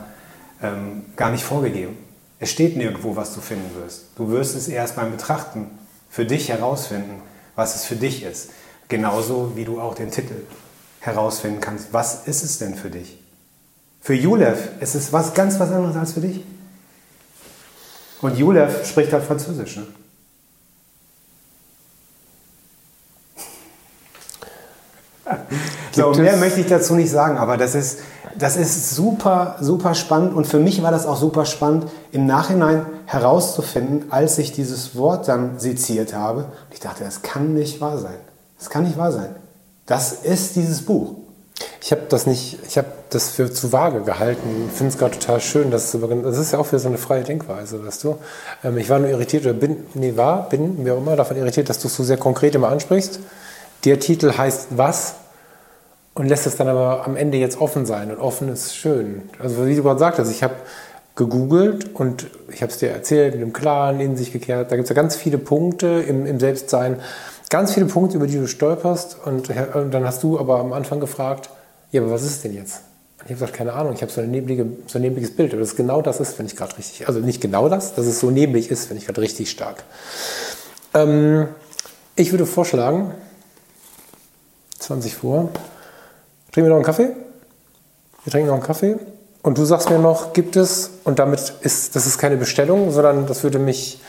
[0.62, 1.96] ähm, gar nicht vorgegeben.
[2.40, 4.06] Es steht nirgendwo, was du finden wirst.
[4.16, 5.70] Du wirst es erst beim Betrachten
[6.10, 7.22] für dich herausfinden,
[7.54, 8.50] was es für dich ist.
[8.88, 10.34] Genauso wie du auch den Titel
[11.00, 11.92] herausfinden kannst.
[11.92, 13.18] Was ist es denn für dich?
[14.00, 16.44] Für Julev ist es was ganz was anderes als für dich.
[18.20, 19.76] Und Julev spricht halt Französisch.
[19.76, 19.86] Ne?
[25.94, 28.00] So, mehr möchte ich dazu nicht sagen, aber das ist,
[28.36, 32.86] das ist super, super spannend und für mich war das auch super spannend, im Nachhinein
[33.06, 36.40] herauszufinden, als ich dieses Wort dann seziert habe.
[36.40, 38.16] Und ich dachte, das kann nicht wahr sein.
[38.58, 39.34] Das kann nicht wahr sein.
[39.86, 41.16] Das ist dieses Buch.
[41.80, 44.68] Ich habe das nicht, ich habe das für zu vage gehalten.
[44.68, 46.88] Ich finde es gerade total schön, dass es über- das ist ja auch wieder so
[46.88, 48.16] eine freie Denkweise, weißt du.
[48.64, 51.68] Ähm, ich war nur irritiert oder bin, nee, war, bin, wie auch immer, davon irritiert,
[51.68, 53.20] dass du es so sehr konkret immer ansprichst.
[53.84, 55.14] Der Titel heißt was
[56.14, 59.22] und lässt es dann aber am Ende jetzt offen sein und offen ist schön.
[59.38, 60.54] Also wie du gerade sagtest, ich habe
[61.16, 64.70] gegoogelt und ich habe es dir erzählt, mit dem Klaren in sich gekehrt.
[64.70, 67.00] Da gibt es ja ganz viele Punkte im, im Selbstsein,
[67.50, 71.00] ganz viele Punkte, über die du stolperst und, und dann hast du aber am Anfang
[71.00, 71.50] gefragt,
[71.92, 72.82] ja, aber was ist denn jetzt?
[73.18, 75.52] Und ich habe gesagt, keine Ahnung, ich habe so, neblige, so ein nebliges Bild.
[75.52, 77.06] Aber das ist genau das ist, finde ich gerade richtig.
[77.06, 79.84] Also nicht genau das, dass es so neblig ist, finde ich gerade richtig stark.
[80.92, 81.48] Ähm,
[82.16, 83.12] ich würde vorschlagen,
[84.80, 85.50] 20 vor,
[86.54, 87.10] trinken wir noch einen Kaffee?
[88.22, 88.96] Wir trinken noch einen Kaffee.
[89.42, 93.26] Und du sagst mir noch, gibt es, und damit ist, das ist keine Bestellung, sondern
[93.26, 94.00] das würde mich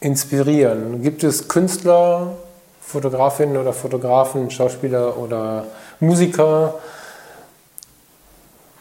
[0.00, 1.02] inspirieren.
[1.02, 2.32] Gibt es Künstler,
[2.80, 5.66] Fotografinnen oder Fotografen, Schauspieler oder
[6.00, 6.74] Musiker,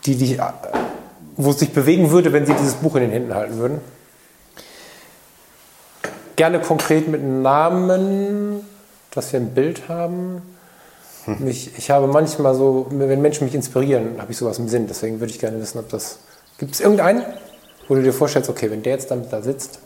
[0.05, 0.39] die dich,
[1.35, 3.81] wo es dich bewegen würde, wenn sie dieses Buch in den Händen halten würden?
[6.37, 8.65] Gerne konkret mit Namen,
[9.11, 10.41] dass wir ein Bild haben.
[11.39, 14.87] Mich, ich habe manchmal so, wenn Menschen mich inspirieren, habe ich sowas im Sinn.
[14.87, 16.19] Deswegen würde ich gerne wissen, ob das.
[16.57, 17.23] Gibt es irgendeinen,
[17.87, 19.79] wo du dir vorstellst, okay, wenn der jetzt damit da sitzt?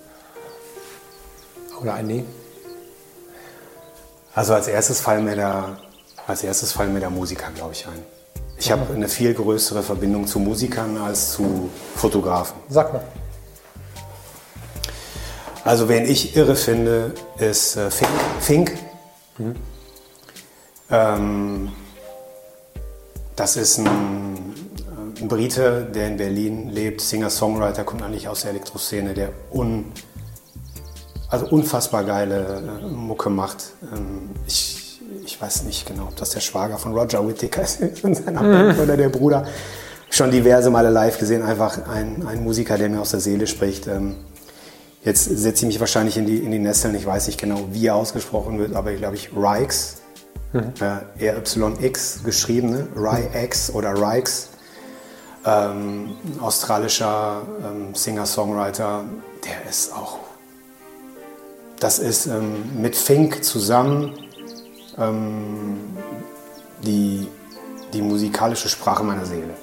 [1.81, 2.25] Oder ein Nee?
[4.33, 5.77] Also als erstes fallen mir der,
[6.27, 8.03] als erstes fallen mir der Musiker, glaube ich, ein.
[8.57, 12.57] Ich habe eine viel größere Verbindung zu Musikern als zu Fotografen.
[12.69, 13.01] Sag mal.
[15.63, 18.09] Also wen ich irre finde, ist äh, Fink.
[18.39, 18.77] Fink.
[19.37, 19.55] Mhm.
[20.89, 21.71] Ähm,
[23.35, 23.87] das ist ein,
[25.19, 29.91] ein, Brite, der in Berlin lebt, Singer-Songwriter, kommt eigentlich aus der Elektroszene, der un,
[31.29, 33.71] also unfassbar geile äh, Mucke macht.
[33.93, 38.15] Ähm, ich, ich weiß nicht genau, ob das der Schwager von Roger Whittaker ist in
[38.15, 39.45] seiner Band oder der Bruder.
[40.11, 43.87] Schon diverse Male live gesehen, einfach ein, ein Musiker, der mir aus der Seele spricht.
[43.87, 44.15] Ähm,
[45.03, 47.87] jetzt setze ich mich wahrscheinlich in die, in die Nesseln, ich weiß nicht genau, wie
[47.87, 49.97] er ausgesprochen wird, aber ich glaube ich Rikes,
[50.53, 50.73] mhm.
[50.79, 52.87] äh, RYX geschrieben, ne?
[52.95, 54.49] Ryx oder Rikes.
[55.45, 59.03] Ähm, australischer ähm, Singer-Songwriter,
[59.45, 60.17] der ist auch
[61.79, 64.13] das ist ähm, mit Fink zusammen
[64.97, 65.77] ähm,
[66.83, 67.27] die,
[67.93, 69.53] die musikalische Sprache meiner Seele.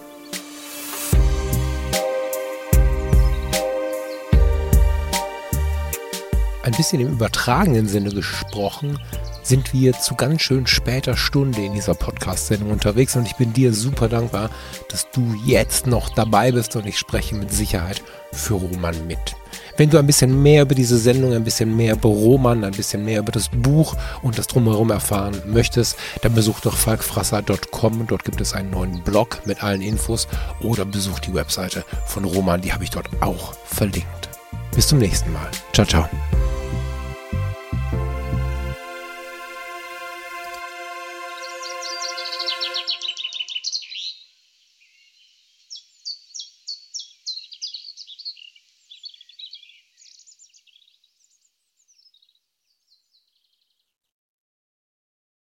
[6.62, 9.00] Ein bisschen im übertragenen Sinne gesprochen,
[9.42, 13.72] sind wir zu ganz schön später Stunde in dieser Podcast-Sendung unterwegs und ich bin dir
[13.72, 14.50] super dankbar,
[14.88, 18.02] dass du jetzt noch dabei bist und ich spreche mit Sicherheit
[18.32, 19.36] für Roman mit.
[19.76, 23.04] Wenn du ein bisschen mehr über diese Sendung, ein bisschen mehr über Roman, ein bisschen
[23.04, 28.06] mehr über das Buch und das Drumherum erfahren möchtest, dann besuch doch falkfrasser.com.
[28.06, 30.28] Dort gibt es einen neuen Blog mit allen Infos
[30.60, 34.28] oder besuch die Webseite von Roman, die habe ich dort auch verlinkt.
[34.74, 35.50] Bis zum nächsten Mal.
[35.72, 36.08] Ciao, ciao.